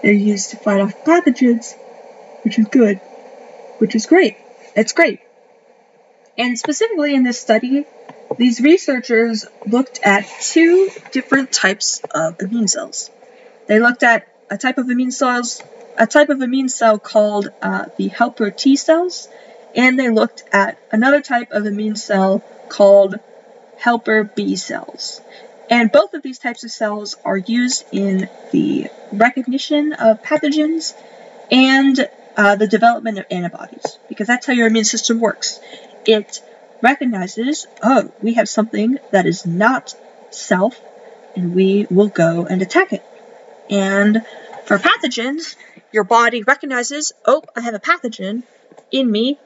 they're 0.01 0.11
used 0.11 0.51
to 0.51 0.57
fight 0.57 0.81
off 0.81 1.03
pathogens, 1.03 1.75
which 2.43 2.57
is 2.57 2.67
good, 2.67 2.97
which 3.77 3.95
is 3.95 4.05
great. 4.05 4.37
It's 4.75 4.93
great. 4.93 5.19
And 6.37 6.57
specifically 6.57 7.15
in 7.15 7.23
this 7.23 7.39
study, 7.39 7.85
these 8.37 8.61
researchers 8.61 9.45
looked 9.65 9.99
at 10.03 10.27
two 10.41 10.89
different 11.11 11.51
types 11.51 12.01
of 12.11 12.39
immune 12.41 12.67
cells. 12.67 13.09
They 13.67 13.79
looked 13.79 14.03
at 14.03 14.27
a 14.49 14.57
type 14.57 14.77
of 14.77 14.89
immune 14.89 15.11
cells, 15.11 15.61
a 15.97 16.07
type 16.07 16.29
of 16.29 16.41
immune 16.41 16.69
cell 16.69 16.99
called 16.99 17.49
uh, 17.61 17.85
the 17.97 18.07
helper 18.07 18.51
T 18.51 18.75
cells, 18.75 19.27
and 19.75 19.99
they 19.99 20.09
looked 20.09 20.43
at 20.51 20.77
another 20.91 21.21
type 21.21 21.51
of 21.51 21.65
immune 21.65 21.95
cell 21.95 22.43
called 22.69 23.19
helper 23.77 24.23
B 24.23 24.55
cells. 24.55 25.21
And 25.69 25.91
both 25.91 26.13
of 26.13 26.23
these 26.23 26.39
types 26.39 26.63
of 26.63 26.71
cells 26.71 27.15
are 27.25 27.37
used 27.37 27.85
in 27.91 28.29
the 28.51 28.87
recognition 29.11 29.93
of 29.93 30.23
pathogens 30.23 30.93
and 31.51 32.09
uh, 32.37 32.55
the 32.55 32.67
development 32.67 33.19
of 33.19 33.25
antibodies, 33.29 33.99
because 34.07 34.27
that's 34.27 34.45
how 34.45 34.53
your 34.53 34.67
immune 34.67 34.85
system 34.85 35.19
works. 35.19 35.59
It 36.05 36.41
recognizes, 36.81 37.67
oh, 37.83 38.11
we 38.21 38.35
have 38.35 38.47
something 38.47 38.99
that 39.11 39.25
is 39.25 39.45
not 39.45 39.93
self, 40.29 40.79
and 41.35 41.53
we 41.53 41.87
will 41.89 42.07
go 42.07 42.45
and 42.45 42.61
attack 42.61 42.93
it. 42.93 43.03
And 43.69 44.25
for 44.65 44.77
pathogens, 44.77 45.55
your 45.91 46.03
body 46.03 46.43
recognizes, 46.43 47.13
oh, 47.25 47.43
I 47.55 47.61
have 47.61 47.73
a 47.73 47.79
pathogen 47.79 48.43
in 48.91 49.09
me, 49.09 49.39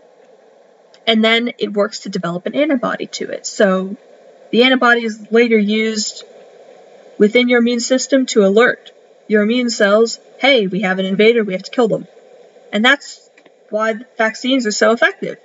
and 1.08 1.24
then 1.24 1.54
it 1.58 1.74
works 1.74 2.02
to 2.02 2.10
develop 2.10 2.46
an 2.46 2.56
antibody 2.56 3.08
to 3.08 3.30
it. 3.30 3.46
So 3.46 3.98
the 4.52 4.64
antibody 4.64 5.06
is 5.06 5.32
later 5.32 5.58
used 5.58 6.24
within 7.18 7.50
your 7.50 7.60
immune 7.60 7.80
system 7.80 8.26
to 8.28 8.46
alert 8.46 8.92
your 9.28 9.44
immune 9.44 9.70
cells, 9.70 10.20
hey, 10.40 10.68
we 10.68 10.82
have 10.82 11.00
an 11.00 11.06
invader, 11.06 11.44
we 11.44 11.54
have 11.54 11.64
to 11.64 11.72
kill 11.72 11.88
them. 11.88 12.08
And 12.72 12.84
that's 12.84 13.30
why 13.70 13.96
vaccines 14.18 14.66
are 14.68 14.72
so 14.72 14.92
effective, 14.92 15.38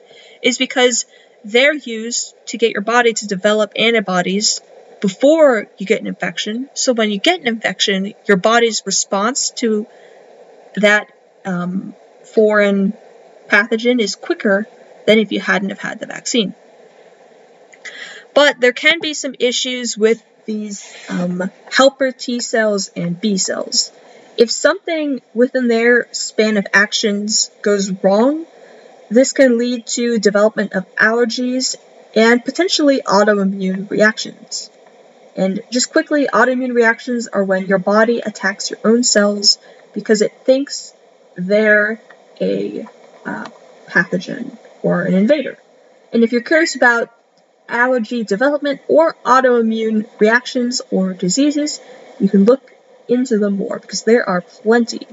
is 0.43 0.59
because 0.59 1.07
they're 1.45 1.75
used 1.75 2.35
to 2.47 2.59
get 2.59 2.73
your 2.73 2.83
body 2.83 3.13
to 3.13 3.27
develop 3.27 3.73
antibodies 3.77 4.61
before 5.01 5.67
you 5.79 5.87
get 5.87 6.01
an 6.01 6.07
infection. 6.07 6.69
So 6.75 6.93
when 6.93 7.11
you 7.11 7.19
get 7.19 7.41
an 7.41 7.47
infection, 7.47 8.15
your 8.27 8.37
body's 8.37 8.83
response 8.87 9.51
to 9.63 9.87
that 10.77 11.11
um, 11.45 11.95
foreign 12.25 12.93
pathogen 13.49 14.01
is 14.01 14.17
quicker 14.17 14.67
than 15.07 15.19
if 15.19 15.33
you 15.33 15.41
hadn't 15.41 15.71
have 15.71 15.79
had 15.79 16.01
the 16.01 16.07
vaccine. 16.07 16.55
But 18.35 18.61
there 18.61 18.73
can 18.73 19.01
be 19.01 19.15
some 19.15 19.35
issues 19.39 19.97
with 19.97 20.23
these 20.45 20.93
um, 21.09 21.51
helper 21.73 22.13
T 22.13 22.41
cells 22.41 22.91
and 22.95 23.21
B 23.21 23.37
cells. 23.39 23.93
If 24.37 24.51
something 24.51 25.23
within 25.33 25.69
their 25.69 26.09
span 26.13 26.57
of 26.57 26.67
actions 26.73 27.51
goes 27.63 27.91
wrong, 27.91 28.47
this 29.09 29.33
can 29.33 29.59
lead 29.59 29.87
to 29.87 30.19
development 30.19 30.75
of 30.75 30.85
allergies 30.97 31.77
and 32.15 32.45
potentially 32.45 33.01
autoimmune 33.03 33.89
reactions. 33.91 34.71
And 35.37 35.61
just 35.71 35.93
quickly, 35.93 36.27
autoimmune 36.33 36.75
reactions 36.75 37.29
are 37.29 37.45
when 37.45 37.67
your 37.67 37.79
body 37.79 38.21
attacks 38.21 38.71
your 38.71 38.81
own 38.85 39.05
cells 39.05 39.59
because 39.93 40.23
it 40.23 40.33
thinks 40.45 40.95
they're 41.37 42.01
a 42.41 42.87
uh, 43.25 43.47
pathogen 43.87 44.57
or 44.83 45.03
an 45.03 45.15
invader. 45.15 45.59
And 46.13 46.25
if 46.25 46.33
you're 46.33 46.41
curious 46.41 46.75
about 46.75 47.13
allergy 47.69 48.25
development 48.25 48.81
or 48.89 49.15
autoimmune 49.25 50.09
reactions 50.19 50.81
or 50.91 51.13
diseases, 51.13 51.81
you 52.19 52.29
can 52.29 52.45
look 52.45 52.73
into 53.09 53.39
them 53.39 53.57
more 53.57 53.79
because 53.79 54.05
there 54.05 54.27
are 54.27 54.41
plenty, 54.41 55.07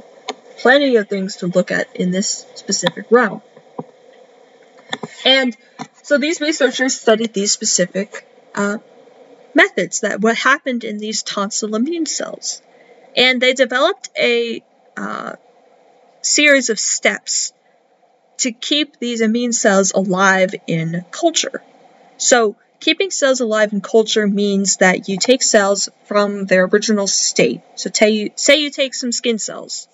plenty 0.60 0.96
of 0.96 1.10
things 1.10 1.38
to 1.38 1.48
look 1.48 1.72
at 1.72 1.94
in 1.96 2.12
this 2.12 2.46
specific 2.56 3.06
realm. 3.10 3.42
And 5.26 5.56
so 6.04 6.18
these 6.18 6.40
researchers 6.40 7.00
studied 7.00 7.34
these 7.34 7.52
specific 7.52 8.26
uh, 8.56 8.78
methods 9.54 10.02
that 10.02 10.22
what 10.22 10.36
happened 10.38 10.84
in 10.84 10.98
these 10.98 11.24
tonsil 11.24 11.76
immune 11.76 12.06
cells, 12.06 12.62
and 13.16 13.42
they 13.42 13.54
developed 13.54 14.10
a 14.18 14.64
uh, 14.98 15.34
series 16.22 16.70
of 16.70 16.80
steps 16.80 17.54
to 18.38 18.52
keep 18.52 19.00
these 19.00 19.22
immune 19.22 19.54
cells 19.54 19.92
alive 19.92 20.54
in 20.68 21.06
culture. 21.12 21.62
So 22.18 22.56
keeping 22.80 23.12
cells 23.12 23.40
alive 23.40 23.74
in 23.74 23.82
culture 23.82 24.28
means 24.28 24.78
that 24.78 25.08
you 25.08 25.18
take 25.18 25.44
cells 25.44 25.90
from 26.06 26.46
their 26.46 26.66
original 26.66 27.08
state. 27.08 27.62
So 27.76 27.90
you, 28.06 28.32
say 28.36 28.58
you 28.58 28.70
take 28.70 28.94
some 28.94 29.12
skin 29.12 29.40
cells 29.40 29.88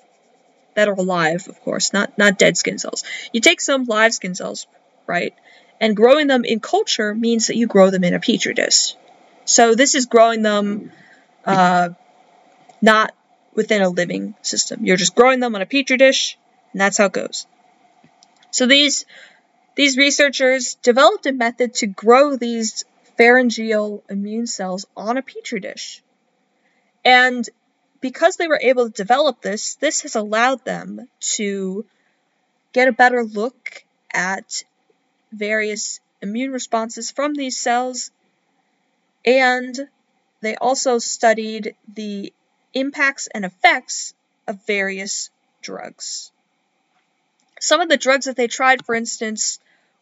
that 0.76 0.88
are 0.88 0.94
alive, 0.94 1.48
of 1.48 1.60
course, 1.62 1.94
not 1.94 2.18
not 2.18 2.38
dead 2.38 2.58
skin 2.58 2.78
cells. 2.80 3.04
You 3.34 3.42
take 3.42 3.62
some 3.62 3.86
live 3.86 4.14
skin 4.14 4.36
cells, 4.36 4.68
right? 5.08 5.34
And 5.82 5.96
growing 5.96 6.28
them 6.28 6.46
in 6.46 6.60
culture 6.60 7.14
means 7.14 7.48
that 7.48 7.56
you 7.56 7.68
grow 7.68 7.90
them 7.90 8.04
in 8.04 8.14
a 8.14 8.20
petri 8.20 8.54
dish. 8.54 8.96
So 9.50 9.74
this 9.74 9.96
is 9.96 10.06
growing 10.06 10.44
them 10.44 10.92
uh, 11.44 11.90
not 12.84 13.16
within 13.56 13.82
a 13.82 13.90
living 13.90 14.36
system. 14.44 14.86
You're 14.86 14.96
just 14.96 15.16
growing 15.16 15.40
them 15.40 15.56
on 15.56 15.62
a 15.64 15.66
petri 15.66 15.98
dish, 15.98 16.38
and 16.72 16.80
that's 16.80 17.00
how 17.00 17.06
it 17.06 17.14
goes. 17.14 17.48
So 18.52 18.68
these 18.68 19.06
these 19.74 19.98
researchers 19.98 20.76
developed 20.76 21.26
a 21.26 21.32
method 21.32 21.74
to 21.76 21.88
grow 21.88 22.36
these 22.36 22.86
pharyngeal 23.18 24.04
immune 24.08 24.46
cells 24.46 24.86
on 24.96 25.18
a 25.18 25.24
petri 25.24 25.60
dish. 25.60 26.04
And 27.04 27.50
because 28.02 28.36
they 28.36 28.48
were 28.48 28.60
able 28.62 28.86
to 28.86 28.92
develop 29.04 29.42
this, 29.42 29.76
this 29.76 30.02
has 30.04 30.16
allowed 30.16 30.64
them 30.64 31.08
to 31.38 31.86
get 32.72 32.88
a 32.88 32.92
better 32.92 33.24
look 33.24 33.84
at 34.14 34.64
various 35.32 36.00
immune 36.22 36.52
responses 36.52 37.10
from 37.10 37.34
these 37.34 37.60
cells, 37.60 38.12
and 39.26 39.90
they 40.42 40.56
also 40.56 40.98
studied 41.00 41.76
the 41.94 42.34
impacts 42.74 43.28
and 43.28 43.46
effects 43.46 44.14
of 44.48 44.66
various 44.66 45.30
drugs. 45.62 46.32
Some 47.60 47.82
of 47.82 47.90
the 47.90 47.98
drugs 47.98 48.26
that 48.26 48.36
they 48.36 48.48
tried, 48.48 48.86
for 48.86 48.96
instance, 48.96 49.60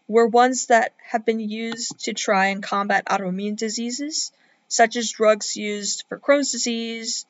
were 0.07 0.27
ones 0.27 0.67
that 0.67 0.93
have 1.09 1.25
been 1.25 1.39
used 1.39 1.99
to 2.05 2.13
try 2.13 2.47
and 2.47 2.61
combat 2.63 3.05
autoimmune 3.05 3.57
diseases, 3.57 4.31
such 4.67 4.95
as 4.95 5.11
drugs 5.11 5.57
used 5.57 6.03
for 6.07 6.19
Crohn's 6.19 6.51
disease 6.51 7.25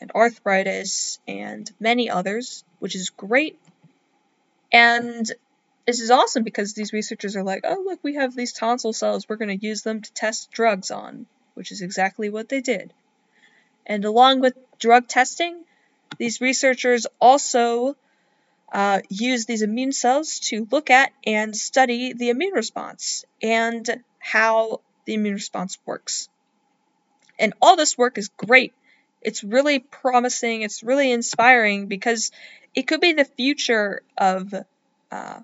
and 0.00 0.10
arthritis 0.12 1.18
and 1.28 1.70
many 1.78 2.10
others, 2.10 2.64
which 2.78 2.94
is 2.94 3.10
great. 3.10 3.58
And 4.72 5.30
this 5.86 6.00
is 6.00 6.10
awesome 6.10 6.42
because 6.42 6.74
these 6.74 6.92
researchers 6.92 7.36
are 7.36 7.44
like, 7.44 7.60
oh, 7.64 7.82
look, 7.86 8.00
we 8.02 8.14
have 8.14 8.34
these 8.34 8.52
tonsil 8.52 8.92
cells, 8.92 9.28
we're 9.28 9.36
going 9.36 9.56
to 9.56 9.66
use 9.66 9.82
them 9.82 10.02
to 10.02 10.12
test 10.12 10.50
drugs 10.50 10.90
on, 10.90 11.26
which 11.54 11.70
is 11.70 11.80
exactly 11.80 12.28
what 12.28 12.48
they 12.48 12.60
did. 12.60 12.92
And 13.86 14.04
along 14.04 14.40
with 14.40 14.54
drug 14.78 15.06
testing, 15.06 15.64
these 16.18 16.40
researchers 16.40 17.06
also 17.20 17.96
uh, 18.72 19.00
use 19.08 19.46
these 19.46 19.62
immune 19.62 19.92
cells 19.92 20.40
to 20.40 20.66
look 20.70 20.90
at 20.90 21.12
and 21.24 21.56
study 21.56 22.12
the 22.12 22.30
immune 22.30 22.54
response 22.54 23.24
and 23.40 24.02
how 24.18 24.80
the 25.04 25.14
immune 25.14 25.34
response 25.34 25.78
works. 25.86 26.28
And 27.38 27.54
all 27.62 27.76
this 27.76 27.96
work 27.96 28.18
is 28.18 28.28
great. 28.28 28.74
It's 29.22 29.44
really 29.44 29.78
promising, 29.78 30.62
it's 30.62 30.82
really 30.82 31.12
inspiring 31.12 31.86
because 31.86 32.32
it 32.74 32.88
could 32.88 33.00
be 33.00 33.12
the 33.12 33.24
future 33.24 34.02
of 34.18 34.52
uh, 35.12 35.40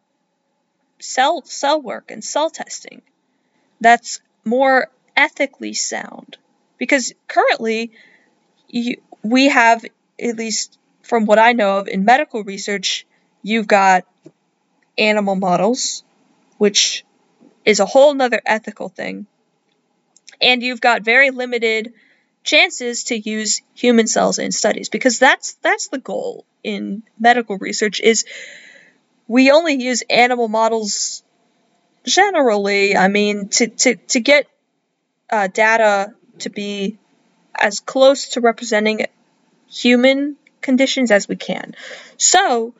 cell 1.02 1.42
cell 1.44 1.80
work 1.80 2.10
and 2.10 2.24
cell 2.24 2.50
testing 2.50 3.02
that's 3.80 4.20
more 4.44 4.88
ethically 5.16 5.72
sound 5.72 6.36
because 6.78 7.12
currently 7.28 7.92
you, 8.68 8.96
we 9.22 9.48
have 9.48 9.84
at 10.20 10.36
least 10.36 10.78
from 11.02 11.26
what 11.26 11.38
I 11.38 11.52
know 11.52 11.78
of 11.78 11.88
in 11.88 12.04
medical 12.04 12.42
research 12.44 13.06
you've 13.42 13.66
got 13.66 14.06
animal 14.96 15.34
models, 15.34 16.04
which 16.58 17.04
is 17.64 17.80
a 17.80 17.86
whole 17.86 18.14
nother 18.14 18.40
ethical 18.44 18.88
thing. 18.88 19.26
And 20.40 20.62
you've 20.62 20.80
got 20.80 21.02
very 21.02 21.30
limited 21.30 21.92
chances 22.44 23.04
to 23.04 23.16
use 23.16 23.62
human 23.74 24.06
cells 24.06 24.38
in 24.38 24.50
studies 24.50 24.88
because 24.88 25.18
that's 25.18 25.54
that's 25.62 25.88
the 25.88 25.98
goal 25.98 26.44
in 26.64 27.04
medical 27.18 27.56
research 27.58 28.00
is 28.00 28.24
we 29.32 29.50
only 29.50 29.74
use 29.90 30.02
animal 30.10 30.48
models 30.48 31.22
generally 32.04 32.96
i 32.96 33.08
mean 33.08 33.48
to 33.48 33.68
to, 33.68 33.96
to 34.12 34.20
get 34.20 34.46
uh, 35.30 35.46
data 35.46 36.14
to 36.38 36.50
be 36.50 36.98
as 37.54 37.80
close 37.80 38.30
to 38.30 38.40
representing 38.40 39.06
human 39.68 40.36
conditions 40.60 41.10
as 41.10 41.28
we 41.28 41.36
can. 41.36 41.74
So, 42.16 42.74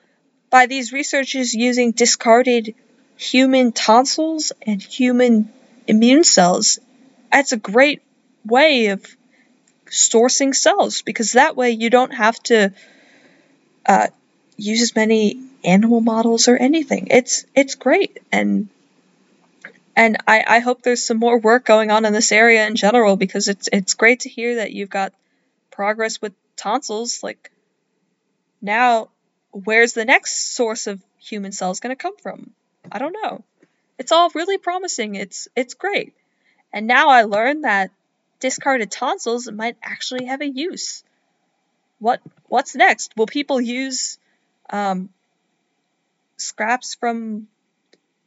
by 0.50 0.66
these 0.66 0.92
researchers 0.92 1.54
using 1.54 1.92
discarded 1.92 2.74
human 3.16 3.72
tonsils 3.72 4.52
and 4.62 4.82
human 4.82 5.50
immune 5.86 6.24
cells, 6.24 6.78
that's 7.30 7.52
a 7.52 7.56
great 7.56 8.02
way 8.44 8.88
of 8.88 9.04
sourcing 9.86 10.54
cells 10.54 11.02
because 11.02 11.32
that 11.32 11.56
way 11.56 11.70
you 11.70 11.90
don't 11.90 12.14
have 12.14 12.38
to 12.44 12.72
uh, 13.86 14.08
use 14.56 14.82
as 14.82 14.94
many 14.94 15.40
animal 15.64 16.00
models 16.00 16.48
or 16.48 16.56
anything. 16.56 17.08
It's 17.10 17.44
it's 17.54 17.74
great 17.74 18.18
and 18.30 18.68
and 19.94 20.16
I, 20.26 20.44
I 20.46 20.58
hope 20.60 20.82
there's 20.82 21.04
some 21.04 21.18
more 21.18 21.38
work 21.38 21.64
going 21.64 21.90
on 21.90 22.04
in 22.04 22.12
this 22.12 22.32
area 22.32 22.66
in 22.66 22.76
general 22.76 23.16
because 23.16 23.48
it's 23.48 23.68
it's 23.72 23.94
great 23.94 24.20
to 24.20 24.28
hear 24.28 24.56
that 24.56 24.72
you've 24.72 24.90
got 24.90 25.12
progress 25.70 26.20
with 26.20 26.32
tonsils. 26.56 27.22
Like 27.22 27.50
now, 28.60 29.08
where's 29.50 29.92
the 29.92 30.04
next 30.04 30.54
source 30.54 30.86
of 30.86 31.02
human 31.18 31.52
cells 31.52 31.80
going 31.80 31.94
to 31.94 32.02
come 32.02 32.16
from? 32.16 32.50
I 32.90 32.98
don't 32.98 33.16
know. 33.22 33.44
It's 33.98 34.12
all 34.12 34.30
really 34.34 34.58
promising. 34.58 35.14
It's 35.14 35.48
it's 35.54 35.74
great. 35.74 36.14
And 36.72 36.86
now 36.86 37.10
I 37.10 37.24
learned 37.24 37.64
that 37.64 37.90
discarded 38.40 38.90
tonsils 38.90 39.50
might 39.50 39.76
actually 39.82 40.24
have 40.26 40.40
a 40.40 40.48
use. 40.48 41.04
What 41.98 42.20
what's 42.48 42.74
next? 42.74 43.12
Will 43.16 43.26
people 43.26 43.60
use 43.60 44.18
um, 44.70 45.10
scraps 46.42 46.94
from 46.94 47.48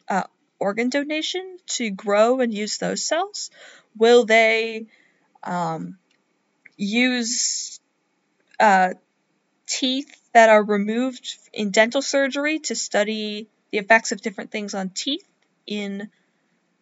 uh, 0.09 0.23
organ 0.59 0.89
donation 0.89 1.57
to 1.67 1.89
grow 1.89 2.39
and 2.39 2.53
use 2.53 2.77
those 2.77 3.03
cells? 3.03 3.49
Will 3.97 4.25
they 4.25 4.87
um, 5.43 5.97
use 6.77 7.79
uh, 8.59 8.93
teeth 9.67 10.15
that 10.33 10.49
are 10.49 10.63
removed 10.63 11.37
in 11.53 11.71
dental 11.71 12.01
surgery 12.01 12.59
to 12.59 12.75
study 12.75 13.47
the 13.71 13.77
effects 13.77 14.11
of 14.11 14.21
different 14.21 14.51
things 14.51 14.73
on 14.73 14.89
teeth 14.89 15.27
in 15.65 16.09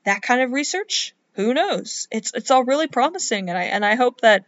that 0.06 0.22
kind 0.22 0.42
of 0.42 0.52
research? 0.52 1.14
Who 1.34 1.54
knows? 1.54 2.08
It's 2.12 2.32
it's 2.34 2.52
all 2.52 2.64
really 2.64 2.88
promising, 2.88 3.50
and 3.50 3.58
I 3.58 3.64
and 3.64 3.84
I 3.84 3.96
hope 3.96 4.22
that 4.22 4.46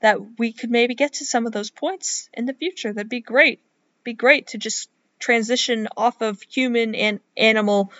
that 0.00 0.38
we 0.38 0.52
could 0.52 0.70
maybe 0.70 0.94
get 0.94 1.14
to 1.14 1.24
some 1.24 1.46
of 1.46 1.52
those 1.52 1.70
points 1.70 2.28
in 2.32 2.46
the 2.46 2.52
future. 2.52 2.92
That'd 2.92 3.08
be 3.08 3.20
great. 3.20 3.60
Be 4.04 4.12
great 4.12 4.48
to 4.48 4.58
just 4.58 4.88
transition 5.24 5.88
off 5.96 6.20
of 6.20 6.42
human 6.42 6.94
and 6.94 7.18
animal 7.34 7.90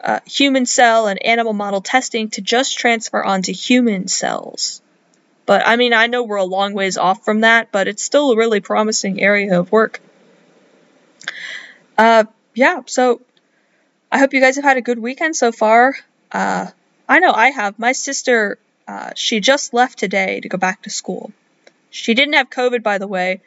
uh, 0.00 0.20
human 0.24 0.64
cell 0.64 1.08
and 1.08 1.24
animal 1.24 1.52
model 1.52 1.82
testing 1.82 2.30
to 2.30 2.40
just 2.40 2.78
transfer 2.78 3.22
onto 3.22 3.52
human 3.52 4.08
cells. 4.08 4.80
But 5.44 5.66
I 5.66 5.76
mean, 5.76 5.92
I 5.92 6.06
know 6.06 6.22
we're 6.22 6.36
a 6.36 6.44
long 6.44 6.72
ways 6.72 6.96
off 6.96 7.24
from 7.24 7.42
that, 7.42 7.70
but 7.70 7.86
it's 7.86 8.02
still 8.02 8.32
a 8.32 8.36
really 8.36 8.60
promising 8.60 9.20
area 9.20 9.60
of 9.60 9.70
work. 9.70 10.00
Uh, 11.98 12.24
yeah, 12.54 12.80
so 12.86 13.20
I 14.10 14.18
hope 14.18 14.32
you 14.32 14.40
guys 14.40 14.56
have 14.56 14.64
had 14.64 14.78
a 14.78 14.82
good 14.82 14.98
weekend 14.98 15.36
so 15.36 15.52
far. 15.52 15.96
Uh, 16.32 16.68
I 17.08 17.18
know 17.18 17.32
I 17.32 17.50
have. 17.50 17.78
My 17.78 17.92
sister, 17.92 18.58
uh, 18.88 19.10
she 19.14 19.40
just 19.40 19.74
left 19.74 19.98
today 19.98 20.40
to 20.40 20.48
go 20.48 20.56
back 20.58 20.82
to 20.82 20.90
school. 20.90 21.32
She 21.90 22.14
didn't 22.14 22.34
have 22.34 22.50
COVID, 22.50 22.82
by 22.82 22.98
the 22.98 23.06
way. 23.06 23.40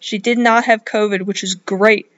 She 0.00 0.18
did 0.18 0.38
not 0.38 0.64
have 0.64 0.84
COVID, 0.84 1.22
which 1.22 1.42
is 1.42 1.54
great. 1.54 2.10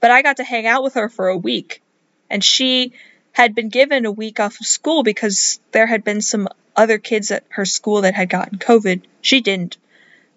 But 0.00 0.10
I 0.10 0.22
got 0.22 0.36
to 0.36 0.44
hang 0.44 0.66
out 0.66 0.82
with 0.82 0.94
her 0.94 1.08
for 1.08 1.28
a 1.28 1.36
week. 1.36 1.82
And 2.30 2.42
she 2.44 2.92
had 3.32 3.54
been 3.54 3.68
given 3.68 4.06
a 4.06 4.12
week 4.12 4.40
off 4.40 4.60
of 4.60 4.66
school 4.66 5.02
because 5.02 5.60
there 5.72 5.86
had 5.86 6.04
been 6.04 6.20
some 6.20 6.48
other 6.76 6.98
kids 6.98 7.30
at 7.30 7.44
her 7.50 7.64
school 7.64 8.02
that 8.02 8.14
had 8.14 8.28
gotten 8.28 8.58
COVID. 8.58 9.02
She 9.20 9.40
didn't. 9.40 9.76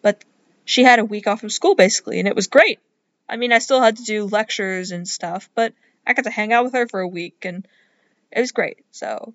But 0.01 0.23
she 0.65 0.83
had 0.83 0.99
a 0.99 1.05
week 1.05 1.27
off 1.27 1.43
of 1.43 1.51
school 1.51 1.75
basically, 1.75 2.19
and 2.19 2.27
it 2.27 2.35
was 2.35 2.47
great. 2.47 2.79
I 3.29 3.37
mean, 3.37 3.53
I 3.53 3.59
still 3.59 3.81
had 3.81 3.97
to 3.97 4.03
do 4.03 4.25
lectures 4.25 4.91
and 4.91 5.07
stuff, 5.07 5.49
but 5.55 5.73
I 6.05 6.13
got 6.13 6.23
to 6.23 6.31
hang 6.31 6.51
out 6.51 6.65
with 6.65 6.73
her 6.73 6.87
for 6.87 6.99
a 6.99 7.07
week 7.07 7.45
and 7.45 7.67
it 8.31 8.39
was 8.39 8.51
great. 8.51 8.77
So 8.91 9.33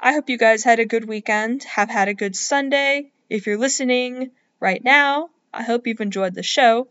I 0.00 0.12
hope 0.12 0.28
you 0.28 0.38
guys 0.38 0.64
had 0.64 0.80
a 0.80 0.86
good 0.86 1.06
weekend, 1.06 1.64
have 1.64 1.90
had 1.90 2.08
a 2.08 2.14
good 2.14 2.36
Sunday. 2.36 3.10
If 3.28 3.46
you're 3.46 3.58
listening 3.58 4.30
right 4.60 4.82
now, 4.82 5.30
I 5.52 5.62
hope 5.62 5.86
you've 5.86 6.00
enjoyed 6.00 6.34
the 6.34 6.42
show. 6.42 6.88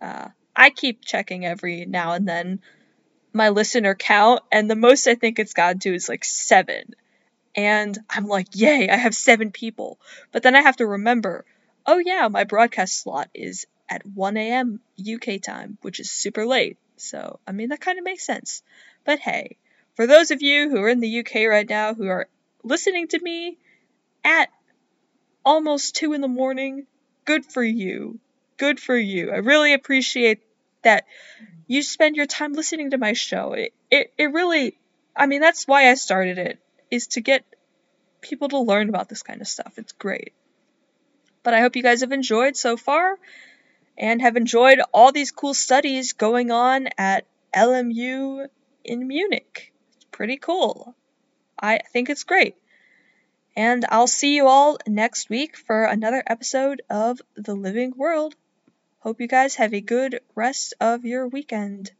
Uh, 0.00 0.28
I 0.54 0.70
keep 0.70 1.04
checking 1.04 1.46
every 1.46 1.86
now 1.86 2.12
and 2.12 2.28
then 2.28 2.60
my 3.32 3.50
listener 3.50 3.94
count, 3.94 4.42
and 4.50 4.70
the 4.70 4.76
most 4.76 5.06
I 5.06 5.14
think 5.14 5.38
it's 5.38 5.52
gotten 5.52 5.78
to 5.80 5.94
is 5.94 6.08
like 6.08 6.24
seven. 6.24 6.94
And 7.54 7.98
I'm 8.08 8.26
like, 8.26 8.48
yay, 8.54 8.88
I 8.88 8.96
have 8.96 9.14
seven 9.14 9.50
people. 9.50 9.98
But 10.32 10.42
then 10.42 10.54
I 10.54 10.62
have 10.62 10.76
to 10.76 10.86
remember, 10.86 11.44
oh 11.86 11.98
yeah, 11.98 12.28
my 12.28 12.44
broadcast 12.44 13.00
slot 13.02 13.28
is 13.34 13.66
at 13.88 14.06
1 14.06 14.36
a.m. 14.36 14.80
UK 15.00 15.40
time, 15.42 15.78
which 15.82 16.00
is 16.00 16.10
super 16.10 16.46
late. 16.46 16.76
So, 16.96 17.38
I 17.46 17.52
mean, 17.52 17.68
that 17.70 17.80
kind 17.80 17.98
of 17.98 18.04
makes 18.04 18.24
sense. 18.24 18.62
But 19.04 19.20
hey, 19.20 19.56
for 19.96 20.06
those 20.06 20.30
of 20.30 20.42
you 20.42 20.70
who 20.70 20.82
are 20.82 20.88
in 20.88 21.00
the 21.00 21.20
UK 21.20 21.48
right 21.48 21.68
now 21.68 21.94
who 21.94 22.06
are 22.08 22.28
listening 22.62 23.08
to 23.08 23.20
me 23.20 23.58
at 24.24 24.50
almost 25.44 25.96
2 25.96 26.12
in 26.12 26.20
the 26.20 26.28
morning, 26.28 26.86
good 27.28 27.44
for 27.44 27.62
you. 27.62 28.18
Good 28.56 28.80
for 28.80 28.96
you. 28.96 29.30
I 29.30 29.36
really 29.36 29.74
appreciate 29.74 30.40
that 30.82 31.04
you 31.66 31.82
spend 31.82 32.16
your 32.16 32.24
time 32.24 32.54
listening 32.54 32.92
to 32.92 32.96
my 32.96 33.12
show. 33.12 33.52
It, 33.52 33.74
it, 33.90 34.14
it 34.16 34.32
really, 34.32 34.78
I 35.14 35.26
mean, 35.26 35.42
that's 35.42 35.68
why 35.68 35.90
I 35.90 35.94
started 35.94 36.38
it, 36.38 36.58
is 36.90 37.08
to 37.08 37.20
get 37.20 37.44
people 38.22 38.48
to 38.48 38.60
learn 38.60 38.88
about 38.88 39.10
this 39.10 39.22
kind 39.22 39.42
of 39.42 39.46
stuff. 39.46 39.74
It's 39.76 39.92
great. 39.92 40.32
But 41.42 41.52
I 41.52 41.60
hope 41.60 41.76
you 41.76 41.82
guys 41.82 42.00
have 42.00 42.12
enjoyed 42.12 42.56
so 42.56 42.78
far 42.78 43.18
and 43.98 44.22
have 44.22 44.38
enjoyed 44.38 44.80
all 44.94 45.12
these 45.12 45.30
cool 45.30 45.52
studies 45.52 46.14
going 46.14 46.50
on 46.50 46.88
at 46.96 47.26
LMU 47.54 48.46
in 48.84 49.06
Munich. 49.06 49.74
It's 49.96 50.06
pretty 50.12 50.38
cool. 50.38 50.94
I 51.60 51.80
think 51.92 52.08
it's 52.08 52.24
great. 52.24 52.56
And 53.58 53.84
I'll 53.88 54.06
see 54.06 54.36
you 54.36 54.46
all 54.46 54.78
next 54.86 55.28
week 55.28 55.56
for 55.56 55.82
another 55.82 56.22
episode 56.24 56.80
of 56.88 57.20
The 57.34 57.56
Living 57.56 57.92
World. 57.96 58.36
Hope 59.00 59.20
you 59.20 59.26
guys 59.26 59.56
have 59.56 59.74
a 59.74 59.80
good 59.80 60.20
rest 60.36 60.74
of 60.80 61.04
your 61.04 61.26
weekend. 61.26 61.90